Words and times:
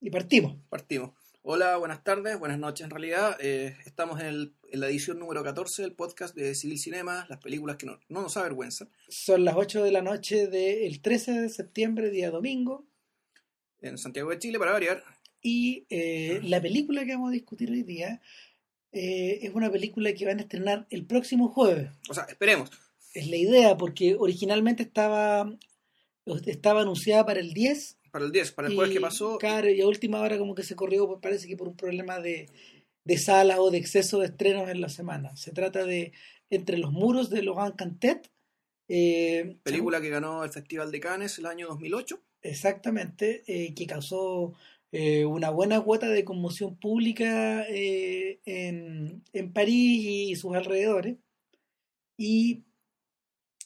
Y 0.00 0.10
partimos. 0.10 0.56
Partimos. 0.68 1.10
Hola, 1.42 1.76
buenas 1.76 2.04
tardes, 2.04 2.38
buenas 2.38 2.58
noches 2.58 2.84
en 2.84 2.90
realidad. 2.90 3.36
Eh, 3.40 3.76
estamos 3.86 4.20
en, 4.20 4.26
el- 4.26 4.54
en 4.70 4.80
la 4.80 4.88
edición 4.88 5.18
número 5.18 5.42
14 5.42 5.82
del 5.82 5.92
podcast 5.94 6.34
de 6.34 6.54
Civil 6.54 6.78
Cinema, 6.78 7.26
las 7.30 7.38
películas 7.38 7.76
que 7.76 7.86
no, 7.86 7.98
no 8.08 8.22
nos 8.22 8.36
avergüenzan, 8.36 8.90
Son 9.08 9.44
las 9.44 9.56
8 9.56 9.82
de 9.82 9.90
la 9.92 10.02
noche 10.02 10.46
del 10.46 11.00
13 11.00 11.40
de 11.40 11.48
septiembre, 11.48 12.10
día 12.10 12.30
domingo. 12.30 12.86
en 13.80 13.96
Santiago 13.96 14.30
de 14.30 14.38
Chile, 14.38 14.58
para 14.58 14.72
variar. 14.72 15.02
Y 15.40 15.86
eh, 15.88 16.40
la 16.42 16.60
película 16.60 17.04
que 17.04 17.12
vamos 17.12 17.30
a 17.30 17.32
discutir 17.32 17.70
hoy 17.70 17.82
día 17.82 18.20
eh, 18.92 19.38
es 19.42 19.54
una 19.54 19.70
película 19.70 20.12
que 20.12 20.26
van 20.26 20.38
a 20.38 20.42
estrenar 20.42 20.86
el 20.90 21.06
próximo 21.06 21.48
jueves. 21.48 21.90
O 22.10 22.14
sea, 22.14 22.24
esperemos. 22.24 22.70
Es 23.14 23.28
la 23.28 23.36
idea, 23.36 23.76
porque 23.76 24.16
originalmente 24.18 24.82
estaba, 24.82 25.50
estaba 26.46 26.82
anunciada 26.82 27.24
para 27.24 27.40
el 27.40 27.54
10. 27.54 27.96
Para 28.10 28.24
el 28.24 28.32
10, 28.32 28.52
para 28.52 28.68
el 28.68 28.74
jueves 28.74 28.92
y, 28.92 28.94
que 28.96 29.00
pasó. 29.00 29.38
Claro, 29.38 29.68
y 29.70 29.80
a 29.80 29.86
última 29.86 30.20
hora 30.20 30.38
como 30.38 30.54
que 30.54 30.62
se 30.62 30.76
corrió, 30.76 31.06
pues 31.06 31.20
parece 31.20 31.46
que 31.48 31.56
por 31.56 31.68
un 31.68 31.76
problema 31.76 32.20
de, 32.20 32.48
de 33.04 33.18
salas 33.18 33.58
o 33.58 33.70
de 33.70 33.78
exceso 33.78 34.18
de 34.20 34.26
estrenos 34.26 34.68
en 34.68 34.80
la 34.80 34.88
semana. 34.88 35.36
Se 35.36 35.52
trata 35.52 35.84
de 35.84 36.12
Entre 36.50 36.78
los 36.78 36.92
muros 36.92 37.30
de 37.30 37.42
Laurent 37.42 37.76
Cantet. 37.76 38.30
eh, 38.88 39.56
Película 39.62 40.00
que 40.00 40.10
ganó 40.10 40.44
el 40.44 40.50
Festival 40.50 40.90
de 40.90 41.00
Cannes 41.00 41.38
el 41.38 41.46
año 41.46 41.68
2008. 41.68 42.22
Exactamente, 42.42 43.42
eh, 43.46 43.74
que 43.74 43.86
causó 43.86 44.54
eh, 44.90 45.26
una 45.26 45.50
buena 45.50 45.80
cuota 45.82 46.08
de 46.08 46.24
conmoción 46.24 46.78
pública 46.78 47.66
eh, 47.68 48.40
en, 48.46 49.22
en 49.32 49.52
París 49.52 50.30
y 50.30 50.36
sus 50.36 50.54
alrededores. 50.54 51.16
Y 52.16 52.64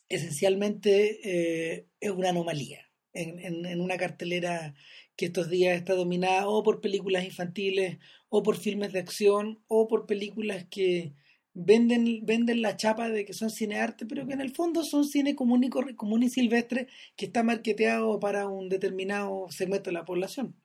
esencialmente 0.08 1.20
eh, 1.24 1.86
es 2.00 2.10
una 2.10 2.30
anomalía 2.30 2.91
en, 3.12 3.38
en- 3.40 3.66
en 3.66 3.80
una 3.80 3.96
cartelera 3.96 4.74
que 5.16 5.26
estos 5.26 5.48
días 5.50 5.76
está 5.76 5.94
dominada 5.94 6.48
o 6.48 6.62
por 6.62 6.80
películas 6.80 7.24
infantiles, 7.24 7.98
o 8.28 8.42
por 8.42 8.56
filmes 8.56 8.92
de 8.92 9.00
acción, 9.00 9.62
o 9.68 9.88
por 9.88 10.06
películas 10.06 10.66
que 10.70 11.14
venden, 11.54 12.24
venden 12.24 12.62
la 12.62 12.76
chapa 12.76 13.08
de 13.10 13.24
que 13.26 13.34
son 13.34 13.50
cinearte, 13.50 14.06
pero 14.06 14.26
que 14.26 14.32
en 14.34 14.40
el 14.40 14.54
fondo 14.54 14.84
son 14.84 15.04
cine 15.04 15.34
común 15.36 15.64
y, 15.64 15.70
común 15.70 16.22
y 16.22 16.30
silvestre 16.30 16.88
que 17.16 17.26
está 17.26 17.42
marketeado 17.42 18.18
para 18.20 18.48
un 18.48 18.68
determinado 18.70 19.48
segmento 19.50 19.90
de 19.90 19.94
la 19.94 20.04
población. 20.06 20.56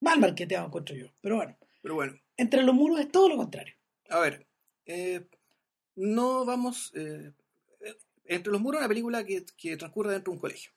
Mal 0.00 0.20
marketeado, 0.20 0.66
encuentro 0.66 0.94
yo. 0.96 1.08
Pero 1.20 1.36
bueno, 1.36 1.56
Pero 1.82 1.94
bueno, 1.94 2.14
entre 2.36 2.62
los 2.62 2.74
muros 2.74 3.00
es 3.00 3.10
todo 3.10 3.28
lo 3.28 3.36
contrario. 3.36 3.74
a 4.10 4.20
ver. 4.20 4.46
eh, 4.86 5.26
no 5.96 6.44
vamos. 6.44 6.92
eh, 6.94 7.32
eh, 7.80 7.94
entre 8.26 8.52
los 8.52 8.60
muros, 8.60 8.80
una 8.80 8.88
película 8.88 9.24
que, 9.24 9.44
que 9.56 9.76
transcurre 9.76 10.12
dentro 10.12 10.32
de 10.32 10.36
un 10.36 10.40
colegio. 10.40 10.70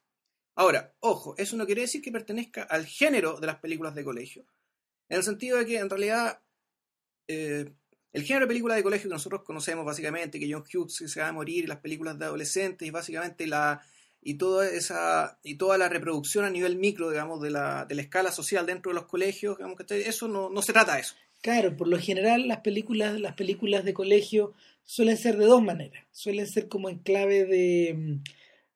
Ahora, 0.59 0.93
ojo, 0.99 1.35
eso 1.37 1.55
no 1.55 1.65
quiere 1.65 1.83
decir 1.83 2.01
que 2.01 2.11
pertenezca 2.11 2.63
al 2.63 2.85
género 2.85 3.39
de 3.39 3.47
las 3.47 3.59
películas 3.61 3.95
de 3.95 4.03
colegio. 4.03 4.43
En 5.07 5.15
el 5.15 5.23
sentido 5.23 5.57
de 5.57 5.65
que 5.65 5.77
en 5.77 5.89
realidad 5.89 6.41
eh, 7.29 7.71
el 8.11 8.23
género 8.23 8.43
de 8.43 8.49
película 8.49 8.75
de 8.75 8.83
colegio 8.83 9.09
que 9.09 9.13
nosotros 9.13 9.43
conocemos 9.43 9.85
básicamente, 9.85 10.37
que 10.37 10.51
John 10.51 10.65
Hughes 10.65 10.95
se 11.09 11.21
va 11.21 11.29
a 11.29 11.31
morir, 11.31 11.63
y 11.63 11.67
las 11.67 11.77
películas 11.77 12.19
de 12.19 12.25
adolescentes, 12.25 12.85
y 12.85 12.91
básicamente 12.91 13.47
la 13.47 13.81
y 14.21 14.33
toda 14.33 14.69
esa 14.69 15.39
y 15.43 15.55
toda 15.55 15.77
la 15.77 15.87
reproducción 15.87 16.43
a 16.43 16.49
nivel 16.49 16.75
micro, 16.75 17.09
digamos, 17.09 17.41
de 17.41 17.51
la, 17.51 17.85
de 17.85 17.95
la 17.95 18.01
escala 18.01 18.33
social 18.33 18.65
dentro 18.65 18.89
de 18.89 18.95
los 18.95 19.05
colegios, 19.05 19.55
digamos 19.55 19.77
que 19.77 20.09
eso 20.09 20.27
no, 20.27 20.49
no 20.49 20.61
se 20.61 20.73
trata 20.73 20.95
de 20.95 21.01
eso. 21.01 21.15
Claro, 21.39 21.77
por 21.77 21.87
lo 21.87 21.97
general 21.97 22.49
las 22.49 22.59
películas, 22.59 23.17
las 23.17 23.35
películas 23.35 23.85
de 23.85 23.93
colegio 23.93 24.51
suelen 24.83 25.15
ser 25.15 25.37
de 25.37 25.45
dos 25.45 25.63
maneras. 25.63 26.05
Suelen 26.11 26.47
ser 26.47 26.67
como 26.67 26.89
en 26.89 26.99
clave 26.99 27.45
de 27.45 27.93
mm, 27.93 28.23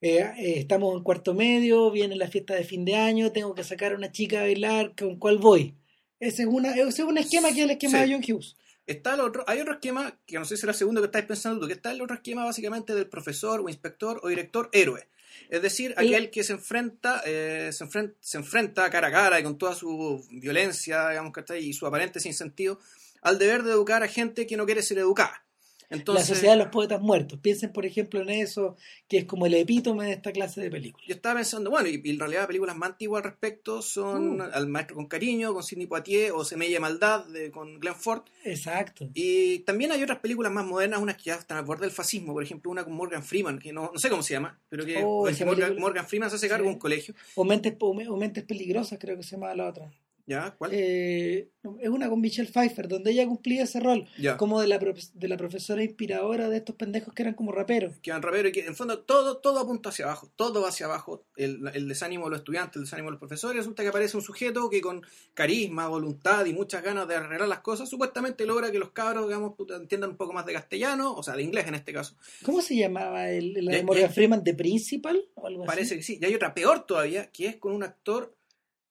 eh, 0.03 0.33
eh, 0.37 0.53
estamos 0.57 0.95
en 0.95 1.03
cuarto 1.03 1.33
medio, 1.33 1.89
viene 1.91 2.15
la 2.15 2.27
fiesta 2.27 2.53
de 2.55 2.63
fin 2.63 2.85
de 2.85 2.95
año, 2.95 3.31
tengo 3.31 3.55
que 3.55 3.63
sacar 3.63 3.93
a 3.93 3.95
una 3.95 4.11
chica 4.11 4.39
a 4.39 4.43
bailar, 4.43 4.93
¿con 4.97 5.17
cuál 5.17 5.37
voy? 5.37 5.75
Ese 6.19 6.43
es 6.43 6.47
una, 6.47 6.71
ese 6.75 6.87
es 6.89 6.99
un 6.99 7.17
esquema 7.17 7.47
que 7.49 7.59
es 7.59 7.63
el 7.65 7.71
esquema 7.71 7.97
Sí. 8.03 8.09
de 8.09 8.13
John 8.13 8.23
Hughes. 8.27 8.55
Está 8.85 9.13
el 9.13 9.21
otro, 9.21 9.43
hay 9.47 9.59
otro 9.61 9.73
esquema, 9.75 10.19
que 10.25 10.37
no 10.37 10.45
sé 10.45 10.55
si 10.55 10.61
será 10.61 10.73
el 10.73 10.77
segundo 10.77 10.99
que 11.01 11.05
estáis 11.05 11.25
pensando 11.25 11.61
tú, 11.61 11.67
que 11.67 11.73
está 11.73 11.91
el 11.91 12.01
otro 12.01 12.15
esquema 12.15 12.43
básicamente 12.43 12.93
del 12.93 13.07
profesor 13.07 13.61
o 13.61 13.69
inspector 13.69 14.19
o 14.23 14.27
director 14.27 14.69
héroe. 14.73 15.07
Es 15.49 15.61
decir, 15.61 15.93
El- 15.97 16.07
aquel 16.07 16.29
que 16.29 16.43
se 16.43 16.53
enfrenta, 16.53 17.21
eh, 17.25 17.69
se 17.71 17.83
enfrenta, 17.85 18.15
se 18.19 18.37
enfrenta 18.37 18.89
cara 18.89 19.07
a 19.07 19.11
cara 19.11 19.39
y 19.39 19.43
con 19.43 19.57
toda 19.57 19.73
su 19.73 20.21
violencia, 20.29 21.09
digamos 21.09 21.31
que 21.33 21.39
está 21.39 21.57
y 21.57 21.71
su 21.73 21.87
aparente 21.87 22.19
sinsentido, 22.19 22.79
al 23.21 23.39
deber 23.39 23.63
de 23.63 23.71
educar 23.71 24.03
a 24.03 24.07
gente 24.09 24.45
que 24.45 24.57
no 24.57 24.65
quiere 24.65 24.81
ser 24.83 24.97
educada. 24.97 25.45
Entonces, 25.89 26.29
la 26.29 26.35
sociedad 26.35 26.53
de 26.53 26.59
los 26.63 26.71
poetas 26.71 27.01
muertos. 27.01 27.39
Piensen, 27.39 27.71
por 27.71 27.85
ejemplo, 27.85 28.21
en 28.21 28.29
eso, 28.29 28.75
que 29.07 29.17
es 29.19 29.25
como 29.25 29.45
el 29.45 29.53
epítome 29.53 30.05
de 30.05 30.13
esta 30.13 30.31
clase 30.31 30.61
de 30.61 30.69
películas. 30.71 31.07
yo 31.07 31.15
estaba 31.15 31.35
pensando, 31.35 31.69
bueno, 31.69 31.87
y, 31.89 32.01
y 32.03 32.09
en 32.11 32.19
realidad 32.19 32.47
películas 32.47 32.75
más 32.75 32.91
antiguas 32.91 33.23
al 33.23 33.29
respecto 33.31 33.81
son 33.81 34.41
Uh. 34.41 34.43
Al 34.53 34.67
Maestro 34.67 34.95
con 34.95 35.07
Cariño, 35.07 35.53
con 35.53 35.63
Sidney 35.63 35.85
Poitier, 35.87 36.31
o 36.33 36.43
Semilla 36.45 36.73
de 36.73 36.79
Maldad, 36.79 37.25
de, 37.27 37.51
con 37.51 37.79
Glenn 37.79 37.95
Ford. 37.95 38.23
Exacto. 38.43 39.09
Y 39.13 39.59
también 39.59 39.91
hay 39.91 40.01
otras 40.03 40.19
películas 40.19 40.51
más 40.51 40.65
modernas, 40.65 40.99
unas 41.01 41.17
que 41.17 41.23
ya 41.25 41.35
están 41.35 41.57
al 41.57 41.65
borde 41.65 41.81
del 41.85 41.91
fascismo, 41.91 42.33
por 42.33 42.43
ejemplo, 42.43 42.71
una 42.71 42.83
con 42.83 42.93
Morgan 42.93 43.23
Freeman, 43.23 43.59
que 43.59 43.71
no, 43.73 43.91
no 43.93 43.99
sé 43.99 44.09
cómo 44.09 44.23
se 44.23 44.33
llama, 44.33 44.59
pero 44.69 44.85
que, 44.85 45.01
Oh, 45.03 45.27
es 45.27 45.35
esa 45.35 45.45
que 45.45 45.71
Morgan, 45.79 46.05
Freeman 46.07 46.29
se 46.29 46.37
hace 46.37 46.47
cargo 46.49 46.63
Sí. 46.65 46.69
de 46.69 46.73
un 46.73 46.79
colegio. 46.79 47.15
O 47.35 47.43
mentes, 47.43 47.75
o 47.79 47.93
Me- 47.93 48.07
o 48.07 48.15
Mentes 48.17 48.43
Peligrosas, 48.43 48.97
creo 48.99 49.15
que 49.17 49.23
se 49.23 49.31
llama 49.35 49.53
la 49.55 49.67
otra. 49.69 49.91
¿Ya? 50.25 50.55
¿Cuál? 50.57 50.71
Eh, 50.73 51.49
es 51.81 51.89
una 51.89 52.09
con 52.09 52.21
Michelle 52.21 52.49
Pfeiffer, 52.49 52.87
donde 52.87 53.11
ella 53.11 53.25
cumplía 53.27 53.63
ese 53.63 53.81
rol. 53.81 54.07
ya. 54.17 54.37
como 54.37 54.61
de 54.61 54.67
la, 54.67 54.79
de 54.79 55.27
la 55.27 55.35
profesora 55.35 55.83
inspiradora 55.83 56.47
de 56.49 56.57
estos 56.57 56.75
pendejos 56.77 57.13
que 57.13 57.23
eran 57.23 57.33
como 57.33 57.51
raperos. 57.51 57.97
Que 58.01 58.11
van 58.11 58.21
rapero 58.21 58.47
y 58.47 58.53
que 58.53 58.65
en 58.65 58.75
fondo 58.75 58.99
todo, 58.99 59.37
todo 59.39 59.59
apunta 59.59 59.89
hacia 59.89 60.05
abajo, 60.05 60.31
todo 60.37 60.61
va 60.61 60.69
hacia 60.69 60.85
abajo, 60.85 61.25
el, 61.35 61.69
el 61.73 61.87
desánimo 61.89 62.25
de 62.25 62.31
los 62.31 62.39
estudiantes, 62.39 62.77
el 62.77 62.83
desánimo 62.83 63.09
de 63.09 63.11
los 63.11 63.19
profesores, 63.19 63.57
resulta 63.57 63.83
que 63.83 63.89
aparece 63.89 64.15
un 64.15 64.23
sujeto 64.23 64.69
que 64.69 64.79
con 64.79 65.01
carisma, 65.33 65.87
voluntad 65.89 66.45
y 66.45 66.53
muchas 66.53 66.83
ganas 66.83 67.05
de 67.07 67.15
arreglar 67.15 67.49
las 67.49 67.59
cosas, 67.59 67.89
supuestamente 67.89 68.45
logra 68.45 68.71
que 68.71 68.79
los 68.79 68.91
cabros, 68.91 69.27
digamos, 69.27 69.53
entiendan 69.77 70.11
un 70.11 70.17
poco 70.17 70.31
más 70.31 70.45
de 70.45 70.53
castellano, 70.53 71.13
o 71.13 71.21
sea, 71.23 71.35
de 71.35 71.43
inglés 71.43 71.67
en 71.67 71.75
este 71.75 71.91
caso. 71.91 72.15
¿Cómo 72.45 72.61
se 72.61 72.77
llamaba 72.77 73.29
el, 73.29 73.53
de 73.53 73.61
Ya- 73.61 73.83
Morgan 73.83 74.07
ya- 74.07 74.09
Freeman? 74.13 74.43
¿The 74.43 74.53
Principal? 74.53 75.21
O 75.35 75.47
algo 75.47 75.65
Parece 75.65 75.95
así. 75.95 75.97
que 75.97 76.03
sí. 76.03 76.19
Y 76.21 76.25
hay 76.25 76.35
otra 76.35 76.53
peor 76.53 76.85
todavía, 76.85 77.29
que 77.31 77.47
es 77.47 77.55
con 77.57 77.73
un 77.73 77.83
actor, 77.83 78.33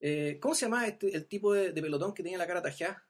eh, 0.03 0.39
¿cómo 0.41 0.55
se 0.55 0.67
llama 0.67 0.87
este, 0.87 1.17
el 1.17 1.27
tipo 1.27 1.55
de, 1.55 1.73
de 1.73 1.81
pelotón 1.81 2.13
que 2.13 2.23
tenía 2.23 2.37
la 2.37 2.47
cara 2.47 2.61
tajeada? 2.61 3.07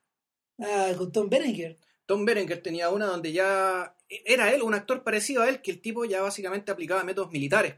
Ah, 0.58 0.92
con 0.96 1.10
Tom 1.10 1.28
Berenger. 1.28 1.78
Tom 2.06 2.24
Berenger 2.24 2.62
tenía 2.62 2.90
una 2.90 3.06
donde 3.06 3.32
ya 3.32 3.96
era 4.08 4.52
él, 4.52 4.62
un 4.62 4.74
actor 4.74 5.02
parecido 5.02 5.42
a 5.42 5.48
él, 5.48 5.62
que 5.62 5.70
el 5.70 5.80
tipo 5.80 6.04
ya 6.04 6.20
básicamente 6.20 6.70
aplicaba 6.70 7.04
métodos 7.04 7.32
militares 7.32 7.74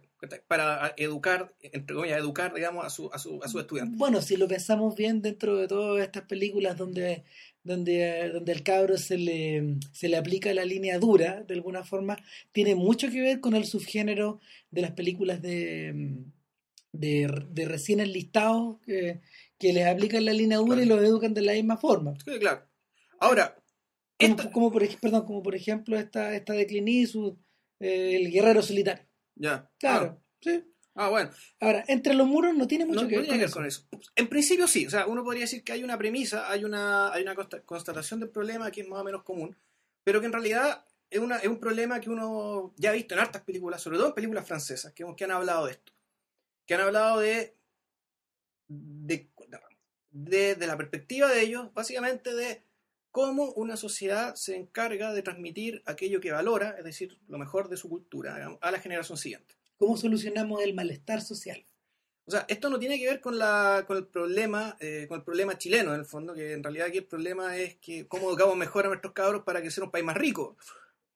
para 0.48 0.94
educar, 0.96 1.54
entre 1.60 1.94
comillas, 1.94 2.18
educar, 2.18 2.54
digamos, 2.54 2.84
a 2.84 2.90
su, 2.90 3.10
a 3.12 3.18
su, 3.18 3.40
a 3.42 3.48
sus 3.48 3.60
estudiantes. 3.60 3.98
Bueno, 3.98 4.22
si 4.22 4.36
lo 4.36 4.48
pensamos 4.48 4.96
bien 4.96 5.20
dentro 5.20 5.56
de 5.58 5.68
todas 5.68 6.02
estas 6.02 6.24
películas 6.24 6.78
donde, 6.78 7.24
donde, 7.62 8.30
donde 8.32 8.52
al 8.52 8.62
cabro 8.62 8.96
se 8.96 9.18
le, 9.18 9.76
se 9.92 10.08
le 10.08 10.16
aplica 10.16 10.52
la 10.54 10.64
línea 10.64 10.98
dura, 10.98 11.44
de 11.46 11.54
alguna 11.54 11.84
forma, 11.84 12.16
tiene 12.52 12.74
mucho 12.74 13.10
que 13.10 13.20
ver 13.20 13.40
con 13.40 13.54
el 13.54 13.66
subgénero 13.66 14.40
de 14.70 14.82
las 14.82 14.92
películas 14.92 15.42
de, 15.42 16.24
de, 16.94 17.44
de 17.50 17.64
recién 17.66 18.00
enlistados 18.00 18.78
que, 18.86 19.20
que 19.58 19.72
les 19.72 19.86
aplican 19.86 20.24
la 20.24 20.32
línea 20.32 20.58
dura 20.58 20.82
y 20.82 20.86
Claro. 20.86 21.00
los 21.00 21.08
educan 21.10 21.34
de 21.34 21.42
la 21.42 21.52
misma 21.52 21.76
forma. 21.76 22.14
Sí, 22.24 22.38
claro. 22.38 22.62
Ahora, 23.20 23.54
Como, 24.18 24.34
esta- 24.36 24.50
como 24.50 24.72
por, 24.72 25.00
perdón, 25.00 25.26
como 25.26 25.42
por 25.42 25.54
ejemplo 25.54 25.98
esta, 25.98 26.34
esta 26.34 26.52
de 26.52 26.66
Clint 26.66 26.88
Eastwood, 26.88 27.36
eh, 27.80 28.16
el 28.22 28.30
guerrero 28.30 28.62
solitario. 28.62 29.04
ya. 29.34 29.70
Claro, 29.78 30.20
sí. 30.40 30.62
Ah, 30.96 31.06
ah, 31.06 31.10
bueno. 31.10 31.30
Ahora, 31.58 31.84
entre 31.88 32.14
los 32.14 32.26
muros 32.28 32.54
no 32.54 32.68
tiene 32.68 32.86
mucho 32.86 33.02
No, 33.02 33.08
que 33.08 33.16
no 33.16 33.20
ver 33.22 33.28
tiene 33.30 33.44
con 33.46 33.52
que 33.52 33.58
ver 33.64 33.68
eso. 33.68 33.86
con 33.90 34.00
eso. 34.00 34.10
En 34.14 34.28
principio 34.28 34.68
sí, 34.68 34.86
o 34.86 34.90
sea, 34.90 35.06
uno 35.08 35.24
podría 35.24 35.42
decir 35.42 35.64
que 35.64 35.72
hay 35.72 35.82
una 35.82 35.98
premisa, 35.98 36.48
hay 36.48 36.64
una, 36.64 37.12
hay 37.12 37.22
una 37.24 37.34
consta- 37.34 37.62
constatación 37.64 38.20
del 38.20 38.28
problema 38.30 38.70
que 38.70 38.82
es 38.82 38.88
más 38.88 39.00
o 39.00 39.04
menos 39.04 39.24
común, 39.24 39.56
pero 40.04 40.20
que 40.20 40.26
en 40.26 40.32
realidad 40.32 40.84
es, 41.10 41.18
una, 41.18 41.38
es 41.38 41.48
un 41.48 41.58
problema 41.58 41.98
que 42.00 42.10
uno 42.10 42.72
ya 42.76 42.90
ha 42.90 42.92
visto 42.92 43.14
en 43.14 43.20
hartas 43.20 43.42
películas, 43.42 43.82
sobre 43.82 43.96
todo 43.98 44.08
en 44.08 44.14
películas 44.14 44.46
francesas, 44.46 44.92
que, 44.92 45.04
que 45.16 45.24
han 45.24 45.32
hablado 45.32 45.66
de 45.66 45.72
esto. 45.72 45.92
Que 46.66 46.74
han 46.74 46.80
hablado 46.80 47.20
de, 47.20 47.56
de, 48.68 49.30
de, 50.10 50.54
de 50.54 50.66
la 50.66 50.76
perspectiva 50.76 51.28
de 51.28 51.42
ellos, 51.42 51.72
básicamente 51.74 52.34
de 52.34 52.62
cómo 53.10 53.52
una 53.52 53.76
sociedad 53.76 54.34
se 54.34 54.56
encarga 54.56 55.12
de 55.12 55.22
transmitir 55.22 55.82
aquello 55.86 56.20
que 56.20 56.32
valora, 56.32 56.74
es 56.78 56.84
decir, 56.84 57.16
lo 57.28 57.38
mejor 57.38 57.68
de 57.68 57.76
su 57.76 57.88
cultura, 57.88 58.34
digamos, 58.34 58.58
a 58.60 58.72
la 58.72 58.80
generación 58.80 59.16
siguiente. 59.16 59.54
¿Cómo 59.76 59.96
solucionamos 59.96 60.62
el 60.62 60.74
malestar 60.74 61.20
social? 61.20 61.64
O 62.26 62.30
sea, 62.30 62.44
esto 62.48 62.70
no 62.70 62.78
tiene 62.78 62.98
que 62.98 63.06
ver 63.06 63.20
con, 63.20 63.38
la, 63.38 63.84
con 63.86 63.98
el 63.98 64.06
problema 64.06 64.76
eh, 64.80 65.06
con 65.08 65.18
el 65.18 65.24
problema 65.24 65.58
chileno, 65.58 65.92
en 65.92 66.00
el 66.00 66.06
fondo, 66.06 66.34
que 66.34 66.54
en 66.54 66.62
realidad 66.64 66.88
aquí 66.88 66.98
el 66.98 67.06
problema 67.06 67.56
es 67.56 67.76
que 67.76 68.08
cómo 68.08 68.30
educamos 68.30 68.56
mejor 68.56 68.86
a 68.86 68.88
nuestros 68.88 69.12
cabros 69.12 69.42
para 69.44 69.60
que 69.62 69.70
sea 69.70 69.84
un 69.84 69.90
país 69.90 70.04
más 70.04 70.16
rico. 70.16 70.56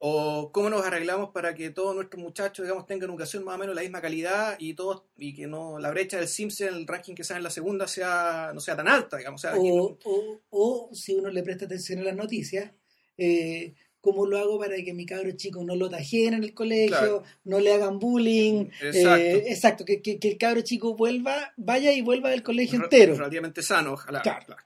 O 0.00 0.52
cómo 0.52 0.70
nos 0.70 0.84
arreglamos 0.86 1.30
para 1.30 1.54
que 1.56 1.70
todos 1.70 1.92
nuestros 1.94 2.22
muchachos, 2.22 2.64
digamos, 2.64 2.86
tengan 2.86 3.10
educación 3.10 3.42
más 3.44 3.56
o 3.56 3.58
menos 3.58 3.72
de 3.74 3.76
la 3.76 3.82
misma 3.82 4.00
calidad 4.00 4.54
y 4.60 4.74
todos 4.74 5.02
y 5.16 5.34
que 5.34 5.48
no 5.48 5.80
la 5.80 5.90
brecha 5.90 6.18
del 6.18 6.28
Simpson, 6.28 6.68
el 6.68 6.86
ranking 6.86 7.14
que 7.16 7.24
sea 7.24 7.36
en 7.36 7.42
la 7.42 7.50
segunda, 7.50 7.88
sea 7.88 8.52
no 8.54 8.60
sea 8.60 8.76
tan 8.76 8.86
alta, 8.86 9.16
digamos. 9.16 9.44
O 9.44 9.48
sea, 9.48 9.58
O, 9.58 9.64
no- 9.64 9.98
o, 10.04 10.40
o, 10.50 10.90
si 10.94 11.14
uno 11.16 11.30
le 11.30 11.42
presta 11.42 11.64
atención 11.64 11.98
a 11.98 12.04
las 12.04 12.16
noticias, 12.16 12.70
eh, 13.16 13.74
¿Cómo 14.00 14.26
lo 14.26 14.38
hago 14.38 14.60
para 14.60 14.76
que 14.76 14.94
mi 14.94 15.04
cabro 15.04 15.32
chico 15.32 15.64
no 15.64 15.74
lo 15.74 15.90
tajeen 15.90 16.34
en 16.34 16.44
el 16.44 16.54
colegio, 16.54 16.88
Claro. 16.96 17.22
no 17.44 17.58
le 17.58 17.74
hagan 17.74 17.98
bullying? 17.98 18.66
Exacto. 18.80 19.16
Eh, 19.16 19.44
exacto, 19.50 19.84
que, 19.84 20.00
que- 20.00 20.20
que 20.20 20.28
el 20.28 20.38
cabro 20.38 20.60
chico 20.60 20.94
vuelva, 20.94 21.52
vaya 21.56 21.92
y 21.92 22.00
vuelva 22.00 22.30
del 22.30 22.44
colegio 22.44 22.78
Re- 22.78 22.84
entero. 22.84 23.16
Relativamente 23.16 23.60
sano, 23.60 23.94
ojalá. 23.94 24.22
Claro. 24.22 24.46
claro. 24.46 24.62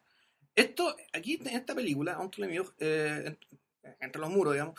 Esto, 0.55 0.94
aquí 1.14 1.40
en 1.40 1.49
esta 1.49 1.75
película, 1.75 2.19
Entre, 2.23 2.44
eh, 2.81 3.25
en- 3.26 3.38
entre 4.00 4.20
los 4.20 4.31
muros, 4.31 4.52
digamos, 4.52 4.75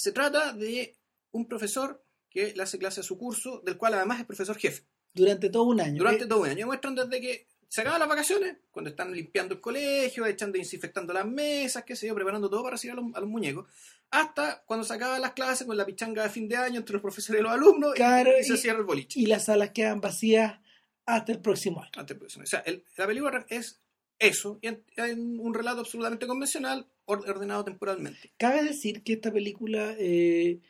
se 0.00 0.12
trata 0.12 0.52
de 0.52 0.96
un 1.32 1.46
profesor 1.46 2.02
que 2.28 2.52
le 2.54 2.62
hace 2.62 2.78
clase 2.78 3.00
a 3.00 3.04
su 3.04 3.18
curso, 3.18 3.60
del 3.64 3.76
cual 3.76 3.94
además 3.94 4.20
es 4.20 4.26
profesor 4.26 4.56
jefe. 4.56 4.84
Durante 5.12 5.50
todo 5.50 5.64
un 5.64 5.80
año. 5.80 5.98
Durante 5.98 6.24
Eh, 6.24 6.28
todo 6.28 6.42
un 6.42 6.48
año. 6.48 6.66
Muestran 6.66 6.94
desde 6.94 7.20
que 7.20 7.48
se 7.68 7.80
acaban 7.82 8.00
las 8.00 8.08
vacaciones, 8.08 8.56
cuando 8.70 8.90
están 8.90 9.12
limpiando 9.12 9.54
el 9.54 9.60
colegio, 9.60 10.26
echando 10.26 10.58
desinfectando 10.58 11.12
las 11.12 11.26
mesas, 11.26 11.84
qué 11.84 11.94
sé 11.96 12.06
yo, 12.08 12.14
preparando 12.14 12.48
todo 12.50 12.62
para 12.62 12.74
recibir 12.74 12.92
a 12.92 13.00
los, 13.00 13.14
a 13.14 13.20
los 13.20 13.28
muñecos, 13.28 13.66
hasta 14.10 14.62
cuando 14.66 14.84
se 14.84 14.94
acaban 14.94 15.20
las 15.20 15.32
clases 15.32 15.66
con 15.66 15.76
la 15.76 15.86
pichanga 15.86 16.22
de 16.24 16.30
fin 16.30 16.48
de 16.48 16.56
año 16.56 16.78
entre 16.80 16.94
los 16.94 17.02
profesores 17.02 17.40
y 17.40 17.42
los 17.42 17.52
alumnos, 17.52 17.92
y- 17.94 17.96
Claro, 17.96 18.30
y, 18.40 18.44
se 18.44 18.54
y- 18.54 18.56
cierra 18.56 18.78
el 18.80 18.84
boliche. 18.86 19.20
y 19.20 19.26
las 19.26 19.44
salas 19.44 19.70
quedan 19.70 20.00
vacías 20.00 20.58
hasta 21.06 21.32
el 21.32 21.40
próximo 21.40 21.80
año. 21.82 21.90
Antes, 21.96 22.16
pues, 22.18 22.36
o 22.36 22.46
sea, 22.46 22.60
el- 22.60 22.84
la 22.96 23.06
película 23.06 23.46
es 23.48 23.80
eso, 24.18 24.58
y 24.62 24.66
en, 24.68 24.84
en 24.96 25.38
un 25.40 25.54
relato 25.54 25.80
absolutamente 25.80 26.26
convencional, 26.26 26.86
ordenado 27.10 27.64
temporalmente. 27.64 28.32
Cabe 28.36 28.62
decir 28.62 29.02
que 29.02 29.14
esta 29.14 29.32
película, 29.32 29.94
eh, 29.98 30.60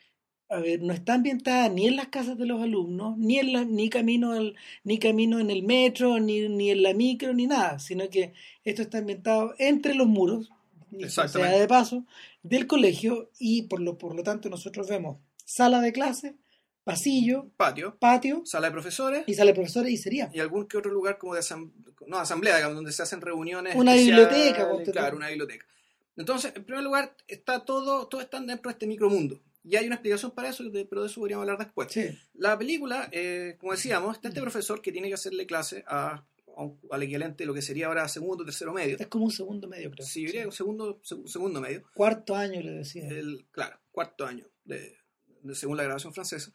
a 0.49 0.59
ver, 0.59 0.83
no 0.83 0.93
está 0.93 1.15
ambientada 1.15 1.69
ni 1.69 1.87
en 1.87 1.97
las 1.97 2.09
casas 2.09 2.37
de 2.37 2.47
los 2.47 2.61
alumnos, 2.61 3.17
ni 3.19 3.39
en 3.39 3.53
la, 3.53 3.65
ni 3.65 3.89
camino 3.89 4.33
al- 4.33 4.57
ni 4.85 4.99
camino 4.99 5.39
en 5.39 5.51
el 5.51 5.63
metro, 5.63 6.19
ni, 6.19 6.49
ni 6.49 6.71
en 6.71 6.83
la 6.83 6.93
micro, 6.95 7.33
ni 7.33 7.47
nada, 7.47 7.79
sino 7.79 8.09
que 8.11 8.33
esto 8.65 8.83
está 8.83 8.99
ambientado 8.99 9.55
entre 9.59 9.95
los 9.95 10.07
muros, 10.09 10.51
y 10.91 10.99
sea 10.99 11.07
Exactamente. 11.07 11.59
de 11.61 11.69
paso, 11.69 12.05
del 12.43 12.67
colegio 12.67 13.31
y 13.39 13.63
por 13.63 13.81
lo, 13.81 13.97
por 13.97 14.15
lo 14.17 14.23
tanto 14.25 14.49
nosotros 14.49 14.89
vemos 14.89 15.19
sala 15.45 15.81
de 15.81 15.93
clase, 15.93 16.35
pasillo, 16.83 17.51
Patio, 17.57 17.97
patio 18.01 18.43
sala 18.45 18.67
de 18.69 18.73
profesores 18.73 19.23
y 19.27 19.35
sala 19.35 19.51
de 19.51 19.55
profesores 19.55 19.93
y 19.93 19.97
sería 19.99 20.31
y 20.33 20.41
algún 20.41 20.67
que 20.67 20.79
otro 20.79 20.91
lugar 20.91 21.19
como 21.19 21.35
de 21.35 21.41
asam- 21.41 21.71
no, 22.09 22.19
asamblea, 22.19 22.57
digamos, 22.57 22.75
donde 22.77 22.91
se 22.93 23.03
hacen 23.03 23.21
reuniones. 23.21 23.77
Una 23.77 23.95
biblioteca. 23.95 24.67
Claro, 24.91 25.17
una 25.17 25.29
biblioteca. 25.29 25.65
Entonces, 26.21 26.53
en 26.55 26.65
primer 26.65 26.85
lugar, 26.85 27.17
está 27.27 27.65
todo, 27.65 28.07
todo 28.09 28.21
está 28.21 28.41
dentro 28.41 28.69
de 28.69 28.73
este 28.73 28.87
micromundo. 28.87 29.41
Y 29.63 29.77
hay 29.77 29.87
una 29.87 29.97
explicación 29.97 30.31
para 30.31 30.49
eso, 30.49 30.65
pero 30.89 31.03
de 31.03 31.07
eso 31.09 31.21
podríamos 31.21 31.43
hablar 31.43 31.59
después. 31.59 31.93
Sí. 31.93 32.07
La 32.35 32.59
película, 32.59 33.09
eh, 33.13 33.57
como 33.59 33.73
decíamos, 33.73 34.17
está 34.17 34.29
este 34.29 34.41
profesor 34.41 34.81
que 34.81 34.93
tiene 34.93 35.09
que 35.09 35.15
hacerle 35.15 35.47
clase 35.47 35.85
a, 35.87 36.25
a 36.57 36.71
al 36.91 37.03
equivalente 37.03 37.43
de 37.43 37.47
lo 37.47 37.55
que 37.55 37.63
sería 37.63 37.87
ahora 37.87 38.09
segundo, 38.09 38.45
tercero 38.45 38.73
medio. 38.73 38.97
Es 38.99 39.07
como 39.09 39.25
un 39.27 39.31
segundo 39.31 39.69
medio, 39.69 39.91
creo. 39.91 40.07
Sí, 40.07 40.25
diría 40.25 40.43
que 40.43 40.47
un 40.47 40.53
segundo, 40.53 41.01
seg- 41.03 41.27
segundo 41.27 41.61
medio. 41.61 41.83
Cuarto 41.95 42.35
año, 42.35 42.61
le 42.63 42.71
decía. 42.73 43.07
el, 43.09 43.47
claro, 43.51 43.79
cuarto 43.93 44.25
año, 44.27 44.47
de, 44.65 44.97
de- 45.43 45.55
según 45.55 45.77
la 45.77 45.83
grabación 45.85 46.15
francesa. 46.15 46.53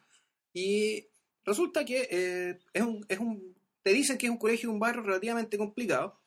Y 0.52 1.06
resulta 1.44 1.84
que 1.84 2.08
eh, 2.10 2.58
es 2.72 2.82
un, 2.82 3.04
es 3.08 3.18
un, 3.20 3.54
te 3.82 3.92
dicen 3.92 4.18
que 4.18 4.26
es 4.26 4.32
un 4.32 4.38
colegio, 4.38 4.70
un 4.70 4.80
barrio 4.80 5.02
relativamente 5.02 5.56
complicado, 5.58 6.18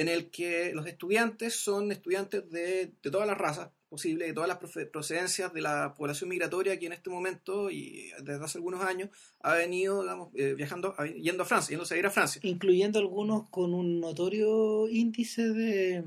en 0.00 0.08
el 0.08 0.30
que 0.30 0.72
los 0.74 0.86
estudiantes 0.86 1.54
son 1.54 1.92
estudiantes 1.92 2.48
de, 2.50 2.92
de 3.02 3.10
todas 3.10 3.26
las 3.26 3.36
razas 3.38 3.70
posibles, 3.88 4.28
de 4.28 4.34
todas 4.34 4.48
las 4.48 4.58
procedencias 4.92 5.52
de 5.52 5.60
la 5.60 5.94
población 5.96 6.30
migratoria 6.30 6.78
que 6.78 6.86
en 6.86 6.92
este 6.92 7.10
momento 7.10 7.70
y 7.70 8.10
desde 8.22 8.44
hace 8.44 8.58
algunos 8.58 8.82
años 8.84 9.10
ha 9.40 9.54
venido 9.54 10.02
digamos, 10.02 10.28
eh, 10.36 10.54
viajando, 10.56 10.94
yendo 11.20 11.42
a 11.42 11.46
Francia, 11.46 11.70
yéndose 11.72 11.94
a 11.94 11.98
ir 11.98 12.06
a 12.06 12.10
Francia. 12.10 12.40
incluyendo 12.44 12.98
algunos 13.00 13.48
con 13.50 13.74
un 13.74 13.98
notorio 14.00 14.88
índice 14.88 15.42
de, 15.48 16.04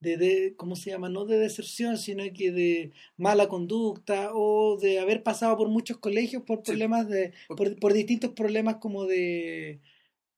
de, 0.00 0.16
de- 0.18 0.54
¿cómo 0.56 0.76
se 0.76 0.90
llama? 0.90 1.08
No 1.08 1.24
de 1.24 1.38
deserción, 1.38 1.96
sino 1.96 2.22
que 2.34 2.52
de 2.52 2.92
mala 3.16 3.48
conducta 3.48 4.30
o 4.34 4.76
de 4.78 5.00
haber 5.00 5.22
pasado 5.22 5.56
por 5.56 5.68
muchos 5.70 5.96
colegios 5.96 6.42
por 6.42 6.58
Sí. 6.58 6.64
problemas 6.66 7.08
de, 7.08 7.32
por, 7.48 7.78
por 7.80 7.94
distintos 7.94 8.32
problemas 8.32 8.76
como 8.76 9.06
de, 9.06 9.80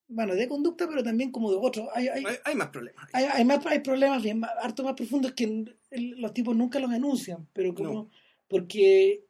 bueno, 0.08 0.34
de 0.34 0.48
conducta, 0.48 0.88
pero 0.88 1.02
también 1.02 1.30
como 1.30 1.50
de 1.50 1.58
otros. 1.60 1.88
Hay, 1.94 2.08
hay, 2.08 2.24
Hay, 2.24 2.36
hay 2.44 2.54
más 2.54 2.68
problemas. 2.68 3.06
hay, 3.12 3.24
hay 3.24 3.44
más, 3.44 3.64
hay 3.66 3.80
problemas 3.80 4.22
bien 4.22 4.40
más- 4.40 4.50
harto 4.62 4.82
más 4.82 4.94
profundos 4.94 5.32
que 5.32 5.64
los 5.90 6.32
tipos 6.34 6.56
nunca 6.56 6.78
los 6.80 6.90
denuncian, 6.90 7.46
pero 7.52 7.74
como, 7.74 7.92
No. 7.92 8.10
porque 8.48 9.24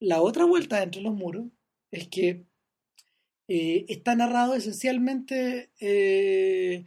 la 0.00 0.22
otra 0.22 0.44
vuelta 0.44 0.82
entre 0.82 1.02
los 1.02 1.14
muros 1.14 1.46
es 1.90 2.08
que 2.08 2.44
eh, 3.48 3.84
está 3.88 4.14
narrado 4.14 4.54
esencialmente 4.54 5.70
eh, 5.80 6.86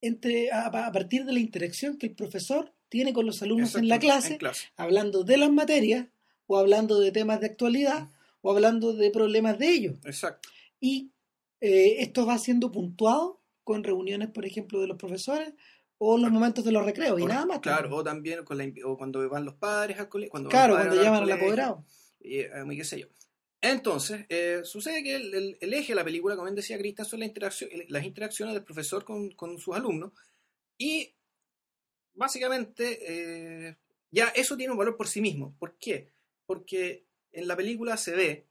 entre, 0.00 0.52
a, 0.52 0.66
a 0.66 0.92
partir 0.92 1.24
de 1.24 1.32
la 1.32 1.40
interacción 1.40 1.96
que 1.96 2.06
el 2.06 2.14
profesor 2.14 2.72
tiene 2.88 3.12
con 3.12 3.26
los 3.26 3.42
alumnos 3.42 3.74
en 3.74 3.88
la 3.88 3.96
Exacto, 3.96 4.06
clase, 4.14 4.32
en 4.34 4.38
clase. 4.38 4.66
hablando 4.76 5.24
de 5.24 5.36
las 5.38 5.50
materias, 5.50 6.06
o 6.46 6.58
hablando 6.58 7.00
de 7.00 7.10
temas 7.10 7.40
de 7.40 7.46
actualidad, 7.46 8.10
o 8.42 8.50
hablando 8.50 8.92
de 8.92 9.10
problemas 9.10 9.58
de 9.58 9.70
ellos. 9.70 9.96
Exacto. 10.04 10.50
Y 10.78 11.10
eh, 11.64 12.02
esto 12.02 12.26
va 12.26 12.38
siendo 12.38 12.70
puntuado 12.70 13.40
con 13.62 13.82
reuniones, 13.84 14.28
por 14.30 14.44
ejemplo, 14.44 14.80
de 14.80 14.86
los 14.86 14.98
profesores 14.98 15.54
o 15.98 16.18
los 16.18 16.30
momentos 16.30 16.64
de 16.64 16.72
los 16.72 16.84
recreos 16.84 17.18
y 17.20 17.24
nada 17.24 17.46
más. 17.46 17.60
Claro, 17.60 17.94
o 17.96 18.04
también 18.04 18.44
con 18.44 18.58
la, 18.58 18.70
o 18.84 18.96
cuando 18.98 19.26
van 19.30 19.44
los 19.44 19.54
padres 19.54 19.98
al 19.98 20.08
colegio. 20.08 20.30
Cuando 20.30 20.50
Claro, 20.50 20.74
cuando 20.74 20.96
llaman 21.02 21.22
al 21.22 21.32
apoderado. 21.32 21.84
y, 22.20 22.40
eh, 22.40 22.50
qué 22.76 22.84
sé 22.84 23.00
yo. 23.00 23.06
Entonces, 23.62 24.26
eh, 24.28 24.60
sucede 24.64 25.02
que 25.02 25.14
el, 25.14 25.34
el- 25.34 25.56
el 25.60 25.72
eje 25.72 25.92
de 25.92 25.94
la 25.96 26.04
película, 26.04 26.34
como 26.34 26.44
bien 26.46 26.54
decía 26.56 26.76
Cristian, 26.76 27.06
son 27.06 27.20
la 27.20 27.26
interacción, 27.26 27.70
las 27.88 28.04
interacciones 28.04 28.54
del 28.54 28.62
profesor 28.64 29.04
con, 29.04 29.30
con 29.30 29.58
sus 29.58 29.74
alumnos. 29.74 30.12
Y 30.76 31.14
básicamente, 32.14 32.98
eh, 33.68 33.76
ya 34.10 34.28
eso 34.28 34.56
tiene 34.56 34.72
un 34.72 34.78
valor 34.78 34.96
por 34.96 35.08
sí 35.08 35.20
mismo. 35.20 35.56
¿Por 35.58 35.76
qué? 35.78 36.12
Porque 36.46 37.06
en 37.32 37.48
la 37.48 37.56
película 37.56 37.96
se 37.96 38.12
ve 38.14 38.46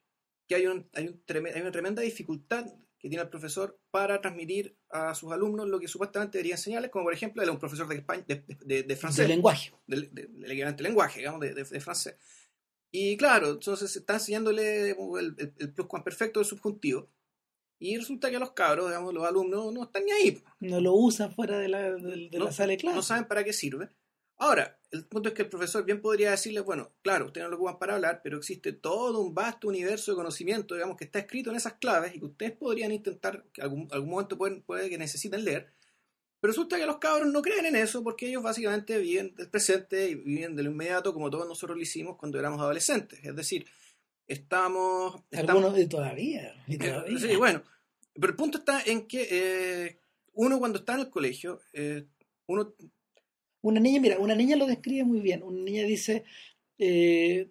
que 0.48 0.56
hay, 0.56 0.68
un, 0.68 0.89
hay, 0.94 1.07
un 1.07 1.24
treme- 1.25 1.54
hay 1.54 1.62
una 1.62 1.71
tremenda 1.71 2.01
dificultad 2.01 2.65
que 3.04 3.10
tiene 3.10 3.22
el 3.24 3.30
profesor 3.30 3.78
para 3.92 4.22
transmitir 4.22 4.78
a 4.90 5.14
sus 5.14 5.32
alumnos 5.34 5.68
lo 5.68 5.78
que 5.80 5.90
supuestamente 5.90 6.38
debería 6.38 6.56
enseñarles, 6.56 6.90
como 6.90 7.04
por 7.04 7.14
ejemplo, 7.14 7.44
él 7.44 7.50
es 7.50 7.54
un 7.54 7.60
profesor 7.60 7.86
de, 7.88 7.96
España, 7.96 8.24
de, 8.26 8.44
de- 8.66 8.84
de- 8.84 8.96
francés 8.96 9.24
Del 9.28 9.36
lenguaje. 9.36 9.74
del, 9.86 10.10
equivalente 10.48 10.82
lenguaje, 10.84 11.20
digamos, 11.20 11.42
de, 11.42 11.66
francés. 11.82 12.16
Y 12.92 13.18
claro, 13.18 13.52
entonces 13.52 13.94
está 13.96 14.14
enseñándole 14.14 14.92
el, 14.92 15.36
el, 15.38 15.54
el 15.60 15.74
pluscuamperfecto 15.74 16.40
del 16.40 16.48
subjuntivo. 16.48 17.10
Y 17.78 17.98
resulta 17.98 18.32
que 18.32 18.40
los 18.40 18.52
cabros, 18.52 18.88
digamos, 18.88 19.14
los 19.14 19.26
alumnos, 19.26 19.74
no 19.74 19.84
están 19.84 20.06
ni 20.06 20.12
ahí. 20.12 20.42
No 20.62 20.80
lo 20.80 20.94
usa 20.94 21.30
fuera 21.30 21.58
de 21.60 21.68
la, 21.68 21.92
de, 21.92 22.30
de 22.30 22.38
No- 22.40 22.46
la 22.46 22.52
sala 22.54 22.72
de 22.72 22.78
clase. 22.78 22.96
No 22.96 23.02
saben 23.02 23.28
para 23.28 23.44
qué 23.44 23.52
sirve. 23.52 23.90
Ahora, 24.44 24.78
el 24.92 25.06
punto 25.06 25.30
es 25.30 25.36
que 25.36 25.44
el 25.44 25.50
profesor 25.50 25.86
bien 25.86 26.01
podría 26.01 26.31
decirles, 26.31 26.66
bueno, 26.66 26.92
claro, 27.01 27.28
ustedes 27.28 27.45
no 27.45 27.51
lo 27.51 27.56
ocupan 27.56 27.80
para 27.80 27.95
hablar, 27.95 28.19
pero 28.22 28.38
existe 28.38 28.74
todo 28.74 29.22
un 29.22 29.34
vasto 29.34 29.69
universo 29.69 30.12
de 30.12 30.18
conocimiento, 30.18 30.75
digamos, 30.75 30.98
que 30.98 31.06
está 31.06 31.19
escrito 31.19 31.50
en 31.50 31.56
esas 31.56 31.75
claves 31.75 32.13
y 32.13 32.19
que 32.19 32.25
ustedes 32.25 32.51
podrían 32.51 32.92
intentar, 32.92 33.45
que 33.54 33.62
algún, 33.62 33.88
algún 33.92 34.10
momento 34.10 34.38
pueden, 34.38 34.62
puede 34.62 34.90
que 34.90 34.98
necesiten 34.98 35.45
leer. 35.45 35.72
Pero 36.41 36.51
resulta 36.51 36.75
que 36.75 36.86
los 36.86 36.98
cabros 36.98 37.32
no 37.32 37.41
creen 37.41 37.68
en 37.68 37.77
eso 37.77 38.03
porque 38.03 38.27
ellos 38.27 38.44
básicamente 38.44 38.98
viven 38.98 39.34
del 39.34 39.50
presente 39.50 40.10
y 40.10 40.15
viven 40.15 40.58
del 40.58 40.65
inmediato 40.65 41.13
como 41.13 41.29
todos 41.29 41.48
nosotros 41.48 41.77
lo 41.77 41.82
hicimos 41.82 42.18
cuando 42.18 42.38
éramos 42.38 42.60
adolescentes. 42.60 43.24
Es 43.24 43.34
decir, 43.38 43.65
estamos... 44.27 45.24
estamos 45.32 45.63
Algunos 45.63 45.88
todavía. 45.88 46.53
y 46.68 46.77
todavía. 46.77 47.18
Sí, 47.18 47.34
bueno. 47.38 47.63
Pero 48.13 48.27
el 48.27 48.36
punto 48.36 48.58
está 48.58 48.82
en 48.84 49.08
que 49.08 49.25
eh, 49.32 50.00
uno 50.34 50.60
cuando 50.60 50.79
está 50.79 50.96
en 50.96 51.00
el 51.00 51.10
colegio, 51.10 51.62
eh, 51.72 52.08
uno 52.48 52.75
Una 53.63 53.79
niña, 53.79 54.01
mira, 54.01 54.20
una 54.20 54.36
niña 54.36 54.58
lo 54.58 54.67
describe 54.67 55.05
muy 55.05 55.22
bien. 55.22 55.41
Una 55.41 55.63
niña 55.63 55.84
dice, 55.84 56.25
eh, 56.77 57.50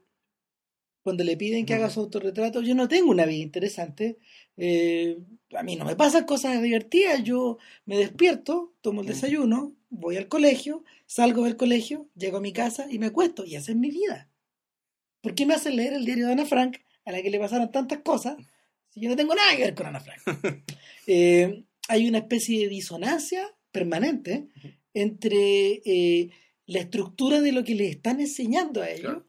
cuando 1.02 1.25
le 1.25 1.38
piden 1.38 1.64
que 1.64 1.73
haga 1.73 1.88
su 1.88 2.00
autorretrato, 2.00 2.61
yo 2.61 2.75
no 2.75 2.87
tengo 2.87 3.11
una 3.11 3.25
vida 3.25 3.42
interesante. 3.42 4.19
eh, 4.59 5.19
a 5.54 5.62
mí 5.62 5.76
no 5.76 5.85
me 5.87 5.97
pasan 5.97 6.25
cosas 6.25 6.62
divertidas. 6.62 7.25
Yo 7.25 7.57
me 7.87 7.97
despierto, 7.97 8.75
tomo 8.83 9.00
el 9.00 9.07
desayuno, 9.07 9.75
voy 9.88 10.19
al 10.19 10.28
colegio, 10.28 10.85
salgo 11.07 11.45
del 11.45 11.57
colegio, 11.57 12.09
llego 12.14 12.37
a 12.37 12.40
mi 12.42 12.52
casa 12.52 12.87
y 12.90 12.99
me 12.99 13.07
acuesto. 13.07 13.47
Y 13.47 13.57
esa 13.57 13.73
es 13.73 13.78
mi 13.78 13.90
vida. 13.90 14.28
¿Por 15.23 15.35
qué 15.35 15.47
me 15.47 15.54
hacen 15.54 15.76
leer 15.76 15.95
el 15.95 16.04
diario 16.04 16.26
de 16.26 16.33
Ana 16.33 16.45
Frank, 16.45 16.76
a 17.07 17.12
la 17.12 17.23
que 17.23 17.31
le 17.31 17.38
pasaron 17.38 17.71
tantas 17.71 18.00
cosas, 18.00 18.37
si 18.90 19.00
yo 19.00 19.09
no 19.09 19.16
tengo 19.16 19.35
nada 19.35 19.57
que 19.57 19.62
ver 19.62 19.75
con 19.75 19.87
Ana 19.87 20.00
Frank? 20.00 20.21
Eh, 21.09 21.64
hay 21.88 22.07
una 22.07 22.19
especie 22.19 22.61
de 22.61 22.69
disonancia 22.69 23.52
permanente 23.73 24.47
entre 24.95 25.83
eh, 25.85 26.31
la 26.67 26.81
estructura 26.81 27.41
de 27.41 27.53
lo 27.53 27.65
que 27.65 27.75
les 27.75 27.91
están 27.91 28.21
enseñando 28.21 28.83
a 28.83 28.91
ellos 28.91 29.01
Claro. 29.03 29.27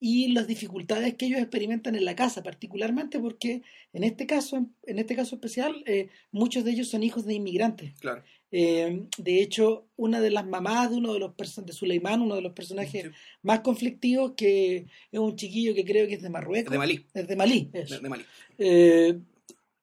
y 0.00 0.28
las 0.32 0.46
dificultades 0.48 1.14
que 1.14 1.26
ellos 1.26 1.40
experimentan 1.40 1.94
en 1.94 2.04
la 2.04 2.16
casa, 2.16 2.42
particularmente 2.42 3.20
porque 3.20 3.62
en 3.92 4.04
este 4.04 4.26
caso, 4.26 4.66
en 4.84 4.98
este 4.98 5.14
caso 5.14 5.36
especial, 5.36 5.82
eh, 5.86 6.08
muchos 6.32 6.64
de 6.64 6.72
ellos 6.72 6.88
son 6.88 7.02
hijos 7.02 7.24
de 7.24 7.34
inmigrantes. 7.34 7.92
claro, 8.00 8.22
Eh, 8.54 9.04
de 9.16 9.40
hecho, 9.40 9.86
una 9.96 10.20
de 10.20 10.30
las 10.30 10.44
mamás 10.46 10.90
de 10.90 10.96
uno 10.96 11.14
de 11.14 11.20
los 11.20 11.32
personajes, 11.34 11.72
de 11.74 11.78
Suleimán, 11.78 12.20
uno 12.20 12.34
de 12.34 12.42
los 12.42 12.52
personajes 12.52 13.04
sí, 13.04 13.10
más 13.42 13.60
conflictivos, 13.60 14.32
que 14.36 14.84
es 15.10 15.18
un 15.18 15.36
chiquillo 15.36 15.74
que 15.74 15.84
creo 15.86 16.06
que 16.06 16.14
es 16.16 16.22
de 16.22 16.28
Marruecos. 16.28 16.70
de 16.70 16.76
Malí, 16.78 17.06
Es 17.14 17.26
de 17.28 17.36
Malí, 17.36 17.70
eso. 17.72 17.94
de, 17.94 18.00
de 18.02 18.08
Malí. 18.10 18.24
Eh, 18.58 19.18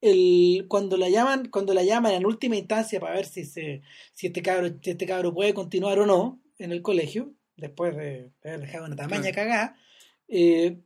el, 0.02 0.66
cuando 0.68 0.98
la 0.98 1.10
llaman, 1.10 1.50
cuando 1.50 1.74
la 1.74 1.84
llaman 1.84 2.14
en 2.14 2.26
última 2.26 2.56
instancia 2.56 3.00
para 3.00 3.16
ver 3.16 3.26
si 3.26 3.46
se, 3.46 3.82
si 4.14 4.28
este 4.28 4.42
cabro, 4.42 4.70
si 4.82 4.92
este 4.92 5.06
cabro 5.06 5.34
puede 5.34 5.54
continuar 5.54 6.00
o 6.00 6.06
no 6.06 6.42
en 6.58 6.72
el 6.72 6.82
colegio, 6.82 7.34
después 7.56 7.96
de 7.96 8.32
haber 8.44 8.62
dejado 8.62 8.86
una 8.86 8.96
tamaña 8.96 9.32
cagada, 9.32 9.76
eh, 10.28 10.78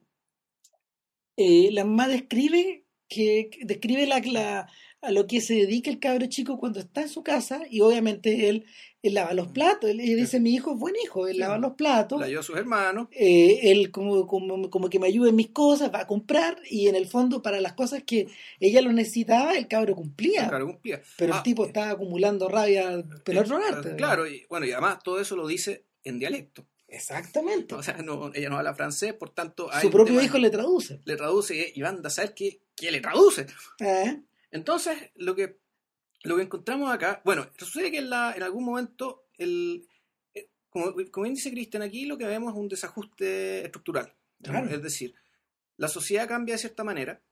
eh, 1.37 1.69
la 1.71 1.83
mamá 1.83 2.07
describe 2.07 2.85
que 3.07 3.49
describe 3.61 4.07
la, 4.07 4.19
la, 4.19 4.69
a 5.03 5.11
lo 5.11 5.27
que 5.27 5.41
se 5.41 5.53
dedica 5.53 5.91
el 5.91 5.99
cabro 5.99 6.25
chico 6.27 6.57
cuando 6.57 6.79
está 6.79 7.01
en 7.01 7.09
su 7.09 7.23
casa 7.23 7.61
y 7.69 7.81
obviamente 7.81 8.47
él, 8.49 8.65
él 9.01 9.13
lava 9.13 9.33
los 9.33 9.47
platos. 9.49 9.89
Él, 9.89 9.97
dice, 9.97 10.39
mi 10.39 10.53
hijo 10.53 10.73
es 10.73 10.79
buen 10.79 10.95
hijo, 11.03 11.27
él 11.27 11.39
lava 11.39 11.57
los 11.57 11.73
platos. 11.73 12.19
Le 12.19 12.27
ayuda 12.27 12.39
a 12.39 12.43
sus 12.43 12.55
hermanos. 12.57 13.07
Eh, 13.11 13.71
él 13.71 13.91
como, 13.91 14.25
como, 14.27 14.69
como, 14.69 14.89
que 14.89 14.99
me 14.99 15.07
ayuda 15.07 15.29
en 15.29 15.35
mis 15.35 15.49
cosas, 15.49 15.93
va 15.93 16.01
a 16.01 16.07
comprar 16.07 16.57
y 16.69 16.87
en 16.87 16.95
el 16.95 17.05
fondo 17.07 17.41
para 17.41 17.59
las 17.59 17.73
cosas 17.73 18.03
que 18.03 18.27
ella 18.59 18.81
lo 18.81 18.93
necesitaba, 18.93 19.57
el 19.57 19.67
cabro 19.67 19.95
cumplía. 19.95 20.45
El 20.45 20.49
cabro 20.49 20.67
cumplía. 20.67 21.01
Pero 21.17 21.33
el 21.33 21.39
Ah, 21.39 21.43
tipo 21.43 21.65
estaba 21.65 21.91
acumulando 21.91 22.47
rabia, 22.47 23.03
pero 23.25 23.41
otro 23.41 23.59
eh, 23.59 23.63
arte. 23.67 23.95
Claro, 23.97 24.25
y 24.25 24.45
bueno, 24.49 24.65
y 24.65 24.71
además 24.71 24.99
todo 25.03 25.19
eso 25.19 25.35
lo 25.35 25.47
dice 25.47 25.83
en 26.05 26.17
dialecto. 26.19 26.65
Exactamente. 26.87 27.75
O 27.75 27.83
sea, 27.83 27.97
no, 27.97 28.31
ella 28.33 28.49
no 28.49 28.57
habla 28.57 28.75
francés, 28.75 29.13
por 29.13 29.31
tanto... 29.31 29.67
hay 29.73 29.81
Su 29.81 29.89
propio 29.89 30.21
hijo 30.21 30.37
le 30.37 30.49
traduce. 30.51 30.99
le 31.05 31.15
traduce 31.15 31.73
y 31.73 31.81
van 31.81 32.05
a 32.05 32.09
saber 32.09 32.33
que, 32.35 32.59
que 32.75 32.91
le 32.91 33.01
traduce. 33.01 33.47
¿Eh? 33.79 34.21
Entonces, 34.53 35.09
lo 35.15 35.35
que, 35.35 35.59
lo 36.21 36.35
que 36.35 36.43
encontramos 36.43 36.93
acá, 36.93 37.23
bueno, 37.25 37.49
sucede 37.57 37.89
que 37.89 37.97
en, 37.97 38.11
la, 38.11 38.33
en 38.35 38.43
algún 38.43 38.63
momento, 38.63 39.25
el, 39.39 39.89
eh, 40.35 40.51
como, 40.69 40.93
como 41.11 41.23
bien 41.23 41.33
dice 41.33 41.49
Cristian, 41.49 41.81
aquí 41.81 42.05
lo 42.05 42.19
que 42.19 42.27
vemos 42.27 42.53
es 42.53 42.59
un 42.59 42.67
desajuste 42.67 43.65
estructural. 43.65 44.15
Claro. 44.43 44.69
Es 44.69 44.83
decir, 44.83 45.15
la 45.75 45.87
sociedad 45.87 46.27
cambia 46.27 46.53
de 46.53 46.59
cierta 46.59 46.83
manera 46.83 47.23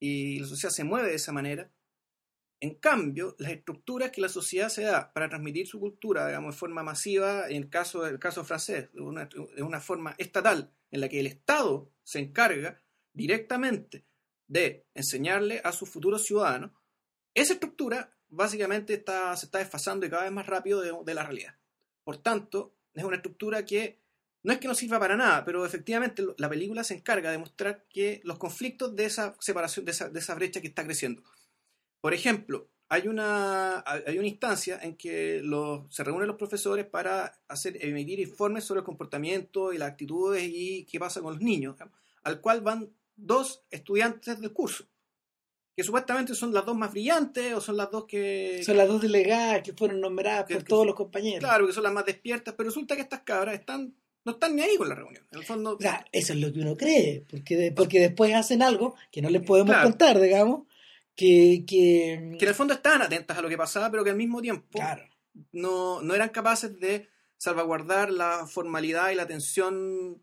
y 0.00 0.40
la 0.40 0.46
sociedad 0.46 0.72
se 0.72 0.84
mueve 0.84 1.10
de 1.10 1.16
esa 1.16 1.32
manera. 1.32 1.70
En 2.60 2.76
cambio, 2.76 3.36
las 3.38 3.52
estructuras 3.52 4.12
que 4.12 4.22
la 4.22 4.30
sociedad 4.30 4.70
se 4.70 4.84
da 4.84 5.12
para 5.12 5.28
transmitir 5.28 5.66
su 5.66 5.78
cultura, 5.78 6.26
digamos, 6.26 6.54
de 6.54 6.58
forma 6.58 6.82
masiva, 6.82 7.50
en 7.50 7.56
el 7.64 7.68
caso, 7.68 8.06
el 8.06 8.18
caso 8.18 8.44
francés, 8.46 8.90
de 8.94 9.02
una, 9.02 9.26
de 9.26 9.62
una 9.62 9.80
forma 9.80 10.14
estatal, 10.16 10.72
en 10.90 11.00
la 11.02 11.08
que 11.10 11.20
el 11.20 11.26
Estado 11.26 11.92
se 12.02 12.20
encarga 12.20 12.80
directamente 13.12 14.06
de 14.52 14.84
enseñarle 14.94 15.62
a 15.64 15.72
sus 15.72 15.88
futuros 15.88 16.26
ciudadanos, 16.26 16.72
esa 17.34 17.54
estructura 17.54 18.14
básicamente 18.28 18.92
está, 18.92 19.34
se 19.36 19.46
está 19.46 19.58
desfasando 19.58 20.04
y 20.04 20.10
cada 20.10 20.24
vez 20.24 20.32
más 20.32 20.46
rápido 20.46 20.82
de, 20.82 20.92
de 21.04 21.14
la 21.14 21.22
realidad. 21.22 21.56
Por 22.04 22.18
tanto, 22.18 22.74
es 22.92 23.02
una 23.02 23.16
estructura 23.16 23.64
que 23.64 23.98
no 24.42 24.52
es 24.52 24.58
que 24.58 24.68
no 24.68 24.74
sirva 24.74 24.98
para 24.98 25.16
nada, 25.16 25.44
pero 25.44 25.64
efectivamente 25.64 26.22
la 26.36 26.50
película 26.50 26.84
se 26.84 26.94
encarga 26.94 27.30
de 27.30 27.38
mostrar 27.38 27.86
que 27.88 28.20
los 28.24 28.38
conflictos 28.38 28.94
de 28.94 29.06
esa 29.06 29.36
separación, 29.40 29.86
de 29.86 29.92
esa, 29.92 30.10
de 30.10 30.18
esa 30.18 30.34
brecha 30.34 30.60
que 30.60 30.66
está 30.66 30.84
creciendo. 30.84 31.22
Por 32.00 32.12
ejemplo, 32.12 32.68
hay 32.88 33.08
una, 33.08 33.82
hay 33.86 34.18
una 34.18 34.28
instancia 34.28 34.78
en 34.82 34.96
que 34.96 35.40
los, 35.42 35.94
se 35.94 36.04
reúnen 36.04 36.26
los 36.26 36.36
profesores 36.36 36.84
para 36.84 37.40
hacer, 37.48 37.82
emitir 37.82 38.20
informes 38.20 38.64
sobre 38.64 38.80
el 38.80 38.84
comportamiento 38.84 39.72
y 39.72 39.78
las 39.78 39.92
actitudes 39.92 40.42
y 40.46 40.84
qué 40.84 40.98
pasa 40.98 41.22
con 41.22 41.34
los 41.34 41.42
niños, 41.42 41.76
al 42.24 42.40
cual 42.40 42.60
van 42.60 42.90
dos 43.16 43.64
estudiantes 43.70 44.40
del 44.40 44.52
curso, 44.52 44.84
que 45.76 45.82
supuestamente 45.84 46.34
son 46.34 46.52
las 46.52 46.64
dos 46.66 46.76
más 46.76 46.90
brillantes 46.92 47.54
o 47.54 47.60
son 47.60 47.76
las 47.76 47.90
dos 47.90 48.04
que... 48.06 48.62
Son 48.64 48.76
las 48.76 48.88
dos 48.88 49.00
delegadas 49.02 49.62
que 49.62 49.72
fueron 49.72 50.00
nombradas 50.00 50.46
Que- 50.46 50.54
por 50.54 50.64
que- 50.64 50.68
todos 50.68 50.86
los 50.86 50.94
compañeros. 50.94 51.40
Claro, 51.40 51.66
que 51.66 51.72
son 51.72 51.82
las 51.84 51.92
más 51.92 52.04
despiertas, 52.06 52.54
pero 52.56 52.68
resulta 52.68 52.94
que 52.96 53.02
estas 53.02 53.20
cabras 53.20 53.54
están, 53.54 53.94
no 54.24 54.32
están 54.32 54.54
ni 54.56 54.62
ahí 54.62 54.76
con 54.76 54.88
la 54.88 54.94
reunión. 54.94 55.26
En 55.32 55.38
el 55.38 55.44
fondo, 55.44 55.76
O 55.76 55.80
sea, 55.80 56.04
eso 56.12 56.32
es 56.32 56.38
lo 56.40 56.52
que 56.52 56.60
uno 56.60 56.76
cree, 56.76 57.24
porque, 57.30 57.72
porque 57.74 58.00
después 58.00 58.34
hacen 58.34 58.62
algo 58.62 58.94
que 59.10 59.22
no 59.22 59.30
les 59.30 59.42
podemos 59.42 59.72
Claro. 59.74 59.88
contar, 59.88 60.20
digamos, 60.20 60.66
que... 61.14 61.64
que, 61.66 62.36
que 62.38 62.44
en 62.44 62.48
el 62.48 62.54
fondo 62.54 62.74
estaban 62.74 63.02
atentas 63.02 63.38
a 63.38 63.42
lo 63.42 63.48
que 63.48 63.56
pasaba, 63.56 63.90
pero 63.90 64.04
que 64.04 64.10
al 64.10 64.16
mismo 64.16 64.40
tiempo 64.42 64.66
claro, 64.78 65.04
no, 65.52 66.02
no 66.02 66.14
eran 66.14 66.28
capaces 66.30 66.78
de 66.80 67.08
salvaguardar 67.38 68.10
la 68.10 68.46
formalidad 68.46 69.10
y 69.10 69.14
la 69.16 69.22
atención 69.24 70.22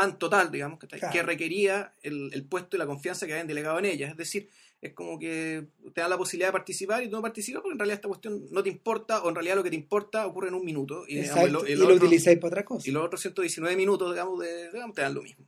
tan 0.00 0.18
total, 0.18 0.50
digamos, 0.50 0.78
que, 0.78 0.86
Claro. 0.86 1.12
que 1.12 1.22
requería 1.22 1.94
el, 2.02 2.30
el 2.32 2.44
puesto 2.44 2.76
y 2.76 2.78
la 2.78 2.86
confianza 2.86 3.26
que 3.26 3.32
habían 3.32 3.46
delegado 3.46 3.78
en 3.78 3.84
ellas. 3.86 4.10
Es 4.10 4.16
decir, 4.16 4.48
es 4.80 4.92
como 4.92 5.18
que 5.18 5.66
te 5.92 6.00
dan 6.00 6.10
la 6.10 6.16
posibilidad 6.18 6.48
de 6.48 6.52
participar 6.52 7.02
y 7.02 7.06
tú 7.08 7.16
no 7.16 7.22
participas 7.22 7.62
porque 7.62 7.72
en 7.72 7.78
realidad 7.80 7.96
esta 7.96 8.08
cuestión 8.08 8.46
no 8.50 8.62
te 8.62 8.68
importa 8.68 9.22
o 9.22 9.28
en 9.28 9.34
realidad 9.34 9.56
lo 9.56 9.62
que 9.64 9.70
te 9.70 9.76
importa 9.76 10.26
ocurre 10.26 10.48
en 10.48 10.54
un 10.54 10.64
minuto 10.64 11.04
y, 11.08 11.16
digamos, 11.16 11.50
lo 11.50 11.58
otro- 11.60 11.94
utilizáis 11.94 12.38
para 12.38 12.48
otra 12.48 12.64
cosa. 12.64 12.88
y 12.88 12.92
los 12.92 13.04
otros 13.04 13.20
119 13.20 13.76
minutos, 13.76 14.10
digamos, 14.12 14.38
de, 14.40 14.70
digamos, 14.72 14.94
te 14.94 15.02
dan 15.02 15.14
lo 15.14 15.22
mismo. 15.22 15.46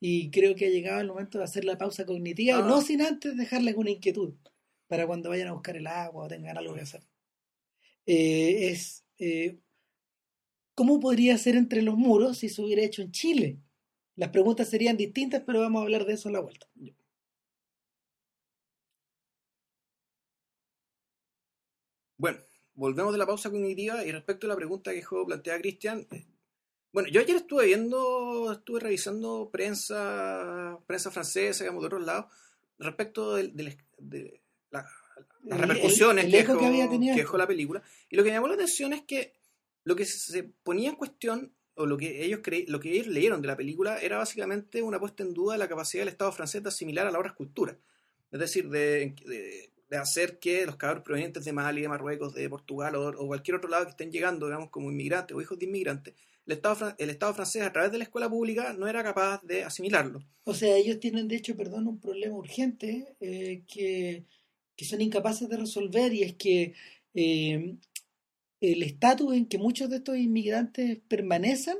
Y 0.00 0.30
creo 0.32 0.54
que 0.56 0.66
ha 0.66 0.70
llegado 0.70 1.00
el 1.00 1.06
momento 1.08 1.38
de 1.38 1.44
hacer 1.44 1.64
la 1.64 1.78
pausa 1.78 2.04
cognitiva, 2.04 2.58
Ah. 2.58 2.66
no 2.66 2.80
sin 2.82 3.02
antes 3.02 3.36
dejarles 3.36 3.76
una 3.76 3.90
inquietud 3.90 4.34
para 4.88 5.06
cuando 5.06 5.28
vayan 5.28 5.48
a 5.48 5.52
buscar 5.52 5.76
el 5.76 5.86
agua 5.86 6.24
o 6.24 6.28
tengan 6.28 6.58
algo 6.58 6.74
que 6.74 6.80
hacer. 6.80 7.02
Eh, 8.06 8.70
es 8.70 9.04
eh, 9.18 9.58
¿cómo 10.82 10.98
podría 10.98 11.38
ser 11.38 11.54
entre 11.54 11.80
los 11.80 11.96
muros 11.96 12.38
si 12.38 12.48
se 12.48 12.60
hubiera 12.60 12.82
hecho 12.82 13.02
en 13.02 13.12
Chile? 13.12 13.60
Las 14.16 14.30
preguntas 14.30 14.68
serían 14.68 14.96
distintas, 14.96 15.44
pero 15.46 15.60
vamos 15.60 15.78
a 15.78 15.84
hablar 15.84 16.04
de 16.06 16.14
eso 16.14 16.28
a 16.28 16.32
la 16.32 16.40
vuelta. 16.40 16.66
Bueno, 22.16 22.38
volvemos 22.74 23.12
de 23.12 23.18
la 23.18 23.26
pausa 23.26 23.48
cognitiva 23.48 24.04
y 24.04 24.10
respecto 24.10 24.46
a 24.46 24.48
la 24.48 24.56
pregunta 24.56 24.90
que 24.90 24.96
dejó 24.96 25.24
planteada 25.24 25.60
Cristian, 25.60 26.04
eh, 26.10 26.26
bueno, 26.92 27.08
yo 27.10 27.20
ayer 27.20 27.36
estuve 27.36 27.66
viendo, 27.66 28.50
estuve 28.50 28.80
revisando 28.80 29.50
prensa, 29.52 30.80
prensa 30.88 31.12
francesa, 31.12 31.62
digamos, 31.62 31.82
de 31.82 31.86
otros 31.86 32.04
lados, 32.04 32.26
respecto 32.80 33.36
de, 33.36 33.52
la- 34.72 34.88
las 35.44 35.60
repercusiones 35.60 36.24
el- 36.24 36.30
que, 36.32 36.38
el 36.40 36.46
dejó, 36.48 36.58
que 37.14 37.20
dejó 37.20 37.38
la 37.38 37.46
película. 37.46 37.82
Y 38.10 38.16
lo 38.16 38.24
que 38.24 38.30
me 38.30 38.34
llamó 38.34 38.48
la 38.48 38.54
atención 38.54 38.92
es 38.92 39.02
que 39.02 39.32
lo 39.84 39.96
que 39.96 40.04
se 40.04 40.44
ponía 40.44 40.90
en 40.90 40.96
cuestión, 40.96 41.52
o 41.74 41.86
lo 41.86 41.96
que 41.96 42.24
ellos 42.24 42.40
cre- 42.40 42.66
lo 42.68 42.80
que 42.80 42.92
ellos 42.92 43.06
leyeron 43.06 43.40
de 43.40 43.48
la 43.48 43.56
película, 43.56 43.98
era 43.98 44.18
básicamente 44.18 44.82
una 44.82 45.00
puesta 45.00 45.22
en 45.22 45.34
duda 45.34 45.54
de 45.54 45.58
la 45.58 45.68
capacidad 45.68 46.02
del 46.02 46.08
Estado 46.08 46.32
francés 46.32 46.62
de 46.62 46.68
asimilar 46.68 47.06
a 47.06 47.10
la 47.10 47.18
obra 47.18 47.34
cultura. 47.34 47.76
Es 48.30 48.40
decir, 48.40 48.68
de, 48.68 49.14
hacer 49.90 50.38
que 50.38 50.64
los 50.64 50.76
cabros 50.76 51.04
provenientes 51.04 51.44
de 51.44 51.52
Mali, 51.52 51.82
de 51.82 51.88
Marruecos, 51.88 52.34
de 52.34 52.48
Portugal 52.48 52.96
o, 52.96 53.26
cualquier 53.26 53.56
otro 53.56 53.68
lado 53.68 53.84
que 53.84 53.90
estén 53.90 54.10
llegando, 54.10 54.46
digamos, 54.46 54.70
como 54.70 54.90
inmigrantes 54.90 55.36
o 55.36 55.40
hijos 55.42 55.58
de 55.58 55.66
inmigrantes, 55.66 56.14
el 56.46 56.54
Estado, 56.54 56.94
el 56.98 57.10
Estado 57.10 57.34
francés 57.34 57.62
a 57.62 57.72
través 57.72 57.92
de 57.92 57.98
la 57.98 58.04
escuela 58.04 58.28
pública 58.28 58.72
no 58.72 58.88
era 58.88 59.04
capaz 59.04 59.42
de 59.42 59.64
asimilarlo. 59.64 60.24
O 60.44 60.54
sea, 60.54 60.76
ellos 60.76 60.98
tienen 60.98 61.28
de 61.28 61.36
hecho, 61.36 61.56
perdón, 61.56 61.86
un 61.86 62.00
problema 62.00 62.34
urgente 62.34 63.14
eh, 63.20 63.62
que, 63.72 64.24
que 64.74 64.84
son 64.84 65.00
incapaces 65.00 65.48
de 65.48 65.56
resolver 65.56 66.12
y 66.12 66.22
es 66.22 66.34
que 66.34 66.74
eh, 67.14 67.76
el 68.62 68.82
estatus 68.82 69.34
en 69.34 69.46
que 69.46 69.58
muchos 69.58 69.90
de 69.90 69.96
estos 69.96 70.16
inmigrantes 70.16 70.98
permanecen 71.08 71.76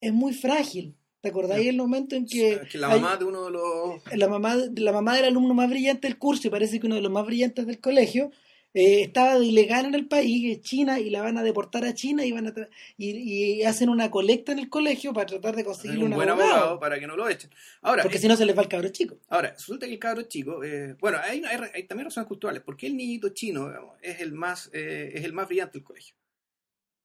es 0.00 0.12
muy 0.12 0.32
frágil. 0.34 0.96
¿Te 1.20 1.28
acordáis 1.30 1.66
el 1.68 1.76
momento 1.76 2.14
en 2.16 2.26
que, 2.26 2.60
que 2.70 2.78
la 2.78 2.88
hay- 2.88 3.00
mamá 3.00 3.16
de 3.16 3.24
uno 3.24 3.44
de 3.46 3.50
los... 3.50 4.00
la 4.16 4.28
mamá, 4.28 4.56
la 4.76 4.92
mamá 4.92 5.16
del 5.16 5.24
alumno 5.26 5.54
más 5.54 5.68
brillante 5.68 6.06
del 6.08 6.18
curso 6.18 6.46
y 6.48 6.50
parece 6.50 6.78
que 6.80 6.86
uno 6.86 6.94
de 6.96 7.00
los 7.02 7.10
más 7.12 7.26
brillantes 7.26 7.66
del 7.66 7.80
colegio 7.80 8.30
eh, 8.76 9.02
estaba 9.02 9.38
ilegal 9.42 9.86
en 9.86 9.94
el 9.94 10.06
país, 10.06 10.60
China, 10.60 11.00
y 11.00 11.08
la 11.08 11.22
van 11.22 11.38
a 11.38 11.42
deportar 11.42 11.84
a 11.84 11.94
China 11.94 12.24
y 12.26 12.32
van 12.32 12.46
a 12.46 12.54
tra- 12.54 12.68
y, 12.98 13.10
y 13.16 13.62
hacen 13.64 13.88
una 13.88 14.10
colecta 14.10 14.52
en 14.52 14.58
el 14.58 14.68
colegio 14.68 15.12
para 15.14 15.26
tratar 15.26 15.56
de 15.56 15.64
conseguirle 15.64 16.04
un 16.04 16.12
un 16.12 16.16
buen 16.16 16.28
abogado, 16.28 16.52
abogado 16.52 16.80
para 16.80 17.00
que 17.00 17.06
no 17.06 17.16
lo 17.16 17.26
echen. 17.28 17.50
Ahora, 17.80 18.02
porque 18.02 18.18
eh, 18.18 18.20
si 18.20 18.28
no 18.28 18.36
se 18.36 18.44
les 18.44 18.56
va 18.56 18.62
el 18.62 18.68
cabro 18.68 18.88
chico. 18.90 19.18
Ahora, 19.28 19.52
resulta 19.52 19.86
que 19.86 19.94
el 19.94 19.98
cabro 19.98 20.22
chico, 20.22 20.62
eh, 20.62 20.94
bueno, 21.00 21.18
hay, 21.22 21.42
hay, 21.44 21.58
hay 21.72 21.82
también 21.84 22.04
razones 22.04 22.28
culturales. 22.28 22.62
¿Por 22.62 22.76
qué 22.76 22.86
el 22.86 22.96
niñito 22.96 23.30
chino 23.30 23.68
digamos, 23.68 23.96
es, 24.02 24.20
el 24.20 24.32
más, 24.32 24.70
eh, 24.72 25.10
es 25.14 25.24
el 25.24 25.32
más 25.32 25.48
brillante 25.48 25.78
del 25.78 25.84
colegio? 25.84 26.14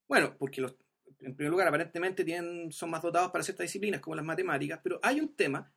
Bueno, 0.10 0.36
porque 0.38 0.60
los, 0.60 0.76
en 1.22 1.36
primer 1.36 1.52
lugar 1.52 1.68
aparentemente 1.70 2.26
tienen, 2.26 2.72
son 2.72 2.90
más 2.90 3.02
dotados 3.02 3.32
para 3.32 3.46
ciertas 3.46 3.64
disciplinas 3.64 4.02
como 4.02 4.16
las 4.18 4.26
matemáticas, 4.26 4.82
pero 4.84 5.00
hay 5.02 5.22
un 5.22 5.34
tema 5.36 5.72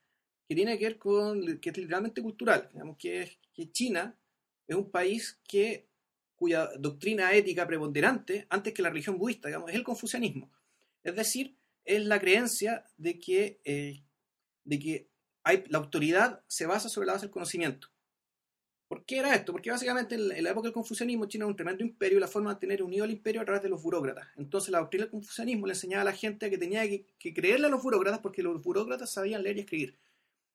que 0.48 0.54
tiene 0.56 0.76
que 0.76 0.86
ver 0.86 0.98
con, 0.98 1.58
que 1.60 1.70
es 1.70 1.76
literalmente 1.76 2.20
cultural, 2.20 2.68
digamos, 2.72 2.96
que 2.98 3.22
es 3.22 3.38
que 3.54 3.70
China 3.70 4.18
es 4.66 4.76
un 4.76 4.90
país 4.90 5.40
que 5.46 5.88
cuya 6.34 6.70
doctrina 6.78 7.32
ética 7.32 7.66
preponderante, 7.66 8.46
antes 8.50 8.74
que 8.74 8.82
la 8.82 8.90
religión 8.90 9.18
budista, 9.18 9.48
digamos, 9.48 9.70
es 9.70 9.76
el 9.76 9.84
confucianismo. 9.84 10.52
Es 11.02 11.14
decir, 11.14 11.56
es 11.84 12.04
la 12.04 12.18
creencia 12.18 12.84
de 12.96 13.18
que, 13.18 13.60
eh, 13.64 14.04
de 14.64 14.78
que 14.78 15.08
hay, 15.42 15.64
la 15.68 15.78
autoridad 15.78 16.42
se 16.46 16.66
basa 16.66 16.88
sobre 16.88 17.06
la 17.06 17.12
base 17.14 17.26
del 17.26 17.32
conocimiento. 17.32 17.88
¿Por 18.88 19.04
qué 19.04 19.18
era 19.18 19.34
esto? 19.34 19.52
Porque 19.52 19.70
básicamente 19.70 20.14
en 20.14 20.44
la, 20.44 20.50
época 20.50 20.66
del 20.66 20.74
confucianismo 20.74 21.26
China 21.26 21.44
era 21.44 21.50
un 21.50 21.56
tremendo 21.56 21.82
imperio 21.82 22.18
y 22.18 22.20
la 22.20 22.28
forma 22.28 22.54
de 22.54 22.60
tener 22.60 22.82
unido 22.82 23.04
al 23.04 23.10
imperio 23.10 23.40
a 23.40 23.44
través 23.44 23.62
de 23.62 23.68
los 23.68 23.82
burócratas. 23.82 24.28
Entonces 24.36 24.70
la 24.70 24.78
doctrina 24.78 25.04
del 25.04 25.10
confucianismo 25.10 25.66
le 25.66 25.72
enseñaba 25.72 26.02
a 26.02 26.04
la 26.04 26.12
gente 26.12 26.50
que 26.50 26.58
tenía 26.58 26.82
que, 26.82 27.06
que 27.18 27.32
creerle 27.32 27.66
a 27.66 27.70
los 27.70 27.82
burócratas 27.82 28.20
porque 28.20 28.42
los 28.42 28.62
burócratas 28.62 29.10
sabían 29.10 29.42
leer 29.42 29.56
y 29.56 29.60
escribir. 29.60 29.98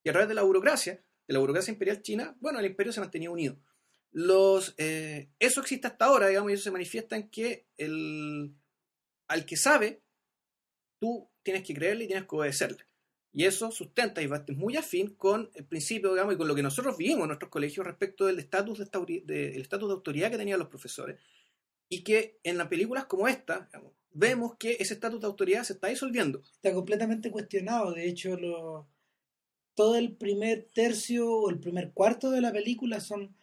Y 0.04 0.10
a 0.10 0.14
través 0.14 0.30
de 0.30 0.36
la 0.36 0.44
burocracia, 0.44 1.04
de 1.28 1.34
la 1.34 1.40
burocracia 1.40 1.72
imperial 1.72 2.02
china, 2.02 2.36
bueno, 2.40 2.60
el 2.60 2.66
imperio 2.66 2.94
se 2.94 3.02
mantenía 3.02 3.32
unido. 3.32 3.58
Los, 4.12 4.74
eh, 4.78 5.30
eso 5.40 5.62
existe 5.62 5.88
hasta 5.88 6.06
ahora, 6.06 6.28
digamos, 6.28 6.52
y 6.52 6.56
eso 6.56 6.64
se 6.64 6.72
manifiesta 6.72 7.16
en 7.16 7.30
que 7.30 7.68
el, 7.78 8.56
al 9.28 9.46
que 9.46 9.56
sabe, 9.56 10.02
tú 11.00 11.30
tienes 11.44 11.64
que 11.64 11.74
creerle 11.74 12.06
y 12.06 12.08
tienes 12.08 12.26
que 12.28 12.36
obedecerle. 12.36 12.86
Y 13.32 13.46
eso 13.46 13.72
sustenta 13.72 14.22
y 14.24 14.28
va 14.28 14.44
muy 14.56 14.76
afín 14.76 15.14
con 15.16 15.52
el 15.54 15.64
principio, 15.66 16.12
digamos, 16.12 16.34
y 16.34 16.38
con 16.38 16.48
lo 16.48 16.56
que 16.56 16.64
nosotros 16.64 16.98
vivimos 16.98 17.22
en 17.22 17.28
nuestros 17.28 17.52
colegios 17.52 17.86
respecto 17.86 18.26
del 18.26 18.40
estatus 18.40 18.80
de, 18.80 19.22
de- 19.26 19.56
el 19.56 19.62
estatus 19.62 19.88
de 19.88 19.94
autoridad 19.94 20.32
que 20.32 20.38
tenían 20.38 20.58
los 20.60 20.68
profesores. 20.70 21.20
Y 21.90 22.04
que 22.04 22.40
en 22.44 22.58
las 22.58 22.68
películas 22.68 23.06
como 23.06 23.28
esta, 23.28 23.66
digamos, 23.72 23.94
vemos 24.12 24.56
que 24.58 24.78
ese 24.80 24.96
estatus 24.96 25.22
de 25.22 25.28
autoridad 25.28 25.64
se 25.64 25.74
está 25.74 25.88
disolviendo. 25.88 26.42
Está 26.54 26.74
completamente 26.74 27.30
cuestionado. 27.32 27.94
De 27.94 28.08
hecho, 28.08 28.36
lo, 28.36 28.88
todo 29.76 29.96
el 29.96 30.16
primer 30.16 30.68
tercio 30.74 31.32
o 31.32 31.50
el 31.52 31.60
primer 31.60 31.92
cuarto 31.94 32.32
de 32.32 32.42
la 32.42 32.52
película 32.52 33.00
son 33.00 33.36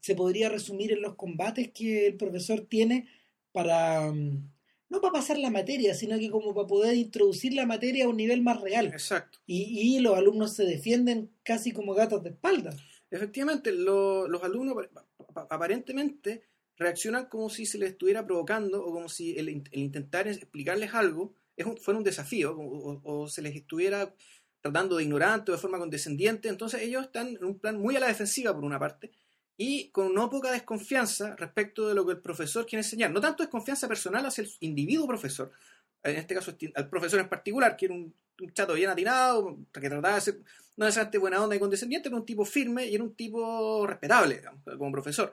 se 0.00 0.14
podría 0.14 0.48
resumir 0.48 0.92
en 0.92 1.02
los 1.02 1.14
combates 1.16 1.70
que 1.72 2.06
el 2.06 2.16
profesor 2.16 2.60
tiene 2.68 3.08
para 3.52 4.10
mm, 4.12 4.50
no 4.90 5.00
para 5.00 5.12
pasar 5.14 5.38
la 5.38 5.50
materia, 5.50 5.94
sino 5.94 6.18
que 6.18 6.30
como 6.30 6.54
para 6.54 6.66
poder 6.68 6.96
introducir 6.96 7.54
la 7.54 7.66
materia 7.66 8.04
a 8.04 8.08
un 8.08 8.16
nivel 8.16 8.42
más 8.42 8.60
real. 8.60 8.86
Exacto. 8.86 9.38
Y, 9.46 9.96
y 9.96 10.00
los 10.00 10.16
alumnos 10.16 10.54
se 10.54 10.64
defienden 10.64 11.30
casi 11.42 11.72
como 11.72 11.94
gatos 11.94 12.22
de 12.22 12.30
espalda. 12.30 12.76
Efectivamente, 13.10 13.72
lo- 13.72 14.28
los 14.28 14.42
alumnos 14.44 14.76
ap- 15.34 15.52
aparentemente 15.52 16.42
reaccionan 16.76 17.26
como 17.26 17.48
si 17.50 17.66
se 17.66 17.78
les 17.78 17.90
estuviera 17.90 18.24
provocando 18.26 18.84
o 18.84 18.92
como 18.92 19.08
si 19.08 19.36
el, 19.38 19.48
in- 19.48 19.68
el 19.72 19.80
intentar 19.80 20.28
explicarles 20.28 20.94
algo 20.94 21.32
es 21.56 21.66
un- 21.66 21.76
fuera 21.76 21.98
un 21.98 22.04
desafío 22.04 22.56
o, 22.56 22.62
o- 22.62 23.00
o 23.22 23.28
se 23.28 23.42
les 23.42 23.54
estuviera 23.56 24.14
tratando 24.60 24.96
de 24.96 25.04
ignorante 25.04 25.50
o 25.50 25.54
de 25.54 25.60
forma 25.60 25.78
condescendiente. 25.78 26.48
Entonces 26.48 26.82
ellos 26.82 27.04
están 27.04 27.28
en 27.28 27.44
un 27.44 27.58
plan 27.58 27.78
muy 27.80 27.96
a 27.96 28.00
la 28.00 28.08
defensiva 28.08 28.54
por 28.54 28.64
una 28.64 28.78
parte 28.78 29.10
y 29.56 29.90
con 29.90 30.12
no 30.14 30.28
poca 30.30 30.50
desconfianza 30.50 31.36
respecto 31.36 31.88
de 31.88 31.94
lo 31.94 32.04
que 32.04 32.12
el 32.12 32.20
profesor 32.20 32.66
quiere 32.66 32.82
enseñar. 32.82 33.10
No 33.12 33.20
tanto 33.20 33.42
desconfianza 33.42 33.86
personal 33.88 34.26
hacia 34.26 34.42
el 34.42 34.50
individuo 34.60 35.06
profesor, 35.06 35.52
en 36.02 36.16
este 36.16 36.34
caso 36.34 36.56
al 36.74 36.88
profesor 36.88 37.20
en 37.20 37.28
particular, 37.28 37.76
que 37.76 37.86
era 37.86 37.94
un, 37.94 38.14
un 38.40 38.52
chato 38.52 38.74
bien 38.74 38.90
atinado, 38.90 39.58
que 39.72 39.88
trataba 39.88 40.16
de 40.16 40.20
ser 40.20 40.38
no 40.76 40.84
necesariamente 40.86 41.18
buena 41.18 41.42
onda 41.42 41.54
y 41.54 41.60
condescendiente, 41.60 42.10
pero 42.10 42.20
un 42.20 42.26
tipo 42.26 42.44
firme 42.44 42.86
y 42.86 42.94
era 42.96 43.04
un 43.04 43.14
tipo 43.14 43.86
respetable 43.86 44.36
digamos, 44.38 44.60
como 44.76 44.90
profesor. 44.92 45.32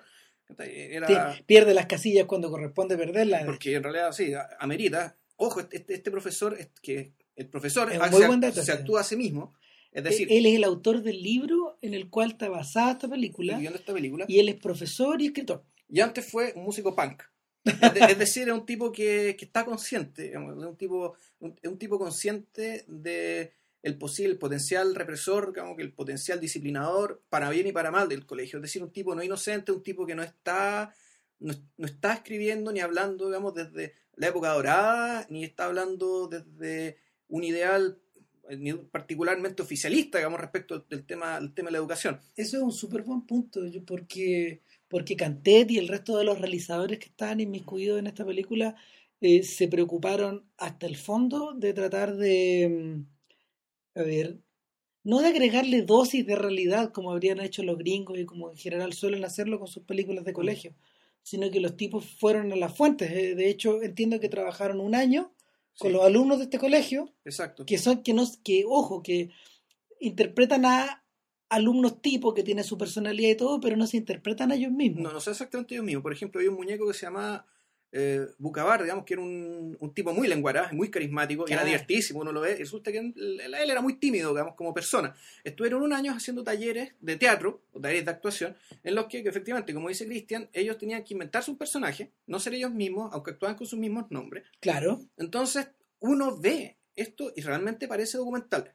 Era, 0.59 1.33
Sí, 1.33 1.43
pierde 1.45 1.73
las 1.73 1.85
casillas 1.85 2.25
cuando 2.25 2.49
corresponde 2.49 2.97
perderlas. 2.97 3.43
porque 3.45 3.75
en 3.75 3.83
realidad 3.83 4.11
sí, 4.11 4.33
amerita. 4.59 5.15
Ojo, 5.37 5.61
este, 5.61 5.77
este- 5.77 5.93
este 5.95 6.11
profesor, 6.11 6.55
es 6.59 6.69
que 6.81 7.13
el 7.35 7.47
profesor 7.47 7.91
Es 7.91 7.99
se, 8.65 8.71
actúa 8.71 9.01
a 9.01 9.03
sí 9.03 9.15
mismo, 9.15 9.55
es 9.91 10.03
decir, 10.03 10.27
él 10.31 10.45
es 10.45 10.55
el 10.55 10.63
autor 10.63 11.01
del 11.03 11.21
libro 11.21 11.77
en 11.81 11.93
el 11.93 12.09
cual 12.09 12.31
está 12.31 12.49
basada 12.49 12.93
esta 12.93 13.07
película 13.09 13.57
esta 13.75 13.93
película, 13.93 14.25
y 14.27 14.39
él 14.39 14.49
es 14.49 14.55
profesor 14.55 15.21
y 15.21 15.27
escritor. 15.27 15.63
y 15.89 15.99
antes 15.99 16.25
fue 16.25 16.53
un 16.55 16.63
músico 16.63 16.95
punk. 16.95 17.23
Es, 17.63 17.93
de- 17.93 17.99
es 18.11 18.17
decir, 18.17 18.47
es 18.47 18.53
un 18.53 18.65
tipo 18.65 18.91
que, 18.91 19.35
que 19.37 19.45
está 19.45 19.65
consciente, 19.65 20.31
es 20.31 20.37
un 20.37 20.77
tipo, 20.77 21.15
un, 21.39 21.55
es 21.61 21.69
un 21.69 21.77
tipo 21.77 21.99
consciente 21.99 22.85
de 22.87 23.53
el 23.83 23.97
posible, 23.97 24.31
el 24.33 24.37
potencial 24.39 24.93
represor, 24.95 25.51
digamos, 25.53 25.75
que 25.75 25.81
el 25.83 25.91
potencial 25.93 26.39
disciplinador 26.39 27.21
para 27.29 27.49
bien 27.49 27.67
y 27.67 27.71
para 27.71 27.89
mal 27.91 28.07
del 28.07 28.25
colegio. 28.27 28.57
Es 28.57 28.63
decir, 28.63 28.81
un 28.83 28.91
tipo 28.91 29.13
no 29.15 29.23
inocente, 29.23 29.71
un 29.71 29.81
tipo 29.83 30.05
que 30.05 30.15
no 30.15 30.21
está, 30.23 30.93
no, 31.39 31.53
no 31.77 31.85
está 31.87 32.13
escribiendo 32.13 32.71
ni 32.71 32.79
hablando, 32.79 33.25
digamos, 33.27 33.53
desde 33.55 33.93
la 34.15 34.27
época 34.27 34.53
dorada, 34.53 35.25
ni 35.29 35.43
está 35.43 35.65
hablando 35.65 36.27
desde 36.27 36.97
un 37.27 37.43
ideal 37.43 37.97
eh, 38.10 38.10
particularmente 38.91 39.61
oficialista, 39.61 40.17
digamos, 40.17 40.39
respecto 40.39 40.79
del 40.89 41.05
tema, 41.05 41.39
del 41.39 41.53
tema 41.53 41.67
de 41.67 41.73
la 41.73 41.77
educación. 41.77 42.19
Eso 42.35 42.57
es 42.57 42.63
un 42.63 42.71
súper 42.71 43.03
buen 43.03 43.21
punto, 43.25 43.61
porque, 43.85 44.61
porque 44.87 45.15
Cantet 45.15 45.71
y 45.71 45.77
el 45.77 45.87
resto 45.87 46.17
de 46.17 46.25
los 46.25 46.39
realizadores 46.39 46.99
que 46.99 47.07
estaban 47.09 47.39
inmiscuidos 47.39 47.99
en 47.99 48.07
esta 48.07 48.25
película 48.25 48.75
eh, 49.21 49.43
se 49.43 49.67
preocuparon 49.67 50.45
hasta 50.57 50.87
el 50.87 50.97
fondo 50.97 51.53
de 51.53 51.73
tratar 51.73 52.15
de, 52.15 53.05
mm, 53.95 53.99
a 53.99 54.03
ver, 54.03 54.39
no 55.03 55.19
de 55.21 55.27
agregarle 55.29 55.81
dosis 55.83 56.25
de 56.25 56.35
realidad 56.35 56.91
como 56.91 57.11
habrían 57.11 57.39
hecho 57.39 57.63
los 57.63 57.77
gringos 57.77 58.17
y 58.19 58.25
como 58.25 58.51
en 58.51 58.57
general 58.57 58.93
suelen 58.93 59.25
hacerlo 59.25 59.59
con 59.59 59.67
sus 59.67 59.83
películas 59.83 60.25
de 60.25 60.33
colegio, 60.33 60.75
sino 61.23 61.49
que 61.51 61.59
los 61.59 61.77
tipos 61.77 62.05
fueron 62.05 62.51
a 62.51 62.55
las 62.55 62.75
fuentes. 62.75 63.11
eh, 63.11 63.35
De 63.35 63.49
hecho, 63.49 63.81
entiendo 63.81 64.19
que 64.19 64.29
trabajaron 64.29 64.79
un 64.79 64.95
año 64.95 65.33
con 65.77 65.89
Sí, 65.89 65.93
los 65.93 66.03
alumnos 66.03 66.37
de 66.37 66.45
este 66.45 66.59
colegio 66.59 67.13
exacto. 67.25 67.65
que 67.65 67.77
son 67.77 68.03
que 68.03 68.13
no 68.13 68.25
que 68.43 68.63
ojo 68.67 69.01
que 69.01 69.29
interpretan 69.99 70.65
a 70.65 71.03
alumnos 71.49 72.01
tipo 72.01 72.33
que 72.33 72.43
tienen 72.43 72.63
su 72.63 72.77
personalidad 72.77 73.29
y 73.29 73.35
todo 73.35 73.59
pero 73.59 73.75
no 73.77 73.87
se 73.87 73.97
interpretan 73.97 74.51
a 74.51 74.55
ellos 74.55 74.71
mismos 74.71 75.03
No, 75.03 75.11
no 75.11 75.19
sé 75.19 75.31
exactamente 75.31 75.73
ellos 75.75 75.85
mismos. 75.85 76.03
Por 76.03 76.13
ejemplo, 76.13 76.39
había 76.39 76.49
un 76.51 76.57
muñeco 76.57 76.87
que 76.87 76.93
se 76.93 77.05
llama 77.05 77.45
eh, 77.91 78.25
Bucabar, 78.37 78.81
digamos, 78.81 79.03
que 79.05 79.15
era 79.15 79.21
un, 79.23 79.75
un 79.79 79.93
tipo 79.93 80.13
muy 80.13 80.27
lenguaraz, 80.27 80.71
muy 80.73 80.89
carismático, 80.89 81.45
y 81.47 81.53
era 81.53 81.63
divertísimo, 81.65 82.21
uno 82.21 82.31
lo 82.31 82.41
ve. 82.41 82.53
Y 82.53 82.59
resulta 82.59 82.91
que 82.91 82.99
él, 82.99 83.41
él 83.41 83.69
era 83.69 83.81
muy 83.81 83.95
tímido, 83.97 84.31
digamos, 84.31 84.55
como 84.55 84.73
persona. 84.73 85.13
Estuvieron 85.43 85.81
un 85.81 85.91
año 85.93 86.13
haciendo 86.13 86.43
talleres 86.43 86.93
de 87.01 87.17
teatro, 87.17 87.63
o 87.73 87.81
talleres 87.81 88.05
de 88.05 88.11
actuación, 88.11 88.55
en 88.83 88.95
los 88.95 89.05
que, 89.07 89.23
que 89.23 89.29
efectivamente, 89.29 89.73
como 89.73 89.89
dice 89.89 90.05
Cristian, 90.05 90.49
ellos 90.53 90.77
tenían 90.77 91.03
que 91.03 91.13
inventarse 91.13 91.51
un 91.51 91.57
personaje, 91.57 92.11
no 92.27 92.39
ser 92.39 92.53
ellos 92.53 92.71
mismos, 92.71 93.11
aunque 93.13 93.31
actuaban 93.31 93.57
con 93.57 93.67
sus 93.67 93.77
mismos 93.79 94.05
nombres. 94.09 94.43
claro 94.59 95.01
Entonces, 95.17 95.67
uno 95.99 96.37
ve 96.37 96.77
esto 96.95 97.31
y 97.35 97.41
realmente 97.41 97.87
parece 97.87 98.17
documental. 98.17 98.73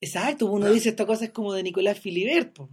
exacto 0.00 0.46
uno 0.46 0.66
Ah. 0.66 0.70
dice 0.70 0.90
esta 0.90 1.06
cosa 1.06 1.24
es 1.26 1.30
como 1.30 1.52
de 1.54 1.62
Nicolás 1.62 1.98
Filibert 1.98 2.52
po. 2.54 2.68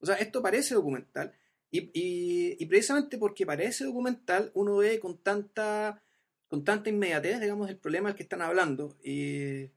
O 0.00 0.06
sea, 0.06 0.16
esto 0.16 0.42
parece 0.42 0.74
documental. 0.74 1.32
Y, 1.76 1.90
y- 1.94 2.66
precisamente 2.66 3.18
porque 3.18 3.46
parece 3.46 3.84
documental, 3.84 4.50
uno 4.54 4.76
ve 4.78 5.00
con 5.00 5.18
tanta, 5.18 6.02
con 6.48 6.62
tanta 6.64 6.88
inmediatez, 6.90 7.40
digamos, 7.40 7.68
el 7.70 7.78
problema 7.78 8.08
del 8.08 8.16
que 8.16 8.22
están 8.24 8.42
hablando. 8.42 8.96
Y, 9.02 9.70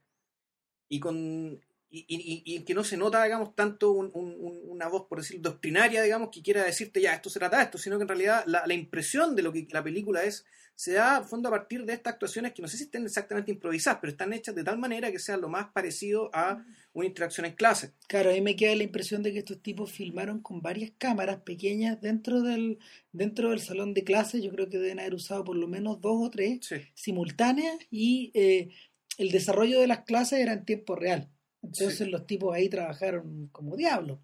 y 0.88 1.00
con. 1.00 1.60
Y, 1.90 2.04
y- 2.08 2.42
y- 2.44 2.64
que 2.64 2.74
no 2.74 2.84
se 2.84 2.98
nota, 2.98 3.24
digamos, 3.24 3.54
tanto 3.54 3.92
un- 3.92 4.10
un- 4.12 4.36
un- 4.38 4.60
una 4.66 4.88
voz, 4.88 5.06
por 5.08 5.20
decirlo, 5.20 5.50
doctrinaria, 5.50 6.02
digamos, 6.02 6.28
que 6.30 6.42
quiera 6.42 6.62
decirte 6.62 7.00
ya, 7.00 7.14
esto 7.14 7.30
se 7.30 7.38
trata 7.38 7.56
de 7.56 7.62
esto, 7.64 7.78
sino 7.78 7.96
que 7.96 8.02
en 8.02 8.08
realidad 8.08 8.44
la, 8.46 8.66
la 8.66 8.74
impresión 8.74 9.34
de 9.34 9.42
lo 9.42 9.52
que 9.52 9.66
la 9.70 9.82
película 9.82 10.22
es 10.22 10.44
se 10.74 10.92
da 10.92 11.16
a 11.16 11.24
fondo 11.24 11.48
a 11.48 11.52
partir 11.52 11.84
de 11.86 11.92
estas 11.94 12.12
actuaciones 12.12 12.52
que 12.52 12.62
no 12.62 12.68
sé 12.68 12.76
si 12.76 12.84
estén 12.84 13.04
exactamente 13.04 13.50
improvisadas, 13.50 13.98
pero 14.00 14.12
están 14.12 14.32
hechas 14.32 14.54
de 14.54 14.62
tal 14.62 14.78
manera 14.78 15.10
que 15.10 15.18
sean 15.18 15.40
lo 15.40 15.48
más 15.48 15.72
parecido 15.72 16.30
a 16.32 16.62
una 16.92 17.06
interacción 17.06 17.46
en 17.46 17.54
clase. 17.54 17.94
claro 18.06 18.30
a 18.30 18.34
mí 18.34 18.40
me 18.42 18.54
queda 18.54 18.76
la 18.76 18.84
impresión 18.84 19.22
de 19.24 19.32
que 19.32 19.38
estos 19.40 19.60
tipos 19.60 19.90
filmaron 19.90 20.40
con 20.40 20.60
varias 20.60 20.92
cámaras 20.98 21.38
pequeñas 21.40 22.00
dentro 22.00 22.42
del 22.42 22.78
dentro 23.12 23.50
del 23.50 23.58
salón 23.60 23.92
de 23.94 24.04
clase 24.04 24.40
yo 24.40 24.50
creo 24.52 24.68
que 24.68 24.78
deben 24.78 25.00
haber 25.00 25.14
usado 25.14 25.42
por 25.42 25.56
lo 25.56 25.66
menos 25.66 26.00
dos 26.00 26.16
o 26.20 26.30
tres 26.30 26.60
Sí. 26.62 26.76
simultáneas 26.94 27.76
y 27.90 28.30
eh, 28.34 28.68
el 29.16 29.30
desarrollo 29.32 29.80
de 29.80 29.86
las 29.88 30.04
clases 30.04 30.38
era 30.38 30.52
en 30.52 30.64
tiempo 30.64 30.94
real. 30.94 31.28
Entonces 31.62 31.98
Sí. 31.98 32.04
los 32.06 32.26
tipos 32.26 32.54
ahí 32.54 32.68
trabajaron 32.68 33.48
como 33.52 33.76
diablos. 33.76 34.18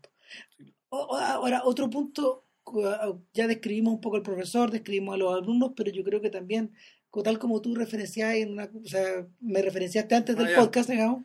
Ahora, 0.91 1.63
otro 1.65 1.91
punto, 1.91 2.45
cu- 2.63 2.83
ya 3.33 3.47
describimos 3.47 3.95
un 3.95 4.01
poco 4.01 4.17
al 4.17 4.23
profesor, 4.23 4.71
describimos 4.71 5.15
a 5.15 5.19
los 5.19 5.35
alumnos, 5.35 5.73
pero 5.77 5.91
yo 5.91 6.05
creo 6.05 6.21
que 6.21 6.31
también, 6.31 6.73
tal 7.25 7.39
como 7.39 7.61
tú 7.61 7.75
referenciabas 7.75 8.37
en 8.37 8.53
una, 8.53 8.71
o 8.73 8.87
sea, 8.87 9.27
me 9.41 9.61
referenciaste 9.63 10.15
antes 10.15 10.37
Ah, 10.39 10.43
del 10.43 10.55
podcast, 10.55 10.89
digamos. 10.91 11.25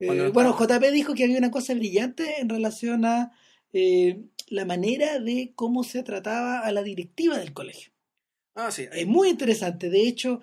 eh, 0.00 0.30
bueno, 0.32 0.52
JP 0.56 0.90
dijo 0.92 1.14
que 1.14 1.24
había 1.24 1.38
una 1.38 1.50
cosa 1.50 1.74
brillante 1.74 2.40
en 2.40 2.48
relación 2.48 3.04
a 3.04 3.32
eh, 3.72 4.22
la 4.48 4.64
manera 4.64 5.18
de 5.18 5.52
cómo 5.54 5.82
se 5.84 6.02
trataba 6.02 6.60
a 6.60 6.72
la 6.72 6.82
directiva 6.82 7.36
del 7.36 7.52
colegio. 7.52 7.92
Ah, 8.54 8.70
sí. 8.70 8.86
Es 8.92 9.06
muy 9.06 9.28
interesante. 9.28 9.90
De 9.90 10.00
hecho, 10.08 10.40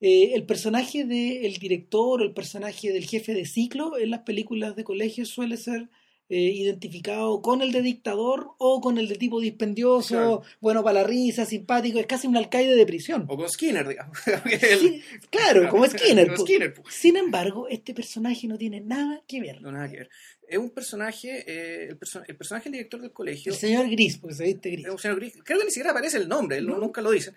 eh, 0.00 0.32
el 0.34 0.44
personaje 0.44 1.04
del 1.04 1.54
director 1.58 2.20
o 2.20 2.24
el 2.24 2.32
personaje 2.34 2.92
del 2.92 3.06
jefe 3.06 3.32
de 3.34 3.46
ciclo 3.46 3.96
en 3.98 4.10
las 4.10 4.20
películas 4.20 4.76
de 4.76 4.84
colegio 4.84 5.24
suele 5.24 5.56
ser 5.56 5.88
eh, 6.28 6.40
identificado 6.40 7.40
con 7.40 7.62
el 7.62 7.70
de 7.70 7.82
dictador 7.82 8.48
o 8.58 8.80
con 8.80 8.98
el 8.98 9.06
de 9.08 9.14
tipo 9.14 9.40
dispendioso, 9.40 10.08
Claro. 10.14 10.42
bueno 10.60 10.82
para 10.82 11.02
la 11.02 11.06
risa, 11.06 11.46
simpático, 11.46 12.00
es 12.00 12.06
casi 12.06 12.26
un 12.26 12.36
alcaide 12.36 12.74
de 12.74 12.84
prisión. 12.84 13.26
O 13.28 13.36
con 13.36 13.48
Skinner, 13.48 13.86
digamos. 13.86 14.18
El- 14.60 14.78
Sí, 14.80 15.02
claro, 15.30 15.68
como 15.68 15.86
Skinner. 15.88 16.26
Como 16.26 16.36
po. 16.38 16.42
Skinner, 16.46 16.74
po. 16.74 16.82
Sin 16.90 17.16
embargo, 17.16 17.68
este 17.68 17.94
personaje 17.94 18.48
no 18.48 18.58
tiene 18.58 18.80
nada 18.80 19.22
que 19.28 19.40
ver. 19.40 19.62
No, 19.62 19.70
nada 19.70 19.88
que 19.88 19.98
ver. 19.98 20.10
Es 20.48 20.58
un 20.58 20.70
personaje, 20.70 21.44
eh, 21.46 21.86
el, 21.90 21.98
perso- 21.98 22.24
el 22.26 22.36
personaje 22.36 22.64
del 22.64 22.72
director 22.72 23.00
del 23.00 23.12
colegio, 23.12 23.52
El 23.52 23.58
señor 23.58 23.88
Gris, 23.88 24.18
porque 24.18 24.34
se 24.34 24.44
viste 24.44 24.70
gris. 24.70 24.84
es 24.86 24.90
un 24.92 24.98
señor 24.98 25.20
gris. 25.20 25.32
Creo 25.44 25.58
que 25.60 25.64
ni 25.64 25.70
siquiera 25.70 25.92
aparece 25.92 26.18
el 26.18 26.28
nombre, 26.28 26.60
No. 26.60 26.76
nunca 26.78 27.00
lo 27.02 27.12
dicen. 27.12 27.34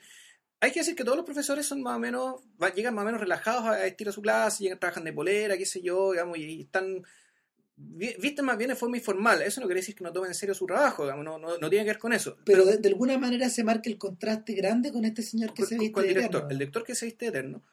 Hay 0.62 0.72
que 0.72 0.80
decir 0.82 0.95
que 0.95 1.04
todos 1.06 1.15
los 1.15 1.26
profesores 1.26 1.65
son 1.65 1.82
más 1.82 1.95
o 1.95 2.00
menos, 2.00 2.41
llegan 2.76 2.93
más 2.93 3.04
o 3.04 3.06
menos 3.06 3.22
relajados 3.22 3.63
a 3.65 3.72
vestir 3.78 4.10
a 4.10 4.12
su 4.12 4.22
clase, 4.22 4.63
llegan, 4.63 4.80
trabajan 4.80 5.06
de 5.06 5.13
polera, 5.13 5.58
qué 5.58 5.65
sé 5.65 5.82
yo, 5.82 6.12
digamos, 6.12 6.38
y, 6.38 6.62
están, 6.62 7.02
vi- 7.78 8.15
visten 8.19 8.43
más 8.45 8.58
bien 8.58 8.69
de 8.69 8.76
forma 8.76 8.98
informal. 8.98 9.41
Eso 9.41 9.62
no 9.62 9.67
quiere 9.67 9.80
decir 9.80 9.95
que 9.95 10.04
no 10.04 10.12
tomen 10.12 10.32
en 10.32 10.36
serio 10.36 10.54
su 10.54 10.65
trabajo, 10.65 11.04
digamos, 11.04 11.24
no, 11.24 11.38
no, 11.39 11.58
no 11.58 11.69
tiene 11.69 11.86
que 11.86 11.91
ver 11.91 12.00
con 12.00 12.12
eso. 12.12 12.38
Pero 12.45 12.65
de, 12.65 12.78
de 12.78 12.89
alguna 12.89 13.17
manera 13.17 13.50
se 13.50 13.63
marca 13.63 13.89
el 13.89 13.98
contraste 13.98 14.54
grande 14.54 14.91
con 14.91 15.06
este 15.06 15.22
señor 15.22 15.54
que 15.54 15.62
con- 15.63 15.69
se 15.69 15.78
viste 15.78 15.91
con 15.93 16.04
el 16.04 16.10
director, 16.10 16.36
eterno. 16.36 16.50
el 16.52 16.58
director 16.60 16.84
que 16.84 16.95
se 16.95 17.06
viste 17.06 17.28
eterno, 17.28 17.63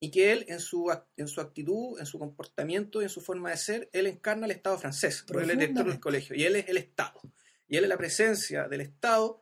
y 0.00 0.10
que 0.10 0.32
él 0.32 0.44
en 0.48 0.58
su, 0.58 0.92
en 1.16 1.28
su 1.28 1.40
actitud, 1.40 1.96
en 2.00 2.06
su 2.06 2.18
comportamiento 2.18 3.02
en 3.02 3.08
su 3.08 3.20
forma 3.20 3.50
de 3.50 3.56
ser, 3.56 3.88
él 3.92 4.08
encarna 4.08 4.46
el 4.46 4.50
Estado 4.50 4.76
francés, 4.78 5.22
porque 5.28 5.44
él 5.44 5.50
es 5.50 5.54
el 5.54 5.58
director 5.60 5.86
del 5.86 6.00
colegio, 6.00 6.34
y 6.34 6.42
él 6.42 6.56
es 6.56 6.68
el 6.68 6.76
Estado. 6.76 7.20
Y 7.68 7.76
él 7.76 7.84
es 7.84 7.88
la 7.88 7.96
presencia 7.96 8.66
del 8.66 8.80
Estado, 8.80 9.41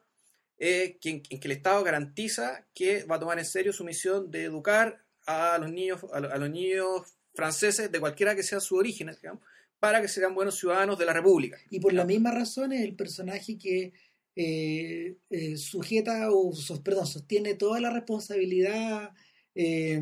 eh, 0.61 0.99
quien, 1.01 1.23
en 1.31 1.41
que 1.41 1.49
el 1.49 1.53
Estado 1.53 1.83
garantiza 1.83 2.67
que 2.75 3.03
va 3.05 3.17
a 3.17 3.19
tomar 3.19 3.39
en 3.41 3.45
serio 3.45 3.73
su 3.73 3.83
misión 3.85 4.31
de 4.31 4.45
educar 4.45 5.03
a 5.27 5.59
los 5.59 5.73
niños, 5.73 6.01
a, 6.13 6.21
lo- 6.21 6.33
a 6.33 6.39
los 6.39 6.51
niños 6.51 7.03
franceses, 7.35 7.91
de 7.91 7.99
cualquiera 8.01 8.37
que 8.37 8.43
sea 8.45 8.61
su 8.61 8.77
origen, 8.77 9.11
digamos, 9.21 9.43
para 9.79 10.01
que 10.03 10.09
sean 10.09 10.35
buenos 10.35 10.57
ciudadanos 10.59 10.99
de 10.99 11.07
la 11.07 11.13
República. 11.15 11.57
Y 11.71 11.81
por 11.81 11.93
la 11.93 12.05
misma 12.05 12.31
razón 12.31 12.73
es 12.73 12.83
el 12.83 12.95
personaje 12.95 13.57
que 13.57 13.93
eh, 14.37 15.17
eh, 15.31 15.57
sujeta 15.57 16.31
o 16.31 16.53
perdón, 16.85 17.07
sostiene 17.07 17.55
toda 17.55 17.81
la 17.81 17.91
responsabilidad 17.91 19.11
eh, 19.55 20.01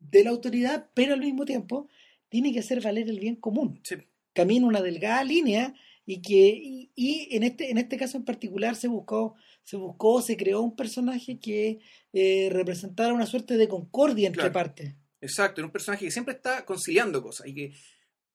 de 0.00 0.24
la 0.24 0.30
autoridad, 0.30 0.90
pero 0.94 1.14
al 1.14 1.20
mismo 1.20 1.44
tiempo 1.44 1.88
tiene 2.28 2.52
que 2.52 2.60
hacer 2.60 2.80
valer 2.82 3.08
el 3.08 3.20
bien 3.20 3.36
común. 3.36 3.80
Sí. 3.84 3.96
Camina 4.32 4.66
una 4.66 4.82
delgada 4.82 5.22
línea 5.24 5.74
y 6.04 6.20
que 6.20 6.48
y, 6.48 6.90
y 6.96 7.36
en 7.36 7.42
este 7.44 7.70
en 7.70 7.78
este 7.78 7.96
caso 7.96 8.16
en 8.16 8.24
particular 8.24 8.74
se 8.74 8.88
buscó 8.88 9.34
se 9.64 9.76
buscó 9.76 10.20
se 10.22 10.36
creó 10.36 10.60
un 10.60 10.74
personaje 10.76 11.38
que 11.38 11.80
eh, 12.12 12.48
representara 12.52 13.12
una 13.14 13.26
suerte 13.26 13.56
de 13.56 13.68
concordia 13.68 14.26
entre 14.28 14.42
Claro. 14.42 14.52
partes 14.52 14.94
Exacto, 15.20 15.60
es 15.60 15.64
un 15.64 15.70
personaje 15.70 16.04
que 16.04 16.10
siempre 16.10 16.34
está 16.34 16.64
conciliando 16.64 17.22
cosas 17.22 17.46
y 17.46 17.54
que, 17.54 17.72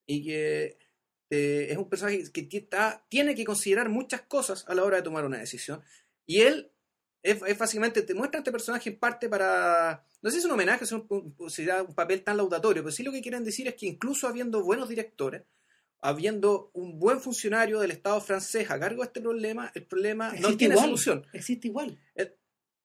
y 0.05 0.23
que 0.23 0.77
eh, 1.29 1.67
es 1.69 1.77
un 1.77 1.89
personaje 1.89 2.23
que 2.31 2.47
está- 2.57 3.05
tiene 3.09 3.35
que 3.35 3.43
considerar 3.43 3.89
muchas 3.89 4.21
cosas 4.21 4.63
a 4.69 4.73
la 4.73 4.85
hora 4.85 4.95
de 4.95 5.03
tomar 5.03 5.25
una 5.25 5.37
decisión. 5.37 5.81
Y 6.25 6.39
él 6.43 6.71
es, 7.23 7.41
es 7.45 7.57
básicamente, 7.57 8.03
te 8.03 8.13
muestra 8.13 8.37
a 8.37 8.41
este 8.41 8.53
personaje 8.53 8.89
en 8.89 8.99
parte 8.99 9.27
para, 9.27 10.05
no 10.21 10.29
sé 10.29 10.35
si 10.35 10.39
es 10.39 10.45
un 10.45 10.51
homenaje, 10.51 10.85
si 10.85 10.95
es 10.95 11.01
un, 11.09 11.33
un- 11.37 11.49
será 11.49 11.83
un 11.83 11.93
papel 11.93 12.23
tan 12.23 12.37
laudatorio, 12.37 12.81
pero 12.83 12.95
sí 12.95 13.03
lo 13.03 13.11
que 13.11 13.21
quieren 13.21 13.43
decir 13.43 13.67
es 13.67 13.75
que 13.75 13.87
incluso 13.87 14.25
habiendo 14.25 14.63
buenos 14.63 14.87
directores, 14.87 15.43
habiendo 16.01 16.71
un 16.73 16.99
buen 16.99 17.19
funcionario 17.19 17.79
del 17.79 17.91
Estado 17.91 18.21
francés 18.21 18.69
a 18.69 18.79
cargo 18.79 19.01
de 19.01 19.07
este 19.07 19.21
problema, 19.21 19.71
el 19.73 19.85
problema 19.85 20.33
no 20.39 20.55
tiene 20.55 20.75
igual. 20.75 20.87
solución. 20.87 21.25
existe 21.33 21.67
igual 21.67 21.99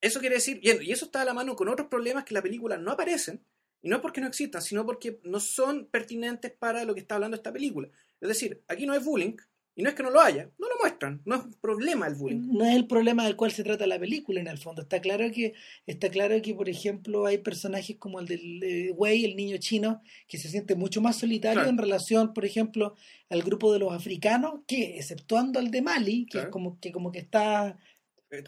Eso 0.01 0.21
quiere 0.21 0.37
decir, 0.37 0.59
y 0.63 0.71
y 0.83 0.93
eso 0.93 1.05
está 1.07 1.23
a 1.23 1.25
la 1.25 1.35
mano 1.35 1.55
con 1.55 1.69
otros 1.69 1.89
problemas 1.89 2.25
que 2.25 2.35
en 2.35 2.37
la 2.37 2.43
película 2.43 2.77
no 2.77 2.91
aparecen, 2.91 3.45
y 3.83 3.89
no 3.89 4.01
porque 4.01 4.21
no 4.21 4.29
existan, 4.29 4.63
sino 4.63 4.87
porque 4.87 5.21
no 5.25 5.41
son 5.41 5.87
pertinentes 5.87 6.53
para 6.53 6.85
lo 6.85 6.95
que 6.95 7.01
está 7.01 7.17
hablando 7.17 7.37
esta 7.37 7.53
película. 7.53 7.89
Es 8.21 8.29
decir, 8.29 8.63
aquí 8.69 8.87
no 8.87 8.93
hay 8.93 9.01
bullying, 9.01 9.37
y 9.75 9.83
no 9.83 9.89
es 9.89 9.95
que 9.95 10.03
no 10.03 10.11
lo 10.11 10.21
haya, 10.21 10.51
no 10.59 10.69
lo 10.69 10.75
muestran, 10.81 11.23
no 11.25 11.35
es 11.37 11.45
un 11.45 11.55
problema 11.55 12.07
el 12.07 12.15
bullying. 12.15 12.53
no 12.53 12.65
es 12.67 12.77
el 12.77 12.87
problema 12.87 13.25
del 13.25 13.37
cual 13.37 13.53
se 13.53 13.65
trata 13.65 13.87
la 13.87 13.99
película 13.99 14.39
en 14.41 14.47
el 14.49 14.59
fondo 14.59 14.83
está 14.83 15.01
claro 15.01 15.31
que 15.33 15.55
está 15.87 16.11
claro 16.11 16.41
que 16.43 16.55
por 16.55 16.69
ejemplo 16.69 17.25
hay 17.27 17.39
personajes 17.39 17.97
como 17.99 18.21
el 18.21 18.27
del 18.27 18.63
eh, 18.63 18.91
Wei 18.95 19.25
el 19.25 19.35
niño 19.37 19.57
chino 19.59 20.03
que 20.29 20.37
se 20.39 20.49
siente 20.49 20.75
mucho 20.75 21.01
más 21.01 21.17
solitario 21.17 21.61
Claro. 21.61 21.71
en 21.71 21.79
relación 21.79 22.35
por 22.35 22.45
ejemplo 22.45 22.95
al 23.31 23.43
grupo 23.43 23.73
de 23.73 23.79
los 23.79 23.93
africanos 23.95 24.61
que 24.67 24.99
exceptuando 24.99 25.59
al 25.59 25.71
de 25.71 25.81
Mali 25.83 26.25
que 26.27 26.33
Claro. 26.33 26.49
es 26.49 26.53
como 26.53 26.79
que 26.79 26.93
como 26.93 27.11
que 27.11 27.21
está 27.21 27.79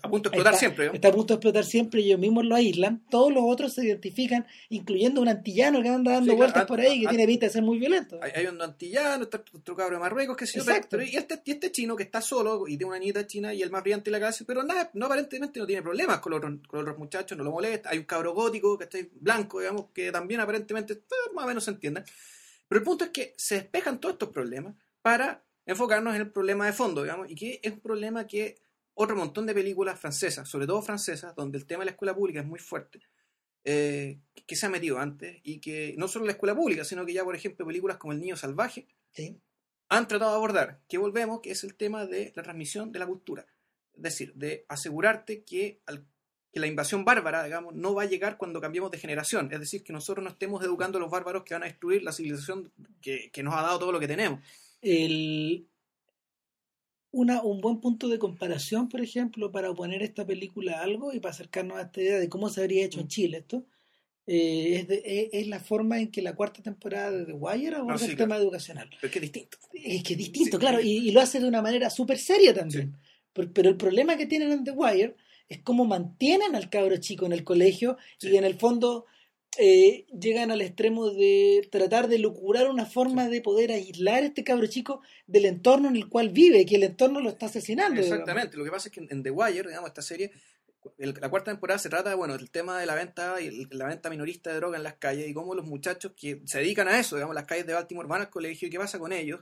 A 0.03 0.09
punto 0.09 0.31
de 0.31 0.37
explotar 0.37 0.55
está, 0.55 0.59
siempre. 0.61 0.87
¿no? 0.87 0.92
está 0.94 1.09
a 1.09 1.12
punto 1.12 1.35
de 1.35 1.37
explotar 1.37 1.64
siempre 1.64 2.01
y 2.01 2.07
ellos 2.07 2.18
mismos 2.20 2.44
lo 2.47 2.55
aíslan 2.55 3.05
todos 3.11 3.33
los 3.33 3.42
otros 3.47 3.75
se 3.75 3.85
identifican 3.85 4.47
incluyendo 4.70 5.20
un 5.20 5.29
antillano 5.29 5.83
que 5.83 5.88
anda 5.90 6.12
dando 6.12 6.31
Sí, 6.33 6.37
vueltas 6.37 6.62
an- 6.62 6.66
por 6.66 6.81
ahí 6.81 7.01
que 7.01 7.07
an- 7.07 7.11
tiene 7.11 7.27
pinta 7.27 7.47
de 7.47 7.53
ser 7.53 7.62
muy 7.62 7.79
violento 7.79 8.18
Hay, 8.23 8.33
hay 8.35 8.47
un 8.47 8.61
antillano, 8.62 9.25
está 9.25 9.44
otro 9.53 9.77
cabro 9.77 9.97
de 9.97 10.01
Marruecos, 10.01 10.37
que 10.37 10.47
yo, 10.47 10.61
Exacto. 10.61 10.88
pero, 10.90 11.03
y, 11.05 11.16
este, 11.16 11.42
y 11.44 11.51
este 11.51 11.70
chino 11.73 11.97
que 11.97 12.03
está 12.05 12.20
solo 12.23 12.66
y 12.66 12.77
tiene 12.79 12.87
una 12.87 12.99
niña 12.99 13.27
china 13.27 13.53
y 13.53 13.62
el 13.62 13.70
más 13.70 13.83
brillante 13.83 14.07
de 14.11 14.12
la 14.12 14.18
clase, 14.18 14.44
pero 14.44 14.62
nada, 14.62 14.90
no 14.94 15.07
aparentemente 15.07 15.61
no 15.61 15.66
tiene 15.66 15.83
problemas 15.83 16.18
con 16.20 16.33
los, 16.33 16.40
con 16.40 16.61
los 16.73 16.81
otros 16.83 16.99
muchachos, 16.99 17.37
no 17.37 17.44
lo 17.44 17.51
molesta. 17.51 17.90
Hay 17.90 17.99
un 17.99 18.05
cabro 18.05 18.33
gótico 18.33 18.79
que 18.79 18.85
está 18.85 18.99
ahí, 18.99 19.09
blanco, 19.20 19.61
digamos, 19.61 19.87
que 19.92 20.11
también 20.11 20.40
aparentemente 20.40 20.94
eh, 20.94 20.99
más 21.35 21.44
o 21.44 21.49
menos 21.49 21.64
se 21.64 21.70
entienden. 21.73 22.05
Pero 22.68 22.79
el 22.79 22.85
punto 22.85 23.05
es 23.05 23.11
que 23.11 23.35
se 23.37 23.57
despejan 23.57 24.01
todos 24.01 24.14
estos 24.14 24.31
problemas 24.31 24.75
para 25.03 25.44
enfocarnos 25.66 26.14
en 26.14 26.23
el 26.23 26.31
problema 26.31 26.66
de 26.66 26.73
fondo, 26.73 27.03
digamos, 27.03 27.31
y 27.31 27.35
que 27.35 27.61
es 27.62 27.73
un 27.73 27.81
problema 27.81 28.27
que 28.27 28.57
otro 28.95 29.17
montón 29.17 29.47
de 29.47 29.55
películas 29.55 29.99
francesas, 30.01 30.49
sobre 30.49 30.67
todo 30.67 30.81
francesas, 30.83 31.35
donde 31.35 31.59
el 31.59 31.67
tema 31.67 31.81
de 31.81 31.87
la 31.87 31.91
escuela 31.93 32.15
pública 32.15 32.41
es 32.41 32.47
muy 32.47 32.59
fuerte, 32.59 33.01
eh, 33.65 34.19
que 34.47 34.57
se 34.57 34.67
ha 34.67 34.69
metido 34.69 34.99
antes 34.99 35.41
y 35.43 35.59
que 35.61 35.95
no 35.99 36.07
solo 36.09 36.27
la 36.27 36.33
escuela 36.33 36.55
pública, 36.55 36.85
sino 36.85 37.05
que 37.07 37.13
ya, 37.13 37.25
por 37.25 37.35
ejemplo, 37.35 37.67
películas 37.67 37.97
como 37.97 38.13
El 38.13 38.21
Niño 38.21 38.37
Salvaje 38.37 38.87
Sí. 39.13 39.41
han 39.89 40.07
tratado 40.09 40.33
de 40.33 40.37
abordar, 40.37 40.81
que 40.89 40.99
volvemos, 40.99 41.41
que 41.41 41.51
es 41.53 41.65
el 41.65 41.75
tema 41.75 42.07
de 42.07 42.33
la 42.35 42.43
transmisión 42.43 42.93
de 42.93 42.99
la 42.99 43.07
cultura. 43.07 43.47
Es 43.95 44.03
decir, 44.03 44.33
de 44.35 44.65
asegurarte 44.69 45.45
que, 45.45 45.81
al- 45.87 46.05
que 46.53 46.61
la 46.61 46.67
invasión 46.67 47.05
bárbara, 47.05 47.43
digamos, 47.45 47.75
no 47.75 47.95
va 47.95 48.03
a 48.03 48.07
llegar 48.07 48.37
cuando 48.37 48.61
cambiemos 48.61 48.91
de 48.91 48.99
generación. 48.99 49.49
Es 49.53 49.61
decir, 49.61 49.83
que 49.83 49.93
nosotros 49.93 50.23
no 50.23 50.31
estemos 50.31 50.63
educando 50.65 50.99
a 50.99 51.01
los 51.01 51.11
bárbaros 51.11 51.43
que 51.45 51.55
van 51.55 51.63
a 51.63 51.67
destruir 51.67 52.03
la 52.03 52.13
civilización 52.13 52.73
que, 53.01 53.31
que 53.33 53.43
nos 53.43 53.55
ha 53.55 53.63
dado 53.63 53.79
todo 53.79 53.93
lo 53.93 53.99
que 54.01 54.07
tenemos. 54.09 54.41
el, 54.83 55.67
una, 57.14 57.42
un 57.42 57.61
buen 57.61 57.81
punto 57.81 58.09
de 58.09 58.18
comparación, 58.18 58.88
por 58.88 59.00
ejemplo, 59.00 59.50
para 59.53 59.70
oponer 59.70 60.03
esta 60.03 60.27
película 60.27 60.79
a 60.79 60.83
algo 60.83 61.12
y 61.12 61.20
para 61.20 61.33
acercarnos 61.33 61.79
a 61.79 61.83
esta 61.83 62.00
idea 62.03 62.18
de 62.18 62.29
cómo 62.29 62.48
se 62.48 62.61
habría 62.61 62.85
hecho 62.85 63.00
en 63.00 63.09
Chile 63.09 63.38
esto, 63.38 63.64
eh, 64.27 64.77
es, 64.81 64.88
de- 64.88 65.03
es, 65.05 65.29
es 65.33 65.46
la 65.48 65.61
forma 65.61 66.00
en 66.00 66.11
que 66.11 66.22
la 66.22 66.35
cuarta 66.35 66.62
temporada 66.62 67.11
de 67.12 67.27
The 67.27 67.33
Wire 67.35 67.77
aborda 67.77 67.94
Ah, 67.94 67.98
sí, 67.98 68.05
el 68.11 68.16
claro. 68.16 68.31
tema 68.31 68.37
educacional. 68.42 68.88
Pero 69.00 69.07
es 69.07 69.12
que 69.12 69.18
es 69.18 69.22
distinto. 69.22 69.59
Es 69.72 70.03
que 70.03 70.12
es 70.14 70.18
distinto, 70.18 70.57
Sí. 70.57 70.61
claro, 70.61 70.81
y, 70.81 70.90
y 71.09 71.11
lo 71.12 71.20
hace 71.20 71.40
de 71.40 71.46
una 71.48 71.61
manera 71.62 71.90
súper 71.90 72.18
seria 72.18 72.55
también. 72.55 72.96
Pero, 73.33 73.53
pero 73.53 73.68
el 73.70 73.77
problema 73.77 74.16
que 74.16 74.27
tienen 74.27 74.53
en 74.53 74.64
The 74.64 74.70
Wire 74.72 75.16
es 75.48 75.59
cómo 75.62 75.85
mantienen 75.85 76.55
al 76.55 76.70
cabro 76.70 76.96
chico 76.96 77.27
en 77.27 77.33
el 77.33 77.44
colegio 77.44 77.96
y 78.20 78.37
en 78.37 78.44
el 78.44 78.55
fondo 78.55 79.05
eh, 79.59 80.07
llegan 80.19 80.51
al 80.51 80.61
extremo 80.61 81.11
de 81.11 81.69
tratar 81.71 82.09
de 82.09 82.19
locurar 82.19 82.69
una 82.69 82.87
forma 82.87 83.29
de 83.29 83.40
poder 83.40 83.71
aislar 83.73 84.23
a 84.23 84.27
este 84.27 84.43
cabro 84.45 84.67
chico 84.67 85.01
del 85.27 85.45
entorno 85.45 85.88
en 85.88 85.97
el 85.97 86.09
cual 86.09 86.31
vive, 86.31 86.67
que 86.67 86.77
el 86.77 86.83
entorno 86.85 87.21
lo 87.21 87.31
está 87.31 87.47
asesinando. 87.47 88.01
digamos. 88.01 88.21
Exactamente. 88.21 88.57
Lo 88.57 88.64
que 88.64 88.71
pasa 88.71 88.88
es 88.88 88.95
que 88.95 89.01
en, 89.01 89.09
en 89.11 89.23
The 89.23 89.31
Wire, 89.31 89.69
digamos, 89.69 89.88
esta 89.88 90.03
serie, 90.03 90.33
el- 90.99 91.14
la 91.21 91.31
cuarta 91.31 91.51
temporada 91.51 91.79
se 91.79 91.88
trata, 91.88 92.14
bueno, 92.14 92.37
del 92.37 92.51
tema 92.51 92.79
de 92.79 92.87
la 92.87 92.95
venta 92.95 93.40
y 93.40 93.47
el- 93.47 93.69
la 93.71 93.87
venta 93.87 94.11
minorista 94.11 94.51
de 94.51 94.57
droga 94.57 94.77
en 94.77 94.83
las 94.83 94.95
calles 94.95 95.29
y 95.29 95.33
cómo 95.35 95.55
los 95.55 95.64
muchachos 95.67 96.12
que 96.17 96.40
se 96.45 96.59
dedican 96.59 96.88
a 96.88 96.99
eso, 96.99 97.17
digamos, 97.17 97.35
las 97.35 97.47
calles 97.47 97.67
de 97.67 97.73
Baltimore 97.75 98.09
van 98.09 98.23
al 98.23 98.31
colegio 98.31 98.69
y 98.69 98.71
qué 98.71 98.79
pasa 98.79 98.99
con 98.99 99.12
ellos. 99.12 99.40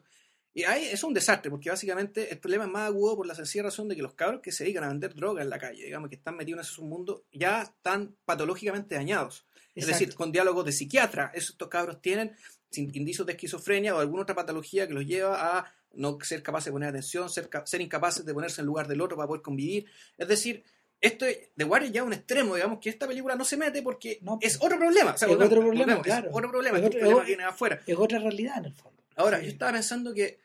Y 0.55 0.65
ahí 0.65 0.85
es 0.85 1.03
un 1.03 1.15
desastre, 1.15 1.51
porque 1.51 1.71
básicamente 1.71 2.31
el 2.31 2.39
problema 2.39 2.65
es 2.65 2.71
más 2.71 2.87
agudo 2.89 3.17
por 3.17 3.27
la 3.27 3.35
sencilla 3.35 3.65
razón 3.65 3.89
de 3.89 3.97
que 3.97 4.03
los 4.03 4.13
cabros 4.15 4.43
que 4.43 4.53
se 4.53 4.65
dedican 4.65 4.85
a 4.85 4.89
vender 4.89 5.15
droga 5.15 5.43
en 5.43 5.49
la 5.49 5.59
calle, 5.59 5.85
digamos, 5.85 6.11
que 6.11 6.17
están 6.17 6.37
metidos 6.37 6.67
en 6.67 6.73
ese 6.73 6.83
mundo, 6.83 7.25
ya 7.33 7.63
están 7.63 8.15
patológicamente 8.27 8.95
dañados. 8.95 9.47
Es 9.75 9.87
decir, 9.87 10.15
con 10.15 10.31
diálogos 10.31 10.67
de 10.67 10.73
psiquiatra, 10.73 11.31
esos- 11.35 11.51
estos 11.53 11.69
cabros 11.69 12.03
tienen 12.03 12.37
sin- 12.71 12.91
indicios 12.95 13.27
de 13.27 13.33
esquizofrenia 13.33 13.95
o 13.97 13.99
alguna 14.01 14.23
otra 14.25 14.35
patología 14.35 14.87
que 14.87 14.93
los 14.93 15.07
lleva 15.07 15.59
a 15.59 15.75
no 15.95 16.19
ser 16.23 16.43
capaces 16.43 16.67
de 16.67 16.73
poner 16.73 16.91
atención, 16.91 17.31
ser, 17.31 17.49
ser 17.65 17.81
incapaces 17.81 18.25
de 18.27 18.35
ponerse 18.35 18.61
en 18.61 18.67
lugar 18.67 18.87
del 18.89 19.01
otro 19.01 19.17
para 19.17 19.27
poder 19.29 19.41
convivir. 19.43 19.87
Es 20.19 20.29
decir, 20.29 20.63
esto 21.01 21.25
es- 21.25 21.49
de 21.57 21.65
Warrior 21.65 21.93
ya 21.93 22.01
a 22.03 22.05
un 22.05 22.13
extremo, 22.13 22.55
digamos, 22.55 22.79
que 22.79 22.91
esta 22.91 23.07
película 23.09 23.35
no 23.37 23.45
se 23.47 23.57
mete 23.57 23.81
porque 23.83 24.19
No, 24.21 24.39
es 24.43 24.57
otro 24.61 24.79
problema. 24.79 25.13
O 25.13 25.19
sea, 25.19 25.29
Es 25.29 25.35
otro 25.35 25.61
problema, 25.61 25.95
es 25.95 26.03
claro. 26.03 26.29
otro 26.33 26.51
problema, 26.51 26.77
Es 26.77 26.83
es 26.83 26.89
otro- 26.89 27.01
problema 27.01 27.21
es- 27.21 27.25
que 27.27 27.31
viene 27.31 27.45
afuera. 27.45 27.81
es 27.87 27.97
otra 27.99 28.19
realidad 28.19 28.59
en 28.59 28.65
el 28.67 28.75
fondo. 28.75 29.02
Ahora, 29.17 29.39
Sí. 29.39 29.45
yo 29.47 29.51
estaba 29.53 29.73
pensando 29.73 30.15
que 30.15 30.39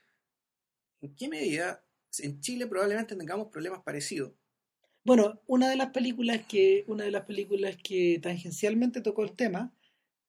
en 1.02 1.16
qué 1.16 1.28
medida 1.30 1.84
en 2.20 2.40
Chile 2.42 2.68
probablemente 2.68 3.16
tengamos 3.16 3.48
problemas 3.50 3.82
parecidos. 3.84 4.34
Bueno, 5.04 5.42
una 5.48 5.70
de 5.70 5.76
las 5.78 5.92
películas 5.92 6.46
que, 6.48 6.84
una 6.88 7.06
de 7.06 7.12
las 7.12 7.26
películas 7.26 7.78
que 7.82 8.20
tangencialmente 8.22 9.02
tocó 9.02 9.24
el 9.24 9.36
tema, 9.36 9.74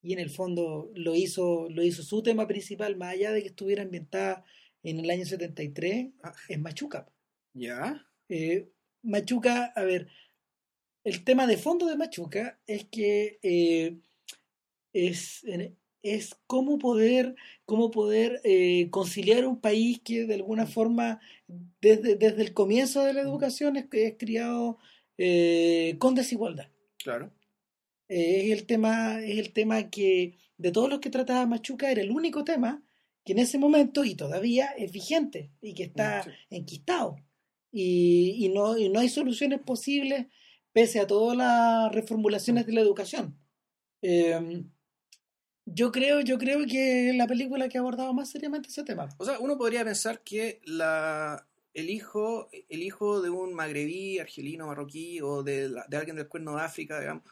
y 0.02 0.12
en 0.12 0.20
el 0.20 0.30
fondo 0.30 0.90
lo 0.94 1.14
hizo, 1.16 1.68
lo 1.70 1.82
hizo 1.82 2.02
su 2.04 2.22
tema 2.22 2.46
principal, 2.46 2.96
más 2.96 3.14
allá 3.14 3.32
de 3.32 3.42
que 3.42 3.48
estuviera 3.48 3.82
ambientada 3.82 4.44
en 4.84 5.00
el 5.00 5.10
año 5.10 5.24
73, 5.24 6.10
Ah. 6.22 6.32
es 6.48 6.58
Machuca. 6.60 7.10
¿Ya? 7.54 8.06
Eh, 8.28 8.70
Machuca, 9.02 9.72
a 9.74 9.82
ver, 9.82 10.08
el 11.02 11.24
tema 11.24 11.46
de 11.48 11.56
fondo 11.56 11.86
de 11.86 11.96
Machuca 11.96 12.60
es 12.66 12.84
que 12.84 13.38
eh, 13.42 13.98
es, 14.92 15.44
es 16.02 16.36
cómo 16.46 16.78
poder, 16.78 17.34
cómo 17.64 17.90
poder 17.90 18.40
eh, 18.44 18.88
conciliar 18.90 19.46
un 19.46 19.60
país 19.60 20.00
que 20.04 20.26
de 20.26 20.34
alguna 20.34 20.66
forma, 20.66 21.20
desde, 21.80 22.14
desde 22.16 22.42
el 22.42 22.54
comienzo 22.54 23.04
de 23.04 23.12
la 23.14 23.20
educación, 23.22 23.76
es, 23.76 23.86
es 23.92 24.14
criado 24.18 24.78
eh, 25.16 25.96
con 25.98 26.14
desigualdad. 26.14 26.68
Claro. 27.02 27.32
Eh, 28.08 28.46
es 28.52 28.58
el 28.58 28.66
tema, 28.66 29.20
es 29.22 29.38
el 29.38 29.52
tema 29.52 29.90
que 29.90 30.38
de 30.56 30.70
todos 30.72 30.88
los 30.88 31.00
que 31.00 31.10
trataba 31.10 31.46
Machuca 31.46 31.90
era 31.90 32.00
el 32.02 32.10
único 32.10 32.44
tema 32.44 32.82
que 33.24 33.32
en 33.32 33.40
ese 33.40 33.58
momento 33.58 34.04
y 34.04 34.14
todavía 34.14 34.66
es 34.78 34.90
vigente 34.92 35.50
y 35.60 35.74
que 35.74 35.84
está 35.84 36.22
Sí. 36.22 36.30
enquistado. 36.50 37.16
Y, 37.70 38.36
y 38.46 38.48
no, 38.48 38.78
y 38.78 38.88
no 38.88 39.00
hay 39.00 39.08
soluciones 39.10 39.60
posibles 39.60 40.26
pese 40.72 41.00
a 41.00 41.06
todas 41.06 41.36
las 41.36 41.92
reformulaciones 41.92 42.66
de 42.66 42.72
la 42.72 42.80
educación. 42.80 43.36
Eh, 44.00 44.64
yo 45.74 45.92
creo, 45.92 46.20
yo 46.20 46.38
creo 46.38 46.66
que 46.66 47.10
es 47.10 47.16
la 47.16 47.26
película 47.26 47.68
que 47.68 47.78
ha 47.78 47.80
abordado 47.80 48.12
más 48.12 48.30
seriamente 48.30 48.68
ese 48.68 48.84
tema. 48.84 49.08
O 49.18 49.24
sea, 49.24 49.38
uno 49.38 49.56
podría 49.56 49.84
pensar 49.84 50.20
que 50.20 50.60
la, 50.64 51.46
el, 51.74 51.90
hijo, 51.90 52.48
el 52.68 52.82
hijo 52.82 53.20
de 53.20 53.30
un 53.30 53.54
magrebí, 53.54 54.18
argelino, 54.18 54.66
marroquí 54.66 55.20
o 55.20 55.42
de, 55.42 55.68
de 55.88 55.96
alguien 55.96 56.16
del 56.16 56.28
cuerno 56.28 56.56
de 56.56 56.62
África, 56.62 57.00
digamos, 57.00 57.22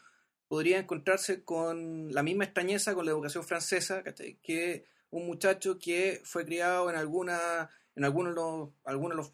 podría 0.47 0.79
encontrarse 0.79 1.43
con 1.43 2.13
la 2.13 2.23
misma 2.23 2.45
extrañeza 2.45 2.95
con 2.95 3.05
la 3.05 3.11
educación 3.11 3.43
francesa 3.43 4.03
que 4.03 4.85
un 5.09 5.25
muchacho 5.25 5.79
que 5.79 6.21
fue 6.23 6.45
criado 6.45 6.89
en 6.89 6.95
alguna 6.95 7.69
en 7.95 8.05
algunos 8.05 8.33
los, 8.33 8.69
algunos 8.85 9.31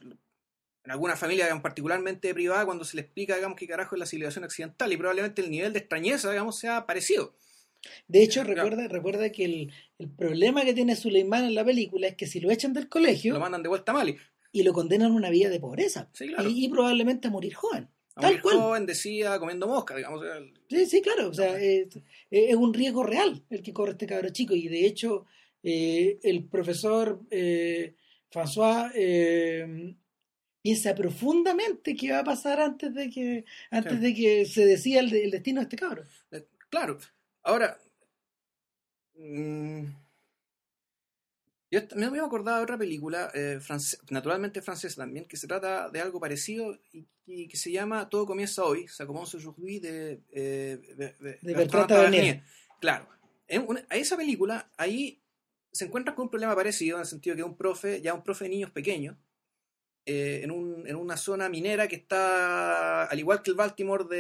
en 0.84 0.92
alguna 0.92 1.16
familia 1.16 1.62
particularmente 1.62 2.34
privada 2.34 2.66
cuando 2.66 2.84
se 2.84 2.96
le 2.96 3.04
explica 3.04 3.36
digamos 3.36 3.58
qué 3.58 3.68
carajo 3.68 3.96
es 3.96 4.00
la 4.00 4.06
civilización 4.06 4.46
occidental 4.46 4.92
y 4.92 4.98
probablemente 4.98 5.42
el 5.42 5.52
nivel 5.52 5.74
de 5.74 5.80
extrañeza 5.80 6.32
digamos 6.32 6.58
sea 6.58 6.86
parecido 6.86 7.36
De 8.08 8.24
hecho, 8.24 8.44
recuerda, 8.44 8.88
recuerda 8.88 9.32
que 9.32 9.46
el, 9.46 9.72
el 10.00 10.10
problema 10.10 10.64
que 10.64 10.74
tiene 10.74 10.96
Suleimán 10.96 11.46
en 11.46 11.56
la 11.56 11.66
película 11.66 12.08
es 12.08 12.16
que 12.16 12.28
si 12.28 12.40
lo 12.40 12.50
echan 12.52 12.74
del 12.74 12.88
colegio 12.90 13.34
lo 13.34 13.40
mandan 13.40 13.62
de 13.64 13.70
vuelta 13.70 13.92
a 13.92 13.96
Mali 13.96 14.16
y 14.52 14.64
lo 14.64 14.72
condenan 14.74 15.12
a 15.12 15.16
una 15.16 15.30
vida 15.30 15.50
de 15.50 15.60
pobreza 15.60 16.10
sí 16.14 16.28
claro 16.28 16.50
y, 16.50 16.66
y 16.66 16.70
probablemente 16.70 17.28
a 17.28 17.32
morir 17.32 17.54
joven. 17.56 17.90
A 18.16 18.22
Tal 18.22 18.30
morir 18.32 18.42
cual. 18.44 18.58
joven, 18.58 18.86
decía, 18.86 19.40
comiendo 19.40 19.68
mosca, 19.68 19.96
digamos. 19.96 20.24
el- 20.24 20.54
Sí, 20.70 20.86
sí, 20.86 21.02
claro. 21.02 21.30
O 21.30 21.34
sea, 21.34 21.60
es, 21.60 21.88
es 22.30 22.56
un 22.56 22.72
riesgo 22.74 23.04
real 23.04 23.44
el 23.50 23.64
que 23.64 23.74
corre 23.74 23.92
este 23.94 24.06
cabro 24.06 24.30
chico. 24.30 24.54
Y 24.54 24.68
de 24.68 24.86
hecho, 24.86 25.26
eh, 25.64 26.20
el 26.22 26.44
profesor 26.46 27.22
eh, 27.32 27.96
François 28.32 28.92
eh, 28.94 29.96
piensa 30.62 30.94
profundamente 30.96 31.96
qué 31.96 32.12
va 32.12 32.20
a 32.20 32.24
pasar 32.24 32.60
antes 32.62 32.94
de 32.94 33.10
que, 33.10 33.46
antes 33.72 33.94
Sí. 33.94 34.00
de 34.00 34.14
que 34.14 34.46
se 34.46 34.66
decida 34.68 35.00
el, 35.00 35.12
el 35.14 35.32
destino 35.32 35.60
de 35.62 35.64
este 35.64 35.76
cabro. 35.78 36.06
Eh, 36.32 36.46
Claro. 36.70 36.98
Ahora, 37.44 37.78
mm, 39.16 39.84
yo 41.72 41.80
me 41.96 42.12
me 42.12 42.20
acordaba 42.20 42.58
de 42.58 42.64
otra 42.64 42.78
película, 42.78 43.32
eh, 43.34 43.60
france- 43.60 43.98
naturalmente 44.10 44.62
francesa 44.62 44.98
también, 45.02 45.26
que 45.26 45.38
se 45.38 45.48
trata 45.48 45.90
de 45.90 46.00
algo 46.02 46.20
parecido 46.20 46.78
y, 46.92 47.06
y 47.26 47.48
que 47.48 47.58
se 47.58 47.72
llama 47.72 48.10
Todo 48.10 48.26
comienza 48.26 48.64
hoy, 48.64 48.86
Ça 48.88 49.06
commence 49.08 49.36
aujourd'hui 49.38 49.80
de, 49.80 50.22
eh, 50.32 50.78
de- 50.96 51.14
de 51.20 51.38
De 51.42 51.54
Bertrand 51.54 51.88
Tavernier. 51.88 52.22
Tavernier. 52.22 52.44
Claro. 52.80 53.08
En 53.48 53.66
una- 53.68 53.86
a 53.90 53.96
esa 53.98 54.16
película, 54.16 54.70
ahí 54.78 55.20
se 55.72 55.86
encuentra 55.86 56.14
con 56.14 56.26
un 56.26 56.30
problema 56.30 56.56
parecido, 56.56 56.98
en 56.98 57.02
el 57.02 57.08
sentido 57.08 57.36
que 57.36 57.44
un 57.44 57.58
profe, 57.58 58.02
ya 58.02 58.14
un 58.14 58.24
profe 58.24 58.46
de 58.46 58.50
niños 58.52 58.70
pequeños, 58.72 59.18
eh, 60.06 60.42
en, 60.44 60.52
un- 60.52 60.86
en 60.88 60.96
una 60.96 61.16
zona 61.18 61.48
minera 61.50 61.88
que 61.88 61.96
está, 61.96 63.06
al 63.06 63.20
igual 63.20 63.42
que 63.42 63.52
el 63.52 63.56
Baltimore 63.58 64.04
de, 64.06 64.18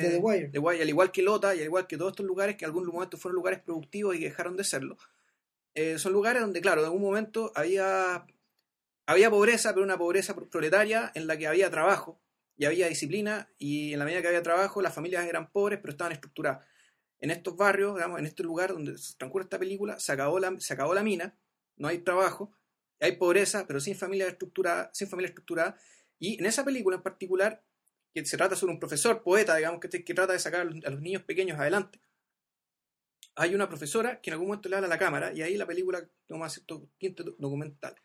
De 0.00 0.10
The 0.10 0.18
Wire. 0.18 0.48
de 0.48 0.58
Wire, 0.58 0.82
al 0.82 0.88
igual 0.88 1.12
que 1.12 1.22
Lota 1.22 1.54
y 1.54 1.58
al 1.60 1.64
igual 1.66 1.86
que 1.86 1.96
todos 1.96 2.12
estos 2.12 2.26
lugares 2.26 2.56
que 2.56 2.64
en 2.64 2.70
algún 2.70 2.86
momento 2.86 3.16
fueron 3.16 3.36
lugares 3.36 3.60
productivos 3.60 4.16
y 4.16 4.18
que 4.20 4.24
dejaron 4.26 4.56
de 4.56 4.64
serlo, 4.64 4.96
eh, 5.74 5.98
son 5.98 6.12
lugares 6.12 6.42
donde, 6.42 6.60
claro, 6.60 6.80
en 6.80 6.86
algún 6.86 7.02
momento 7.02 7.52
había, 7.54 8.26
había 9.06 9.30
pobreza, 9.30 9.72
pero 9.72 9.84
una 9.84 9.98
pobreza 9.98 10.34
proletaria 10.34 11.10
en 11.14 11.26
la 11.26 11.36
que 11.36 11.46
había 11.46 11.70
trabajo 11.70 12.20
y 12.56 12.64
había 12.66 12.88
disciplina 12.88 13.48
y 13.58 13.92
en 13.92 13.98
la 13.98 14.04
medida 14.04 14.22
que 14.22 14.28
había 14.28 14.42
trabajo 14.42 14.80
las 14.80 14.94
familias 14.94 15.26
eran 15.26 15.50
pobres 15.50 15.80
pero 15.80 15.90
estaban 15.92 16.12
estructuradas. 16.12 16.64
En 17.20 17.30
estos 17.30 17.56
barrios, 17.56 17.94
digamos, 17.94 18.18
en 18.18 18.26
este 18.26 18.42
lugar 18.42 18.72
donde 18.72 18.94
transcurre 19.16 19.44
esta 19.44 19.58
película, 19.58 19.98
se 19.98 20.12
acabó 20.12 20.38
la, 20.38 20.54
se 20.60 20.74
acabó 20.74 20.92
la 20.94 21.02
mina, 21.02 21.36
no 21.76 21.88
hay 21.88 21.98
trabajo, 21.98 22.52
hay 23.04 23.16
pobreza, 23.16 23.66
pero 23.66 23.80
sin 23.80 23.96
familia 23.96 24.26
estructurada, 24.28 24.90
sin 24.92 25.08
familia 25.08 25.28
estructurada. 25.28 25.78
Y 26.18 26.38
en 26.38 26.46
esa 26.46 26.64
película 26.64 26.96
en 26.96 27.02
particular, 27.02 27.62
que 28.14 28.24
se 28.24 28.36
trata 28.36 28.56
sobre 28.56 28.72
un 28.72 28.80
profesor, 28.80 29.22
poeta, 29.22 29.56
digamos, 29.56 29.80
que, 29.80 29.88
trata 29.88 30.32
de 30.32 30.38
sacar 30.38 30.62
a 30.62 30.64
los, 30.64 31.00
niños 31.00 31.22
pequeños 31.22 31.58
adelante, 31.58 32.00
hay 33.36 33.54
una 33.54 33.68
profesora 33.68 34.20
que 34.20 34.30
en 34.30 34.34
algún 34.34 34.48
momento 34.48 34.68
le 34.68 34.76
habla 34.76 34.86
a 34.86 34.90
la 34.90 34.98
cámara 34.98 35.32
y 35.34 35.42
ahí 35.42 35.56
la 35.56 35.66
película 35.66 36.08
toma 36.28 36.48
cierto 36.48 36.88
tinte 36.98 37.24
do- 37.24 37.34
documental. 37.38 37.96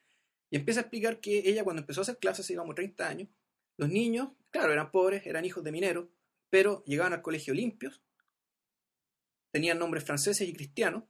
Y 0.50 0.58
empieza 0.58 0.80
a 0.80 0.84
explicar 0.84 1.22
que 1.22 1.38
ella 1.50 1.64
cuando 1.64 1.82
empezó 1.82 2.02
a 2.02 2.04
hacer 2.04 2.18
clases, 2.18 2.46
hace 2.46 2.54
digamos 2.54 2.76
30 2.76 3.08
años, 3.08 3.30
los 3.78 3.90
niños, 3.90 4.30
claro, 4.50 4.74
eran 4.74 4.92
pobres, 4.92 5.26
eran 5.28 5.46
hijos 5.46 5.64
de 5.64 5.72
mineros, 5.72 6.08
pero 6.50 6.84
llegaban 6.86 7.14
al 7.14 7.22
colegio 7.22 7.54
limpios, 7.54 8.02
tenían 9.52 9.78
nombres 9.78 10.04
franceses 10.04 10.48
y 10.48 10.54
cristianos, 10.54 11.04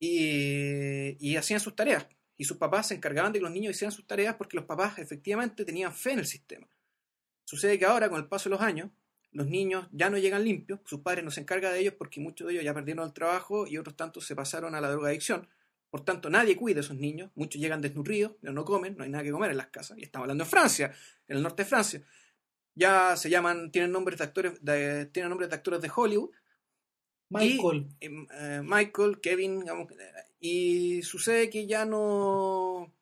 y, 0.00 1.16
y 1.20 1.36
hacían 1.36 1.60
sus 1.60 1.74
tareas. 1.74 2.06
Y 2.36 2.44
sus 2.44 2.56
papás 2.56 2.88
se 2.88 2.94
encargaban 2.94 3.32
de 3.32 3.38
que 3.38 3.44
los 3.44 3.52
niños 3.52 3.74
hicieran 3.74 3.92
sus 3.92 4.06
tareas 4.06 4.36
porque 4.36 4.56
los 4.56 4.66
papás 4.66 4.98
efectivamente 4.98 5.64
tenían 5.64 5.92
fe 5.92 6.12
en 6.12 6.18
el 6.20 6.26
sistema. 6.26 6.68
Sucede 7.44 7.78
que 7.78 7.86
ahora, 7.86 8.08
con 8.08 8.18
el 8.18 8.26
paso 8.26 8.48
de 8.48 8.56
los 8.56 8.60
años, 8.60 8.90
los 9.32 9.46
niños 9.46 9.86
ya 9.92 10.10
no 10.10 10.18
llegan 10.18 10.44
limpios, 10.44 10.80
sus 10.84 11.00
padres 11.00 11.24
no 11.24 11.30
se 11.30 11.40
encargan 11.40 11.72
de 11.72 11.80
ellos 11.80 11.94
porque 11.96 12.20
muchos 12.20 12.46
de 12.46 12.54
ellos 12.54 12.64
ya 12.64 12.74
perdieron 12.74 13.06
el 13.06 13.12
trabajo 13.12 13.66
y 13.66 13.78
otros 13.78 13.96
tantos 13.96 14.26
se 14.26 14.34
pasaron 14.34 14.74
a 14.74 14.80
la 14.80 14.90
drogadicción. 14.90 15.48
Por 15.90 16.04
tanto, 16.04 16.28
nadie 16.30 16.56
cuida 16.56 16.80
a 16.80 16.80
esos 16.80 16.96
niños, 16.96 17.30
muchos 17.34 17.60
llegan 17.60 17.80
desnutridos, 17.80 18.32
no 18.42 18.64
comen, 18.64 18.96
no 18.96 19.04
hay 19.04 19.10
nada 19.10 19.22
que 19.22 19.30
comer 19.30 19.50
en 19.50 19.56
las 19.56 19.68
casas. 19.68 19.98
Y 19.98 20.02
estamos 20.02 20.24
hablando 20.24 20.44
de 20.44 20.50
Francia, 20.50 20.92
en 21.28 21.36
el 21.36 21.42
norte 21.42 21.62
de 21.62 21.68
Francia. 21.68 22.02
Ya 22.74 23.16
se 23.16 23.30
llaman, 23.30 23.70
tienen 23.70 23.92
nombres 23.92 24.18
de 24.18 24.24
actores 24.24 24.62
de, 24.62 25.06
tienen 25.06 25.30
nombres 25.30 25.48
de 25.48 25.56
actores 25.56 25.80
de 25.80 25.90
Hollywood, 25.94 26.30
Michael. 27.28 27.88
y, 28.00 28.06
eh, 28.06 28.62
Michael, 28.62 29.20
Kevin, 29.20 29.60
digamos, 29.60 29.90
eh, 29.92 30.12
y 30.46 31.02
sucede 31.02 31.50
que 31.50 31.66
ya 31.66 31.84
no, 31.84 32.92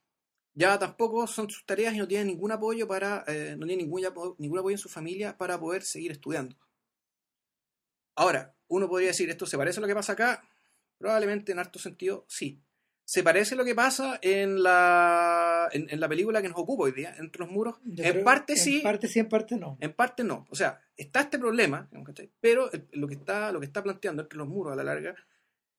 ya 0.54 0.78
tampoco 0.78 1.26
son 1.26 1.50
sus 1.50 1.66
tareas 1.66 1.94
y 1.94 1.98
no 1.98 2.08
tienen 2.08 2.28
ningún 2.28 2.52
apoyo 2.52 2.88
para, 2.88 3.24
eh, 3.26 3.54
no 3.58 3.66
tienen 3.66 3.86
ningún, 3.86 4.02
ningún 4.38 4.58
apoyo 4.58 4.74
en 4.74 4.78
su 4.78 4.88
familia 4.88 5.36
para 5.36 5.58
poder 5.60 5.82
seguir 5.82 6.12
estudiando. 6.12 6.56
Ahora, 8.16 8.54
uno 8.68 8.88
podría 8.88 9.08
decir, 9.08 9.28
¿esto 9.28 9.46
se 9.46 9.58
parece 9.58 9.80
a 9.80 9.82
lo 9.82 9.88
que 9.88 9.94
pasa 9.94 10.12
acá? 10.12 10.48
Probablemente 10.96 11.52
en 11.52 11.58
harto 11.58 11.78
sentido, 11.78 12.24
sí. 12.28 12.62
¿Se 13.06 13.22
parece 13.22 13.54
a 13.54 13.58
lo 13.58 13.64
que 13.66 13.74
pasa 13.74 14.18
en 14.22 14.62
la, 14.62 15.68
en, 15.72 15.86
en 15.90 16.00
la 16.00 16.08
película 16.08 16.40
que 16.40 16.48
nos 16.48 16.56
ocupa 16.56 16.84
hoy 16.84 16.92
día, 16.92 17.14
Entre 17.18 17.40
los 17.40 17.50
muros? 17.50 17.76
Yo 17.84 18.02
en 18.02 18.24
parte 18.24 18.56
sí, 18.56 18.76
En 18.76 18.82
parte 18.84 19.08
sí, 19.08 19.18
en 19.18 19.28
parte 19.28 19.56
no. 19.56 19.76
en 19.80 19.92
parte 19.92 20.24
no. 20.24 20.46
O 20.48 20.54
sea, 20.54 20.80
está 20.96 21.20
este 21.20 21.38
problema, 21.38 21.90
pero 22.40 22.70
lo, 22.92 23.06
que 23.06 23.14
está, 23.14 23.52
lo 23.52 23.60
que 23.60 23.66
está 23.66 23.82
planteando 23.82 24.22
entre 24.22 24.38
los 24.38 24.48
muros 24.48 24.72
a 24.72 24.76
la 24.76 24.84
larga, 24.84 25.14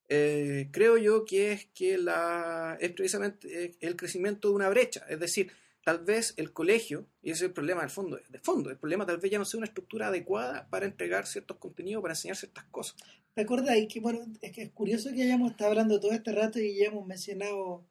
eh, 0.09 0.69
creo 0.71 0.97
yo 0.97 1.25
que 1.25 1.51
es 1.51 1.65
que 1.73 1.97
la, 1.97 2.77
es 2.79 2.91
precisamente 2.91 3.65
eh, 3.65 3.75
el 3.81 3.95
crecimiento 3.95 4.49
de 4.49 4.55
una 4.55 4.69
brecha. 4.69 5.05
Es 5.09 5.19
decir, 5.19 5.51
tal 5.83 5.99
vez 5.99 6.33
el 6.37 6.51
colegio, 6.51 7.07
y 7.21 7.31
ese 7.31 7.45
es 7.45 7.49
el 7.49 7.53
problema 7.53 7.81
del 7.81 7.91
fondo, 7.91 8.19
de 8.29 8.39
fondo, 8.39 8.69
el 8.69 8.77
problema 8.77 9.05
tal 9.05 9.17
vez 9.17 9.31
ya 9.31 9.37
no 9.37 9.45
sea 9.45 9.59
una 9.59 9.67
estructura 9.67 10.07
adecuada 10.07 10.67
para 10.69 10.85
entregar 10.85 11.27
ciertos 11.27 11.57
contenidos, 11.57 12.01
para 12.01 12.13
enseñar 12.13 12.35
ciertas 12.35 12.65
cosas. 12.65 12.95
Y 13.37 13.87
que, 13.87 13.99
bueno, 13.99 14.25
es 14.41 14.51
que 14.53 14.63
es 14.63 14.71
curioso 14.71 15.11
que 15.13 15.23
hayamos 15.23 15.51
estado 15.51 15.71
hablando 15.71 15.99
todo 15.99 16.13
este 16.13 16.31
rato 16.31 16.59
y 16.59 16.79
hayamos 16.81 17.05
mencionado 17.05 17.85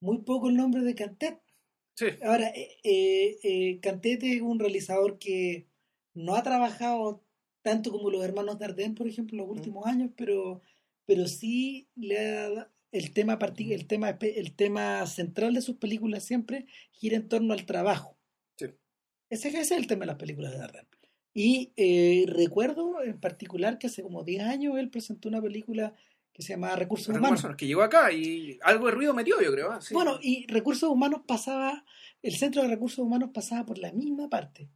muy 0.00 0.18
poco 0.18 0.48
el 0.48 0.56
nombre 0.56 0.82
de 0.82 0.94
Cantet. 0.94 1.38
Sí, 1.94 2.06
Ahora, 2.22 2.48
eh, 2.48 2.78
eh, 2.82 3.38
eh, 3.42 3.80
Cantet 3.80 4.22
es 4.22 4.40
un 4.40 4.58
realizador 4.58 5.18
que 5.18 5.66
no 6.14 6.34
ha 6.34 6.42
trabajado 6.42 7.22
tanto 7.62 7.90
como 7.90 8.10
los 8.10 8.24
hermanos 8.24 8.58
Dardenne, 8.58 8.94
por 8.94 9.06
ejemplo, 9.06 9.36
en 9.36 9.48
los 9.48 9.56
últimos 9.56 9.86
años, 9.86 10.10
pero, 10.16 10.62
pero 11.06 11.26
sí 11.28 11.88
le 11.94 12.18
ha 12.18 12.50
da- 12.50 12.72
el 12.92 13.12
tema, 13.12 13.38
el, 13.58 13.86
tema, 13.86 14.10
el 14.20 14.52
tema 14.54 15.06
central 15.06 15.54
de 15.54 15.60
sus 15.60 15.76
películas 15.76 16.24
siempre 16.24 16.66
gira 16.92 17.16
en 17.16 17.28
torno 17.28 17.52
al 17.52 17.66
trabajo. 17.66 18.16
Sí. 18.56 18.66
Ese, 19.28 19.48
ese 19.48 19.60
es 19.60 19.70
el 19.72 19.86
tema 19.86 20.00
de 20.02 20.06
las 20.06 20.16
películas 20.16 20.52
de 20.52 20.58
Dardenne. 20.58 20.88
Y 21.34 21.72
eh, 21.76 22.24
recuerdo 22.28 23.02
en 23.02 23.20
particular 23.20 23.78
que 23.78 23.88
hace 23.88 24.02
como 24.02 24.24
10 24.24 24.42
años 24.44 24.78
él 24.78 24.88
presentó 24.88 25.28
una 25.28 25.42
película 25.42 25.94
que 26.32 26.42
se 26.42 26.50
llamaba 26.54 26.76
Recursos 26.76 27.08
Recursos 27.14 27.40
Humanos. 27.40 27.56
Que 27.58 27.66
llegó 27.66 27.82
acá 27.82 28.10
y 28.12 28.58
algo 28.62 28.86
de 28.86 28.92
ruido 28.92 29.12
metió, 29.14 29.40
yo 29.42 29.52
creo. 29.52 29.72
¿ah? 29.72 29.80
Sí. 29.82 29.92
Bueno, 29.92 30.18
y 30.22 30.46
Recursos 30.46 30.88
Humanos 30.88 31.22
pasaba, 31.26 31.84
el 32.22 32.34
Centro 32.36 32.62
de 32.62 32.68
Recursos 32.68 32.98
Humanos 33.00 33.30
pasaba 33.34 33.66
por 33.66 33.78
la 33.78 33.92
misma 33.92 34.30
parte. 34.30 34.70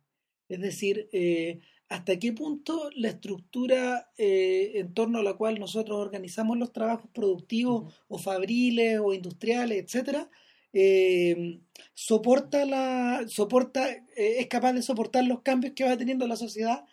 Es 0.48 0.60
decir, 0.60 1.08
eh, 1.12 1.60
hasta 1.90 2.20
qué 2.20 2.32
punto 2.32 2.88
la 2.94 3.08
estructura 3.08 4.12
eh, 4.16 4.72
en 4.76 4.94
torno 4.94 5.18
a 5.18 5.22
la 5.24 5.34
cual 5.34 5.58
nosotros 5.58 5.98
organizamos 5.98 6.56
los 6.56 6.72
trabajos 6.72 7.10
productivos 7.12 7.92
o 8.06 8.16
fabriles 8.16 9.00
o 9.02 9.12
industriales, 9.12 9.82
etcétera, 9.84 10.30
eh, 10.72 11.58
soporta 11.94 12.64
la, 12.64 13.24
soporta, 13.26 13.90
eh, 13.90 14.36
es 14.38 14.46
capaz 14.46 14.72
de 14.72 14.82
soportar 14.82 15.24
los 15.24 15.42
cambios 15.42 15.74
que 15.74 15.82
va 15.82 15.96
teniendo 15.96 16.28
la 16.28 16.36
sociedad 16.36 16.84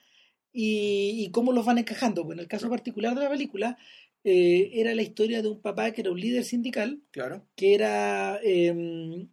y, 0.51 1.23
y 1.23 1.29
cómo 1.29 1.51
los 1.51 1.63
van 1.63 1.77
encajando. 1.77 2.23
Pues 2.25 2.35
en 2.35 2.39
el 2.39 2.47
caso 2.47 2.67
particular 2.67 3.13
de 3.13 3.21
la 3.23 3.29
película, 3.29 3.77
era 4.23 4.93
la 4.93 5.03
historia 5.03 5.41
de 5.41 5.47
un 5.47 5.61
papá 5.61 5.91
que 5.93 6.01
era 6.01 6.11
un 6.11 6.19
líder 6.19 6.43
sindical 6.43 7.01
Claro. 7.11 7.45
que 7.55 7.75
era 7.75 8.39
em, 8.43 9.29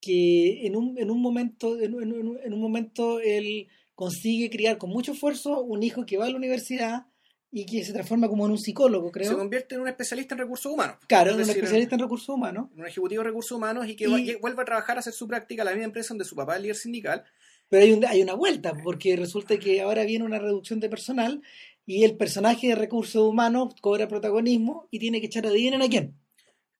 que 0.00 0.64
en 0.66 0.74
un, 0.74 0.96
en 0.96 1.10
un 1.10 1.20
momento 1.20 1.78
en, 1.78 1.92
en 2.00 2.52
un 2.54 2.60
momento 2.60 3.20
él 3.20 3.68
consigue 3.94 4.50
criar 4.50 4.78
con 4.78 4.90
mucho 4.90 5.12
esfuerzo 5.12 5.60
un 5.62 5.82
hijo 5.82 6.04
que 6.06 6.16
va 6.18 6.26
a 6.26 6.30
la 6.30 6.36
universidad 6.36 7.06
y 7.50 7.66
que 7.66 7.84
se 7.84 7.92
transforma 7.92 8.28
como 8.28 8.46
en 8.46 8.52
un 8.52 8.58
psicólogo 8.58 9.08
Se 9.08 9.12
creo 9.12 9.36
convierte 9.36 9.74
en 9.74 9.82
un 9.82 9.88
especialista 9.88 10.34
en 10.34 10.38
recursos 10.38 10.72
humanos. 10.72 10.96
claro 11.06 11.30
Es 11.30 11.36
en 11.36 11.42
un 11.44 11.50
especialista 11.50 11.94
en 11.96 12.00
recursos 12.00 12.28
humanos 12.30 12.68
en 12.74 12.80
un 12.80 12.86
ejecutivo 12.86 13.22
de 13.22 13.28
recursos 13.28 13.52
humanos 13.56 13.86
y 13.88 13.94
que 13.96 14.04
Y- 14.04 14.34
vuelve 14.36 14.62
a 14.62 14.64
trabajar 14.64 14.96
a 14.96 15.00
hacer 15.00 15.12
su 15.12 15.28
práctica 15.28 15.62
en 15.62 15.66
la 15.66 15.72
misma 15.72 15.84
empresa 15.86 16.08
donde 16.14 16.24
su 16.24 16.34
papá 16.34 16.56
es 16.56 16.62
líder 16.62 16.76
sindical. 16.76 17.24
pero 17.68 17.84
hay, 17.84 17.92
un- 17.92 18.04
hay 18.04 18.22
una 18.22 18.34
vuelta 18.34 18.72
porque 18.82 19.16
resulta 19.16 19.58
que 19.58 19.80
ahora 19.80 20.04
viene 20.04 20.24
una 20.24 20.38
reducción 20.38 20.78
de 20.80 20.88
personal 20.90 21.42
y 21.86 22.04
el 22.04 22.16
personaje 22.16 22.68
de 22.68 22.74
recursos 22.74 23.22
humanos 23.26 23.74
cobra 23.80 24.08
protagonismo 24.08 24.88
y 24.90 24.98
tiene 24.98 25.20
que 25.20 25.26
echar 25.26 25.46
adivinen 25.46 25.80
a 25.82 25.88
quién 25.88 26.14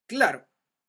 Claro. 0.07 0.47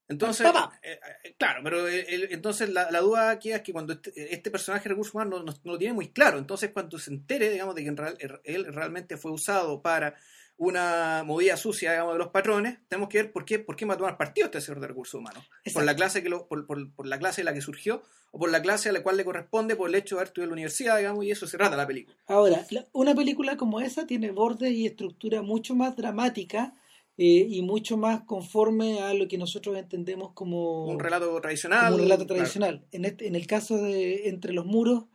Entonces, 0.10 0.46
eh, 0.82 1.00
eh, 1.24 1.36
claro, 1.40 1.62
pero 1.64 1.88
el- 1.88 2.06
el- 2.08 2.28
entonces 2.32 2.70
la, 2.70 2.92
la 2.92 3.00
duda 3.00 3.30
aquí 3.32 3.52
es 3.52 3.62
que 3.62 3.72
cuando 3.72 3.94
este, 3.94 4.34
este 4.34 4.52
personaje 4.52 4.84
de 4.84 4.90
recursos 4.90 5.14
humanos 5.16 5.40
no, 5.40 5.46
no- 5.52 5.58
no 5.64 5.72
lo 5.74 5.78
tiene 5.78 5.94
muy 5.94 6.10
claro, 6.10 6.38
entonces 6.38 6.72
cuando 6.72 7.00
se 7.00 7.12
entere, 7.12 7.50
digamos, 7.50 7.74
de 7.76 7.84
que 7.84 7.88
en 7.90 7.98
real- 7.98 8.18
er, 8.20 8.42
él 8.44 8.66
realmente 8.74 9.16
fue 9.18 9.32
usado 9.32 9.82
para 9.82 10.16
una 10.58 11.24
movida 11.26 11.58
sucia, 11.58 11.92
digamos, 11.92 12.14
de 12.14 12.20
los 12.20 12.28
patrones, 12.30 12.78
tenemos 12.88 13.10
que 13.10 13.18
ver 13.24 13.32
por 13.32 13.44
qué, 13.44 13.60
por 13.60 13.76
qué 13.76 13.86
mató 13.86 14.06
al 14.06 14.18
partido 14.18 14.46
este 14.46 14.62
señor 14.62 14.82
de 14.82 14.88
recursos 14.88 15.16
humanos. 15.20 15.44
Por 15.74 15.84
la 15.84 15.96
clase 15.96 16.22
que 16.22 16.30
lo, 16.30 16.48
por, 16.48 16.68
por- 16.68 16.92
por 16.94 17.08
la 17.08 17.18
clase 17.18 17.42
de 17.42 17.46
la 17.46 17.54
que 17.54 17.62
surgió, 17.62 18.04
o 18.32 18.40
por 18.40 18.52
la 18.52 18.62
clase 18.62 18.90
a 18.90 18.92
la 18.92 19.02
cual 19.04 19.18
le 19.18 19.26
corresponde 19.26 19.76
por 19.76 19.90
el 19.90 19.96
hecho 19.96 20.16
de 20.16 20.20
haber 20.22 20.28
estudiado 20.28 20.46
en 20.46 20.50
la 20.52 20.54
universidad, 20.54 20.98
digamos, 20.98 21.26
y 21.26 21.32
eso 21.32 21.48
se 21.48 21.58
trata 21.58 21.76
la 21.76 21.88
película. 21.88 22.16
Ahora, 22.28 22.66
una 22.92 23.16
película 23.16 23.58
como 23.58 23.80
esa 23.82 24.06
tiene 24.06 24.32
bordes 24.32 24.72
y 24.72 24.86
estructura 24.86 25.42
mucho 25.42 25.76
más 25.76 25.96
dramática 25.96 26.74
eh, 27.18 27.46
y 27.50 27.62
mucho 27.62 27.96
más 27.98 28.22
conforme 28.24 29.02
a 29.02 29.14
lo 29.14 29.28
que 29.28 29.38
nosotros 29.38 29.78
entendemos 29.78 30.32
como 30.34 30.86
Un 30.88 31.00
relato 31.00 31.40
tradicional. 31.42 31.86
como 31.86 31.96
un 31.96 32.02
relato 32.04 32.26
claro. 32.26 32.36
tradicional. 32.40 32.86
En, 32.92 33.06
este- 33.06 33.28
en 33.28 33.36
el 33.36 33.46
caso 33.48 33.78
de 33.82 34.30
Entre 34.30 34.54
los 34.54 34.66
Muros, 34.66 35.06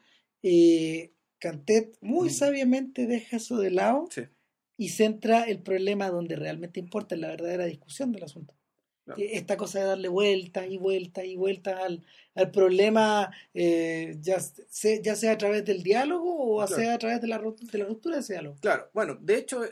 eh, 0.42 1.12
Cantet 1.38 1.96
muy 2.00 2.28
Mm. 2.28 2.32
sabiamente 2.32 3.06
deja 3.06 3.37
eso 3.37 3.58
de 3.58 3.70
lado 3.70 4.08
Sí. 4.11 4.22
y 4.76 4.88
centra 4.90 5.44
el 5.44 5.61
problema 5.62 6.11
donde 6.11 6.37
realmente 6.37 6.80
importa, 6.80 7.14
en 7.14 7.20
la 7.22 7.28
verdadera 7.28 7.64
discusión 7.66 8.12
del 8.12 8.24
asunto. 8.24 8.54
Claro. 9.04 9.16
Que 9.18 9.37
Esta 9.37 9.56
cosa 9.56 9.78
de 9.80 9.87
darle 9.87 10.08
vueltas 10.08 10.66
y 10.68 10.76
vueltas 10.76 11.24
y 11.24 11.34
vueltas 11.37 11.80
al, 11.80 12.04
al 12.34 12.50
problema, 12.50 13.30
eh, 13.54 14.16
ya, 14.20 14.38
se- 14.40 15.00
ya 15.02 15.16
sea 15.16 15.32
a 15.32 15.38
través 15.38 15.64
del 15.64 15.82
diálogo 15.82 16.37
o 16.38 16.58
Claro. 16.66 16.74
sea 16.82 16.94
a 16.94 16.98
través 16.98 17.20
de 17.20 17.28
la, 17.28 17.38
de 17.38 17.78
la 17.78 17.84
ruptura 17.87 18.16
de 18.16 18.20
ese 18.20 18.34
diálogo. 18.34 18.56
Claro, 18.61 18.90
bueno, 18.92 19.16
de 19.20 19.38
hecho, 19.38 19.62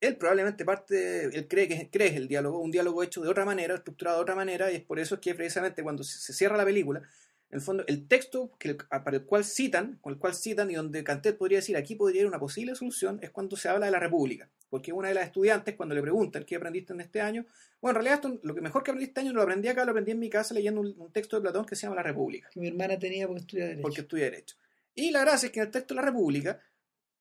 él 0.00 0.16
probablemente 0.16 0.64
parte, 0.64 1.24
él 1.24 1.48
cree 1.48 1.68
que 1.68 1.90
cree 1.90 2.16
el 2.16 2.28
diálogo, 2.28 2.60
un 2.60 2.70
diálogo 2.70 3.02
hecho 3.02 3.20
de 3.20 3.28
otra 3.28 3.44
manera, 3.44 3.74
estructurado 3.74 4.18
de 4.18 4.22
otra 4.22 4.34
manera, 4.34 4.70
y 4.70 4.76
es 4.76 4.82
por 4.82 4.98
eso 4.98 5.20
que 5.20 5.34
precisamente 5.34 5.82
cuando 5.82 6.04
se, 6.04 6.32
cierra 6.32 6.56
la 6.56 6.64
película, 6.64 7.02
en 7.50 7.56
el 7.56 7.60
fondo, 7.62 7.82
el 7.86 8.06
texto 8.06 8.52
que, 8.58 8.74
para 8.74 9.16
el 9.16 9.24
cual 9.24 9.44
citan, 9.44 9.98
con 10.02 10.12
el 10.12 10.18
cual 10.18 10.34
citan 10.34 10.70
y 10.70 10.74
donde 10.74 11.02
Cantet 11.02 11.38
podría 11.38 11.58
decir 11.58 11.76
aquí 11.76 11.94
podría 11.94 12.20
haber 12.20 12.28
una 12.28 12.38
posible 12.38 12.74
solución, 12.74 13.18
es 13.22 13.30
cuando 13.30 13.56
se 13.56 13.70
habla 13.70 13.86
de 13.86 13.92
la 13.92 13.98
República. 13.98 14.50
Porque 14.68 14.92
una 14.92 15.08
de 15.08 15.14
las 15.14 15.24
estudiantes, 15.24 15.74
cuando 15.74 15.94
le 15.94 16.02
preguntan 16.02 16.44
qué 16.44 16.56
aprendiste 16.56 16.92
en 16.92 17.00
este 17.00 17.22
año, 17.22 17.46
bueno, 17.80 17.98
en 17.98 18.04
realidad 18.04 18.26
esto, 18.26 18.40
lo 18.42 18.54
que 18.54 18.60
mejor 18.60 18.82
que 18.82 18.90
aprendí 18.90 19.08
este 19.08 19.20
año 19.20 19.32
lo 19.32 19.40
aprendí 19.40 19.68
acá, 19.68 19.86
lo 19.86 19.92
aprendí 19.92 20.10
en 20.10 20.18
mi 20.18 20.28
casa 20.28 20.52
leyendo 20.52 20.82
un, 20.82 20.94
un 20.98 21.10
texto 21.10 21.36
de 21.36 21.42
Platón 21.42 21.64
que 21.64 21.74
se 21.74 21.82
llama 21.82 21.96
La 21.96 22.02
República 22.02 22.50
Que 22.52 22.60
mi 22.60 22.68
hermana 22.68 22.98
tenía 22.98 23.26
porque 23.26 23.40
estudiaba 23.40 23.68
Derecho. 23.68 23.82
porque 23.82 24.00
estudia 24.02 24.24
Derecho. 24.24 24.56
Y 24.94 25.10
la 25.10 25.20
gracia 25.20 25.46
es 25.46 25.52
que 25.52 25.60
en 25.60 25.66
el 25.66 25.72
texto 25.72 25.94
de 25.94 26.00
la 26.00 26.06
República, 26.06 26.60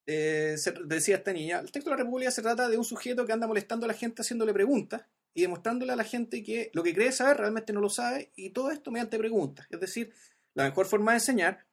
eh, 0.07 0.55
se- 0.57 0.73
decía 0.85 1.17
esta 1.17 1.33
niña, 1.33 1.59
el 1.59 1.71
texto 1.71 1.89
de 1.91 1.97
la 1.97 2.03
República 2.03 2.31
se 2.31 2.41
trata 2.41 2.67
de 2.69 2.77
un 2.77 2.85
sujeto 2.85 3.25
que 3.25 3.33
anda 3.33 3.45
molestando 3.47 3.85
a 3.85 3.87
la 3.89 3.93
gente 3.93 4.21
haciéndole 4.23 4.53
preguntas 4.53 5.03
y 5.33 5.41
demostrándole 5.41 5.91
a 5.93 5.95
la 5.95 6.03
gente 6.03 6.41
que 6.43 6.71
lo 6.73 6.81
que 6.81 6.93
cree 6.95 7.11
saber 7.11 7.37
realmente 7.37 7.73
no 7.73 7.81
lo 7.81 7.89
sabe 7.89 8.31
y 8.35 8.49
todo 8.51 8.71
esto 8.71 8.89
mediante 8.89 9.19
preguntas. 9.19 9.67
Es 9.69 9.79
decir, 9.79 10.11
la 10.55 10.63
mejor 10.63 10.87
forma 10.87 11.11
de 11.11 11.17
enseñar 11.17 11.65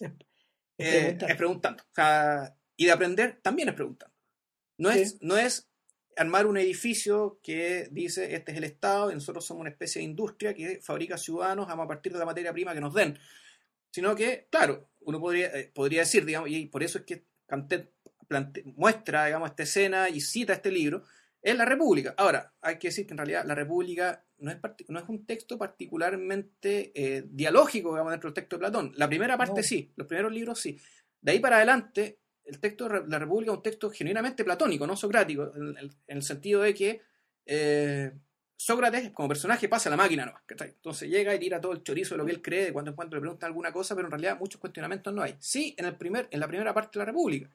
Es 0.00 0.12
eh, 0.78 1.18
es 1.28 1.36
preguntando. 1.36 1.82
O 1.82 1.94
sea, 1.94 2.56
y 2.76 2.86
de 2.86 2.92
aprender 2.92 3.40
también 3.42 3.68
es 3.68 3.74
preguntando. 3.74 4.14
No 4.78 4.90
es, 4.90 5.20
no 5.22 5.36
es 5.36 5.68
armar 6.16 6.46
un 6.46 6.56
edificio 6.58 7.40
que 7.42 7.88
dice 7.90 8.34
este 8.34 8.52
es 8.52 8.58
el 8.58 8.64
Estado 8.64 9.10
y 9.10 9.14
nosotros 9.14 9.44
somos 9.44 9.62
una 9.62 9.70
especie 9.70 10.00
de 10.00 10.04
industria 10.04 10.54
que 10.54 10.80
fabrica 10.82 11.16
ciudadanos 11.16 11.68
a 11.68 11.88
partir 11.88 12.12
de 12.12 12.18
la 12.18 12.24
materia 12.26 12.52
prima 12.52 12.74
que 12.74 12.80
nos 12.80 12.94
den. 12.94 13.18
Sino 13.90 14.14
que, 14.14 14.46
claro, 14.50 14.88
uno 15.00 15.20
podría, 15.20 15.48
eh, 15.48 15.70
podría 15.74 16.00
decir, 16.00 16.24
digamos, 16.24 16.48
y 16.50 16.66
por 16.66 16.82
eso 16.82 16.98
es 16.98 17.04
que 17.04 17.24
Cantet 17.52 17.90
plante- 18.26 18.62
muestra, 18.76 19.26
digamos, 19.26 19.50
esta 19.50 19.62
escena 19.64 20.08
y 20.08 20.22
cita 20.22 20.54
este 20.54 20.70
libro, 20.70 21.02
es 21.42 21.54
la 21.54 21.66
República. 21.66 22.14
Ahora, 22.16 22.50
hay 22.62 22.78
que 22.78 22.88
decir 22.88 23.06
que 23.06 23.12
en 23.12 23.18
realidad 23.18 23.44
la 23.44 23.54
República 23.54 24.24
no 24.38 24.50
es, 24.50 24.56
parti- 24.56 24.86
no 24.88 24.98
es 24.98 25.06
un 25.06 25.26
texto 25.26 25.58
particularmente 25.58 26.92
eh, 26.94 27.24
dialógico, 27.28 27.90
digamos, 27.90 28.10
dentro 28.12 28.28
del 28.30 28.34
texto 28.34 28.56
de 28.56 28.60
Platón. 28.60 28.92
La 28.96 29.06
primera 29.06 29.36
parte 29.36 29.60
No. 29.60 29.62
sí, 29.62 29.92
los 29.96 30.06
primeros 30.06 30.32
libros 30.32 30.58
sí. 30.60 30.78
De 31.20 31.32
ahí 31.32 31.40
para 31.40 31.56
adelante, 31.56 32.20
el 32.44 32.58
texto 32.58 32.88
de 32.88 33.06
la 33.06 33.18
República 33.18 33.52
es 33.52 33.56
un 33.58 33.62
texto 33.62 33.90
genuinamente 33.90 34.44
platónico, 34.44 34.86
no 34.86 34.96
socrático, 34.96 35.52
en, 35.54 35.76
el- 35.76 35.92
en 36.06 36.16
el 36.16 36.22
sentido 36.22 36.62
de 36.62 36.72
que 36.74 37.00
eh, 37.44 38.12
Sócrates 38.56 39.10
como 39.10 39.28
personaje 39.28 39.68
pasa 39.68 39.88
a 39.88 39.90
la 39.90 39.96
máquina, 39.96 40.24
¿no? 40.26 40.34
Entonces 40.48 41.08
llega 41.08 41.34
y 41.34 41.38
tira 41.38 41.60
todo 41.60 41.72
el 41.72 41.82
chorizo 41.82 42.14
de 42.14 42.18
lo 42.18 42.24
que 42.26 42.32
él 42.32 42.42
cree, 42.42 42.66
de 42.66 42.72
cuando 42.72 42.90
en 42.90 42.94
cuando 42.96 43.16
le 43.16 43.20
preguntan 43.20 43.48
alguna 43.48 43.72
cosa, 43.72 43.94
pero 43.96 44.06
en 44.06 44.12
realidad 44.12 44.38
muchos 44.38 44.60
cuestionamientos 44.60 45.12
no 45.12 45.22
hay. 45.22 45.36
Sí, 45.40 45.74
en, 45.78 45.86
el 45.86 45.96
primer, 45.96 46.28
en 46.30 46.38
la 46.40 46.46
primera 46.48 46.72
parte 46.72 46.98
de 46.98 47.04
la 47.04 47.06
República. 47.10 47.50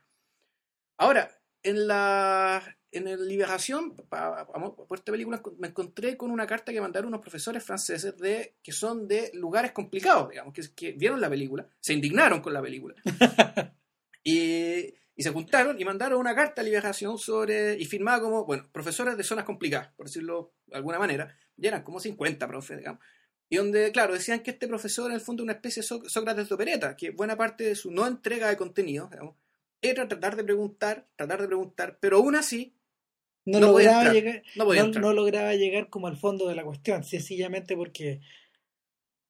Ahora, 0.98 1.30
en 1.64 1.88
la 1.88 2.78
en 2.92 3.08
el 3.08 3.28
Liberación, 3.28 3.96
pa- 3.96 4.48
pa- 4.48 4.76
por 4.76 4.98
esta 4.98 5.12
película, 5.12 5.42
me 5.60 5.68
encontré 5.68 6.18
con 6.18 6.32
una 6.32 6.48
carta 6.48 6.72
que 6.72 6.82
mandaron 6.82 7.10
unos 7.10 7.22
profesores 7.22 7.64
franceses 7.64 8.18
de 8.18 8.56
que 8.64 8.72
son 8.72 9.08
de 9.08 9.30
lugares 9.34 9.72
complicados, 9.74 10.30
digamos, 10.30 10.54
que, 10.54 10.62
que 10.74 10.94
vieron 10.94 11.20
la 11.22 11.30
película, 11.30 11.68
se 11.80 11.94
indignaron 11.94 12.42
con 12.42 12.54
la 12.54 12.62
película. 12.62 12.96
y, 14.24 14.94
y 15.18 15.24
se 15.24 15.32
juntaron 15.32 15.82
y 15.82 15.84
mandaron 15.84 16.20
una 16.20 16.36
carta 16.36 16.62
a 16.62 16.64
Liberación 16.64 17.18
sobre, 17.18 17.78
y 17.78 17.86
firmada 17.86 18.22
como, 18.22 18.46
bueno, 18.46 18.70
profesores 18.72 19.18
de 19.18 19.24
zonas 19.24 19.44
complicadas, 19.46 19.92
por 19.98 20.06
decirlo 20.06 20.54
de 20.68 20.78
alguna 20.78 21.00
manera, 21.00 21.36
y 21.58 21.66
eran 21.68 21.82
como 21.84 22.00
50 22.00 22.48
profes, 22.48 22.78
digamos. 22.78 23.02
Y 23.50 23.56
donde, 23.58 23.92
claro, 23.92 24.14
decían 24.14 24.42
que 24.42 24.52
este 24.52 24.68
profesor 24.68 25.10
en 25.10 25.16
el 25.16 25.22
fondo 25.22 25.42
es 25.42 25.46
una 25.46 25.54
especie 25.54 25.82
de 25.82 25.88
Só- 25.88 26.08
Sócrates 26.08 26.48
de 26.48 26.56
opereta, 26.56 26.96
que 26.96 27.10
buena 27.10 27.36
parte 27.36 27.64
de 27.64 27.76
su 27.76 27.90
no 27.92 28.06
entrega 28.06 28.48
de 28.50 28.58
contenido, 28.58 29.08
digamos, 29.12 29.36
era 29.82 30.08
tratar 30.08 30.36
de 30.36 30.44
preguntar, 30.44 31.08
tratar 31.16 31.42
de 31.42 31.48
preguntar, 31.48 31.98
pero 32.00 32.18
aún 32.18 32.36
así 32.36 32.76
No, 33.46 33.60
lograba 33.60 34.00
entrar. 34.02 34.14
llegar, 34.16 34.44
no 34.56 34.66
no, 34.66 34.88
no 35.00 35.14
lograba 35.14 35.54
llegar 35.56 35.90
como 35.90 36.08
al 36.08 36.18
fondo 36.18 36.48
de 36.48 36.56
la 36.56 36.64
cuestión, 36.64 37.04
sencillamente 37.04 37.76
porque 37.76 38.22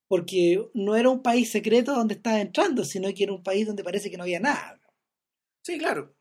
porque 0.08 0.66
no 0.74 0.96
era 0.96 1.10
un 1.10 1.22
país 1.22 1.52
secreto 1.52 1.94
donde 1.94 2.14
estaba 2.16 2.40
entrando, 2.40 2.86
sino 2.86 3.14
que 3.14 3.24
era 3.24 3.34
un 3.34 3.44
país 3.44 3.68
donde 3.68 3.84
parece 3.84 4.10
que 4.10 4.18
no 4.18 4.24
había 4.24 4.40
nada. 4.40 4.77
Sí, 5.68 5.78
claro. 5.78 6.16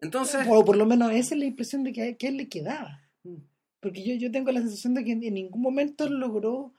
Entonces, 0.00 0.44
O 0.48 0.64
por 0.64 0.76
lo 0.76 0.84
menos 0.84 1.12
esa 1.12 1.36
es 1.36 1.38
la 1.38 1.44
impresión 1.44 1.84
de 1.84 1.92
que, 1.92 2.16
que 2.16 2.26
él 2.26 2.36
le 2.36 2.48
quedaba. 2.48 3.08
Mm. 3.22 3.36
Porque 3.78 4.02
yo, 4.02 4.14
yo 4.16 4.32
tengo 4.32 4.50
la 4.50 4.60
sensación 4.60 4.94
de 4.94 5.04
que 5.04 5.12
en, 5.12 5.20
ningún 5.20 5.62
momento 5.62 6.08
logró, 6.08 6.74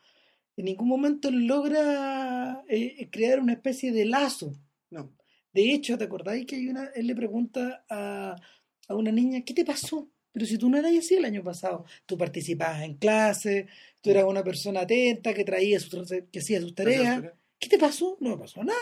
en 0.58 0.66
ningún 0.66 0.90
momento 0.90 1.32
logra 1.32 2.62
eh, 2.68 3.08
crear 3.10 3.40
una 3.40 3.54
especie 3.54 3.94
de 3.94 4.04
lazo. 4.04 4.52
no. 4.90 5.16
De 5.54 5.72
hecho, 5.72 5.98
¿te 5.98 6.04
acordáis 6.04 6.46
que 6.46 6.58
hay 6.58 6.68
una, 6.68 6.88
él 6.94 7.08
le 7.08 7.16
pregunta 7.16 7.86
a, 7.90 8.36
a 8.88 8.96
una 8.96 9.12
niña, 9.12 9.42
¿qué 9.46 9.54
te 9.54 9.66
pasó? 9.66 10.12
Pero 10.34 10.46
si 10.46 10.58
tú 10.58 10.70
no 10.70 10.78
eras 10.78 10.92
así 10.96 11.16
el 11.16 11.26
año 11.26 11.42
pasado, 11.42 11.86
tú 12.06 12.18
participabas 12.18 12.84
en 12.84 12.96
clase, 12.96 13.68
tú 14.02 14.12
eras 14.12 14.26
una 14.26 14.44
persona 14.44 14.82
atenta, 14.82 15.34
que 15.34 15.46
traía 15.46 15.80
sus, 15.80 16.08
que 16.32 16.40
hacía 16.40 16.60
sus 16.60 16.76
tareas. 16.76 17.24
¿Qué 17.58 17.70
te 17.70 17.80
pasó? 17.80 18.18
No 18.20 18.32
me 18.32 18.38
pasó 18.38 18.64
nada. 18.64 18.78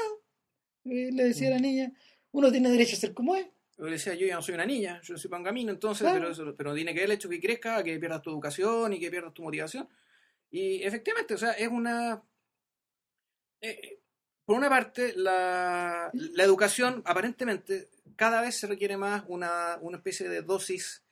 Eh, 0.86 1.12
le 1.13 1.23
decía 1.23 1.47
a 1.47 1.52
la 1.52 1.60
niña, 1.60 1.93
uno 2.38 2.52
tiene 2.52 2.69
derecho 2.69 2.95
a 2.95 3.00
ser 3.00 3.13
como 3.13 3.36
es. 3.36 3.47
Yo 3.78 3.86
le 3.86 3.91
decía, 3.91 4.13
yo 4.15 4.26
ya 4.26 4.36
no 4.36 4.41
soy 4.41 4.56
una 4.56 4.65
niña, 4.65 5.00
yo 5.04 5.17
soy 5.17 5.30
pangamino, 5.30 5.71
entonces, 5.71 6.02
Claro. 6.02 6.19
pero, 6.19 6.32
eso- 6.32 6.56
pero 6.56 6.73
tiene 6.73 6.93
que 6.93 7.00
ver 7.02 7.10
el 7.10 7.15
hecho 7.15 7.30
que 7.30 7.39
crezca, 7.39 7.84
que 7.84 8.00
pierdas 8.00 8.21
tu 8.21 8.30
educación 8.32 8.93
y 8.93 9.00
que 9.00 9.10
pierdas 9.12 9.34
tu 9.34 9.43
motivación. 9.43 9.88
Y 10.50 10.82
efectivamente, 10.84 11.34
o 11.36 11.38
sea, 11.38 11.52
es 11.52 11.67
una... 11.67 12.21
eh, 13.62 14.00
por 14.45 14.56
una 14.58 14.69
parte, 14.69 15.13
la, 15.15 16.10
la 16.13 16.43
educación, 16.43 17.02
aparentemente, 17.06 17.89
cada 18.15 18.41
vez 18.41 18.56
se 18.56 18.65
requiere 18.67 18.95
más 18.97 19.23
una, 19.28 19.78
una 19.82 19.97
especie 19.97 20.30
de 20.30 20.41
dosis, 20.41 21.04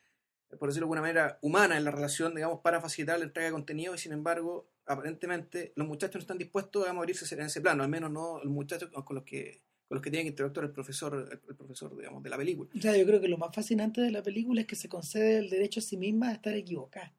por 0.58 0.70
decirlo 0.70 0.86
de 0.86 0.96
alguna 0.96 1.02
manera, 1.02 1.38
humana 1.42 1.76
en 1.78 1.84
la 1.84 1.92
relación, 1.92 2.34
digamos, 2.34 2.62
para 2.62 2.80
facilitar 2.80 3.20
la 3.20 3.26
entrega 3.26 3.48
de 3.48 3.52
contenido, 3.54 3.94
y 3.94 3.98
sin 3.98 4.14
embargo, 4.14 4.70
aparentemente, 4.86 5.74
los 5.76 5.86
muchachos 5.88 6.16
no 6.16 6.22
están 6.22 6.38
dispuestos 6.38 6.88
a 6.88 6.94
morirse 6.94 7.34
en 7.36 7.42
ese 7.42 7.60
plano, 7.62 7.84
al 7.84 7.90
menos 7.90 8.10
no 8.10 8.38
los 8.42 8.52
muchachos 8.54 8.90
con 9.04 9.16
los 9.16 9.26
que 9.26 9.62
con 9.88 9.96
los 9.96 10.02
que 10.04 10.10
tiene 10.10 10.24
que 10.24 10.30
interactuar 10.30 10.66
el 10.66 10.72
profesor, 10.72 11.28
el, 11.32 11.40
el 11.50 11.56
profesor, 11.56 11.96
digamos, 11.98 12.24
de 12.24 12.30
la 12.30 12.38
película. 12.38 12.70
O 12.76 12.82
sea, 12.82 12.98
yo 12.98 13.06
creo 13.06 13.22
que 13.22 13.28
lo 13.28 13.38
más 13.38 13.54
fascinante 13.54 14.02
de 14.02 14.12
la 14.12 14.24
película 14.24 14.62
es 14.62 14.68
que 14.68 14.76
se 14.76 14.90
concede 14.90 15.38
el 15.38 15.50
derecho 15.50 15.80
a 15.80 15.84
sí 15.84 15.98
misma 15.98 16.30
a 16.30 16.34
estar 16.34 16.54
equivocada. 16.56 17.14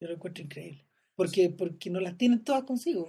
Yo 0.00 0.08
lo 0.08 0.14
encuentro 0.14 0.42
increíble. 0.44 0.84
Porque, 1.14 1.50
porque 1.50 1.90
no 1.90 2.00
las 2.00 2.16
tienen 2.16 2.42
todas 2.42 2.64
consigo. 2.64 3.08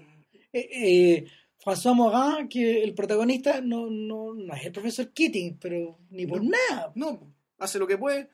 Eh, 0.54 0.70
eh, 0.72 1.26
François 1.64 1.96
Morin, 1.96 2.48
que 2.48 2.84
el 2.84 2.94
protagonista 2.94 3.62
no, 3.62 3.90
no, 3.90 4.34
no 4.36 4.54
es 4.54 4.66
el 4.66 4.72
profesor 4.72 5.12
Keating, 5.12 5.58
pero 5.58 5.98
ni 6.12 6.28
por 6.28 6.44
No. 6.44 6.52
nada. 6.70 6.92
No, 6.96 7.34
hace 7.58 7.80
lo 7.80 7.88
que 7.88 7.98
puede 7.98 8.30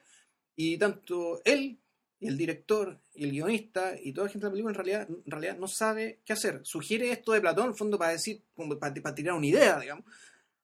y 0.56 0.78
tanto 0.78 1.42
él 1.46 1.80
y 2.20 2.28
el 2.28 2.38
director 2.38 3.00
y 3.16 3.24
el 3.24 3.32
guionista 3.32 3.96
y 4.00 4.12
toda 4.12 4.28
la 4.28 4.32
gente 4.34 4.46
de 4.46 4.50
la 4.50 4.52
película 4.52 4.72
en 4.72 4.76
realidad, 4.76 5.08
en 5.10 5.32
realidad 5.32 5.58
no 5.58 5.68
sabe 5.68 6.20
qué 6.26 6.34
hacer. 6.34 6.60
Sugiere 6.64 7.12
esto 7.12 7.32
de 7.32 7.42
Platón 7.42 7.66
en 7.66 7.70
el 7.72 7.78
fondo 7.78 7.98
para 7.98 8.12
decir, 8.12 8.44
para 8.80 9.16
tirar 9.16 9.36
una 9.36 9.48
idea, 9.48 9.80
digamos. 9.80 10.04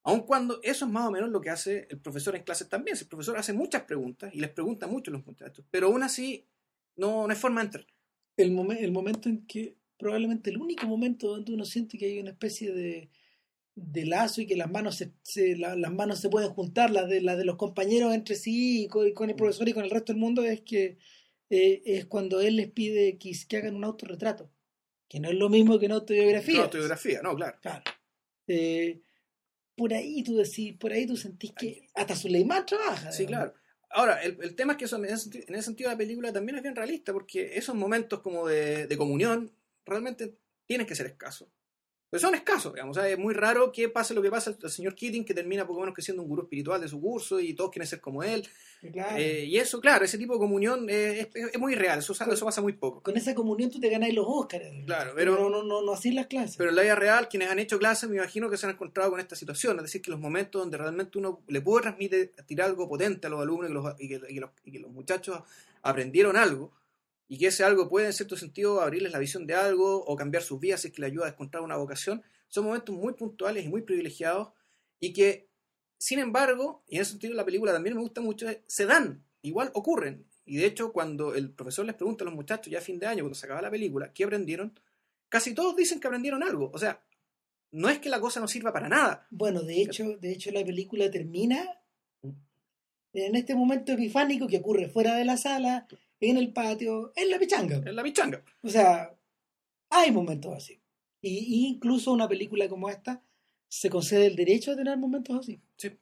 Aun 0.07 0.21
cuando 0.21 0.59
eso 0.63 0.85
es 0.85 0.91
más 0.91 1.07
o 1.07 1.11
menos 1.11 1.29
lo 1.29 1.41
que 1.41 1.49
hace 1.49 1.87
el 1.89 1.99
profesor 1.99 2.35
en 2.35 2.43
clases 2.43 2.69
también. 2.69 2.95
Si 2.97 3.03
El 3.03 3.09
profesor 3.09 3.37
hace 3.37 3.53
muchas 3.53 3.83
preguntas 3.83 4.33
y 4.33 4.39
les 4.39 4.49
pregunta 4.49 4.87
mucho 4.87 5.11
a 5.11 5.13
los 5.13 5.25
muchachos, 5.25 5.65
pero 5.69 5.87
aún 5.87 6.03
así 6.03 6.45
no, 6.95 7.27
no 7.27 7.29
hay 7.29 7.35
forma 7.39 7.61
de 7.61 7.65
entrar. 7.65 7.87
El, 8.37 8.51
momen- 8.51 8.77
el 8.79 8.91
momento 8.91 9.29
en 9.29 9.45
que, 9.45 9.75
probablemente 9.97 10.49
el 10.49 10.57
único 10.57 10.85
momento 10.87 11.27
donde 11.27 11.53
uno 11.53 11.65
siente 11.65 11.97
que 11.97 12.05
hay 12.05 12.19
una 12.19 12.31
especie 12.31 12.71
de, 12.71 13.09
de 13.75 14.05
lazo 14.05 14.41
y 14.41 14.47
que 14.47 14.55
las 14.55 14.69
manos 14.71 14.95
se, 14.95 15.11
se- 15.23 15.57
la- 15.57 15.75
las 15.75 15.91
manos 15.91 16.19
se 16.19 16.29
pueden 16.29 16.49
juntar, 16.51 16.89
las 16.91 17.09
de, 17.09 17.21
las 17.21 17.37
de 17.37 17.45
los 17.45 17.55
compañeros 17.57 18.13
entre 18.13 18.35
sí 18.35 18.83
y 18.83 18.87
con, 18.87 19.07
y 19.07 19.13
con 19.13 19.29
el 19.29 19.35
profesor 19.35 19.67
y 19.67 19.73
con 19.73 19.83
el 19.83 19.89
resto 19.89 20.13
del 20.13 20.19
mundo, 20.21 20.43
es 20.43 20.61
que 20.61 20.97
eh, 21.49 21.81
es 21.85 22.05
cuando 22.05 22.39
él 22.41 22.55
les 22.57 22.69
pide 22.71 23.17
que, 23.17 23.31
que 23.47 23.57
hagan 23.57 23.75
un 23.75 23.83
autorretrato, 23.83 24.49
que 25.09 25.19
no 25.19 25.29
es 25.29 25.35
lo 25.35 25.49
mismo 25.49 25.79
que 25.79 25.85
una 25.87 25.95
autobiografía. 25.95 26.57
No, 26.57 26.63
autobiografía, 26.63 27.21
no, 27.21 27.35
claro. 27.35 27.57
Claro. 27.61 27.83
Eh, 28.47 29.01
por 29.77 29.93
ahí 29.93 30.23
tú 30.23 30.35
decís, 30.37 30.75
por 30.77 30.91
ahí 30.91 31.05
tú 31.07 31.15
sentís 31.15 31.53
que 31.53 31.87
hasta 31.93 32.15
Suleiman 32.15 32.65
trabaja. 32.65 33.11
Sí, 33.11 33.25
digamos. 33.25 33.51
claro. 33.51 33.61
Ahora, 33.89 34.21
el, 34.21 34.37
el 34.41 34.55
tema 34.55 34.73
es 34.73 34.77
que 34.79 34.85
eso, 34.85 34.97
en, 34.97 35.05
ese, 35.05 35.29
senti- 35.29 35.45
en 35.47 35.55
ese 35.55 35.63
sentido 35.63 35.89
la 35.89 35.97
película 35.97 36.33
también 36.33 36.57
es 36.57 36.63
bien 36.63 36.75
realista, 36.75 37.13
porque 37.13 37.57
esos 37.57 37.73
momentos 37.75 38.19
como 38.19 38.45
de, 38.47 38.85
de 38.87 38.97
comunión 38.97 39.51
realmente 39.85 40.35
tienen 40.65 40.85
que 40.85 40.95
ser 40.95 41.05
escasos. 41.05 41.47
Pero 42.09 42.21
son 42.21 42.35
escasos, 42.35 42.73
digamos. 42.73 42.95
o 42.95 43.01
sea, 43.01 43.09
es 43.09 43.19
muy 43.19 43.33
raro 43.33 43.69
que 43.71 43.89
pase 43.89 44.13
lo 44.13 44.21
que 44.21 44.29
pasa 44.31 44.55
al 44.63 44.69
señor 44.71 44.95
Keating, 44.95 45.25
que 45.25 45.33
termina 45.33 45.67
poco 45.67 45.81
menos 45.81 45.93
que 45.93 46.01
siendo 46.01 46.23
un 46.23 46.29
gurú 46.29 46.43
espiritual 46.43 46.79
de 46.79 46.87
su 46.87 47.01
curso 47.01 47.37
y 47.39 47.53
todos 47.53 47.69
quieren 47.69 47.85
ser 47.87 47.99
como 47.99 48.23
él. 48.23 48.47
Claro. 48.93 49.17
Eh, 49.17 49.43
y 49.43 49.57
eso, 49.57 49.81
claro, 49.81 50.05
ese 50.05 50.17
tipo 50.17 50.33
de 50.33 50.39
comunión 50.39 50.89
eh, 50.89 51.19
es, 51.33 51.35
es- 51.53 51.59
muy 51.59 51.75
real, 51.75 51.99
eso, 51.99 52.13
eso 52.13 52.45
pasa 52.45 52.61
muy 52.61 52.73
poco. 52.73 53.03
Con 53.03 53.17
esa 53.17 53.35
comunión 53.35 53.69
tú 53.69 53.79
te 53.81 53.89
ganáis 53.89 54.13
los 54.13 54.25
Óscares. 54.27 54.71
Claro, 54.85 55.11
pero- 55.15 55.35
no, 55.37 55.49
no, 55.49 55.63
no, 55.63 55.81
no 55.81 55.91
así 55.93 56.11
las 56.11 56.27
clases. 56.27 56.55
Pero 56.55 56.69
en 56.69 56.77
la 56.77 56.83
vida 56.83 56.95
real, 56.95 57.27
quienes 57.27 57.49
han 57.49 57.59
hecho 57.59 57.77
clases, 57.77 58.09
me 58.09 58.15
imagino 58.17 58.49
que 58.49 58.55
se 58.55 58.67
han 58.67 58.71
encontrado 58.73 59.11
con 59.11 59.19
esta 59.19 59.35
situación. 59.35 59.75
Es 59.77 59.83
decir, 59.83 60.01
que 60.01 60.11
los 60.11 60.19
momentos 60.19 60.61
donde 60.61 60.77
realmente 60.77 61.17
uno 61.17 61.41
le 61.47 61.59
puede 61.59 61.81
transmitir 61.83 62.31
tirar 62.45 62.69
algo 62.69 62.87
potente 62.87 63.27
a 63.27 63.29
los 63.29 63.41
alumnos 63.41 63.67
y 63.69 63.73
que 63.73 63.73
los, 63.73 63.95
y 63.99 64.07
que- 64.07 64.31
y 64.31 64.33
que 64.35 64.39
los- 64.39 64.51
y 64.63 64.71
que 64.71 64.79
los 64.79 64.91
muchachos 64.91 65.41
aprendieron 65.81 66.37
algo, 66.37 66.71
y 67.27 67.37
que 67.37 67.47
ese 67.47 67.63
algo 67.63 67.89
puede, 67.89 68.07
en 68.07 68.13
cierto 68.13 68.37
sentido, 68.37 68.81
abrirles 68.81 69.11
la 69.11 69.19
visión 69.19 69.45
de 69.47 69.55
algo 69.55 70.03
o 70.05 70.15
cambiar 70.15 70.43
sus 70.43 70.59
vidas 70.59 70.81
si 70.81 70.87
es 70.87 70.93
que 70.93 71.01
le 71.01 71.07
ayuda 71.07 71.25
a 71.25 71.29
encontrar 71.29 71.63
una 71.63 71.75
vocación, 71.75 72.23
son 72.47 72.65
momentos 72.65 72.95
muy 72.95 73.13
puntuales 73.13 73.65
y 73.65 73.67
muy 73.67 73.81
privilegiados 73.81 74.49
y 74.99 75.13
que, 75.13 75.49
sin 75.97 76.19
embargo, 76.19 76.83
y 76.87 76.95
en 76.95 77.01
ese 77.01 77.11
sentido 77.11 77.33
la 77.33 77.45
película 77.45 77.73
también 77.73 77.95
me 77.95 78.01
gusta 78.01 78.21
mucho, 78.21 78.47
se 78.65 78.85
dan, 78.85 79.25
igual 79.41 79.71
ocurren. 79.73 80.25
Y 80.45 80.57
de 80.57 80.65
hecho, 80.65 80.93
cuando 80.93 81.35
el 81.35 81.51
profesor 81.51 81.85
les 81.85 81.95
pregunta 81.95 82.23
a 82.23 82.25
los 82.25 82.33
muchachos 82.33 82.71
ya 82.71 82.79
a 82.79 82.81
fin 82.81 82.99
de 82.99 83.07
año, 83.07 83.23
cuando 83.23 83.35
se 83.35 83.45
acaba 83.45 83.61
la 83.61 83.69
película, 83.69 84.13
¿qué 84.13 84.23
aprendieron? 84.23 84.79
Casi 85.27 85.53
todos 85.53 85.75
dicen 85.75 85.99
que 85.99 86.07
aprendieron 86.07 86.41
algo. 86.41 86.71
O 86.73 86.77
sea, 86.77 87.03
no 87.71 87.89
es 87.89 87.99
que 87.99 88.07
la 88.07 88.21
cosa 88.21 88.39
no 88.39 88.47
sirva 88.47 88.71
para 88.71 88.87
nada. 88.87 89.27
Bueno, 89.29 89.61
de 89.61 89.81
hecho, 89.81 90.17
de 90.17 90.31
hecho 90.31 90.51
la 90.51 90.63
película 90.63 91.11
termina 91.11 91.81
en 93.13 93.35
este 93.35 93.55
momento 93.55 93.91
epifánico 93.91 94.47
que 94.47 94.59
ocurre 94.59 94.89
fuera 94.89 95.15
de 95.15 95.25
la 95.25 95.37
sala, 95.37 95.87
en 96.19 96.37
el 96.37 96.51
patio, 96.53 97.11
en 97.15 97.29
la 97.29 97.39
pichanga. 97.39 97.77
Es 97.85 97.93
la 97.93 98.03
pichanga. 98.03 98.43
O 98.63 98.69
sea, 98.69 99.15
hay 99.89 100.11
momentos 100.11 100.53
así. 100.55 100.81
Y, 101.21 101.29
y 101.37 101.67
incluso 101.67 102.11
una 102.11 102.27
película 102.27 102.67
como 102.69 102.89
esta 102.89 103.21
se 103.67 103.89
concede 103.89 104.27
el 104.27 104.35
derecho 104.35 104.71
a 104.71 104.75
tener 104.75 104.97
momentos 104.97 105.39
así. 105.39 105.59
Sí. 105.77 105.89
Que- 105.89 105.97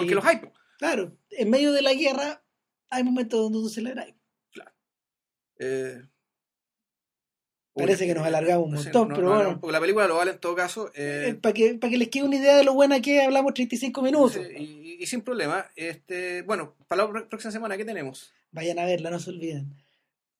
Porque 0.00 0.14
los 0.14 0.24
hay. 0.24 0.40
Claro, 0.78 1.16
en 1.30 1.50
medio 1.50 1.72
de 1.72 1.82
la 1.82 1.94
guerra 1.94 2.44
hay 2.90 3.04
momentos 3.04 3.40
donde 3.40 3.58
tú 3.60 3.68
celebras. 3.68 4.08
Eh, 5.58 6.02
Parece 7.74 8.06
que 8.06 8.14
nos 8.14 8.24
alargamos 8.24 8.68
un 8.68 8.74
montón, 8.74 9.08
no, 9.08 9.14
pero 9.16 9.26
no, 9.28 9.34
no, 9.34 9.40
bueno. 9.42 9.60
porque 9.60 9.72
la 9.72 9.80
película 9.80 10.06
lo 10.06 10.16
vale 10.16 10.30
en 10.32 10.38
todo 10.38 10.54
caso. 10.54 10.90
eh, 10.94 11.36
para 11.42 11.52
que, 11.52 11.74
para 11.74 11.90
que 11.90 11.98
les 11.98 12.08
quede 12.08 12.22
una 12.22 12.36
idea 12.36 12.56
de 12.56 12.62
lo 12.64 12.72
buena 12.74 13.00
que 13.00 13.20
hablamos 13.22 13.52
35 13.54 14.00
minutos. 14.02 14.38
y, 14.56 14.96
y 15.00 15.06
sin 15.06 15.22
problema. 15.22 15.66
Este, 15.74 16.42
bueno, 16.42 16.74
para 16.86 17.04
la 17.04 17.10
pr- 17.10 17.28
próxima 17.28 17.50
semana, 17.50 17.76
¿qué 17.76 17.84
tenemos? 17.84 18.32
Vayan 18.52 18.78
a 18.78 18.84
verla, 18.84 19.10
no 19.10 19.18
se 19.18 19.30
olviden. 19.30 19.74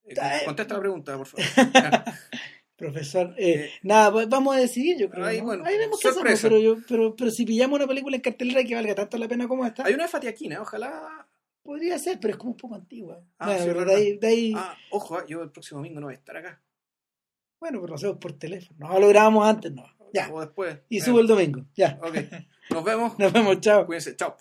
Eh, 0.07 0.14
eh. 0.16 0.43
contesta 0.45 0.74
la 0.74 0.80
pregunta, 0.80 1.16
por 1.16 1.26
favor. 1.26 1.45
Profesor, 2.76 3.35
eh, 3.39 3.55
Eh, 3.66 3.70
nada, 3.82 4.11
va- 4.11 4.26
vamos 4.26 4.57
a 4.57 4.59
decidir, 4.61 4.99
yo 4.99 5.09
creo. 5.09 5.24
ahí, 5.24 5.39
¿no? 5.39 5.45
bueno, 5.45 5.64
Ahí 5.64 5.78
vemos 5.78 5.99
qué 6.01 6.09
hacemos, 6.09 6.41
pero, 6.43 6.59
yo, 6.59 6.76
pero, 6.89 7.14
pero 7.14 7.30
si 7.30 7.45
pillamos 7.45 7.76
una 7.78 7.87
película 7.87 8.16
en 8.16 8.22
cartelera 8.22 8.64
que 8.64 8.74
valga 8.74 8.95
tanto 8.97 9.16
la 9.16 9.28
pena 9.28 9.47
como 9.47 9.64
esta, 9.64 9.85
Hay 9.87 9.95
una 9.95 10.05
de 10.05 10.09
Fatiaquina, 10.09 10.61
ojalá. 10.61 11.26
podría 11.62 11.97
ser, 12.01 12.18
pero 12.20 12.32
es 12.35 12.37
como 12.39 12.51
un 12.51 12.57
poco 12.57 12.74
antigua. 12.74 13.20
Ah, 13.39 13.57
sí, 13.59 13.68
ahí, 13.95 14.16
de 14.18 14.26
ahí- 14.26 14.53
Ah, 14.57 14.76
ojo, 14.91 15.16
ah, 15.16 15.24
yo 15.26 15.43
el 15.43 15.51
próximo 15.51 15.78
domingo 15.80 16.01
no 16.01 16.07
voy 16.07 16.14
a 16.14 16.18
estar 16.18 16.37
acá. 16.37 16.61
Bueno, 17.65 17.79
pero 17.81 17.89
lo 17.93 17.95
hacemos 17.95 18.19
por 18.19 18.33
teléfono. 18.35 18.77
No 18.91 19.01
lo 19.01 19.09
grabamos 19.09 19.49
antes, 19.49 19.73
no. 19.73 19.87
Ya. 20.12 20.29
O 20.31 20.39
después. 20.43 20.81
Y 20.91 20.99
Eh, 20.99 21.01
subo 21.01 21.21
el 21.21 21.27
domingo. 21.27 21.65
Ya. 21.75 21.99
Ok. 22.03 22.17
Nos 22.69 22.85
vemos. 22.85 23.19
Nos 23.19 23.33
vemos, 23.33 23.59
chao. 23.61 23.87
Cuídense. 23.87 24.15
Chao. 24.17 24.37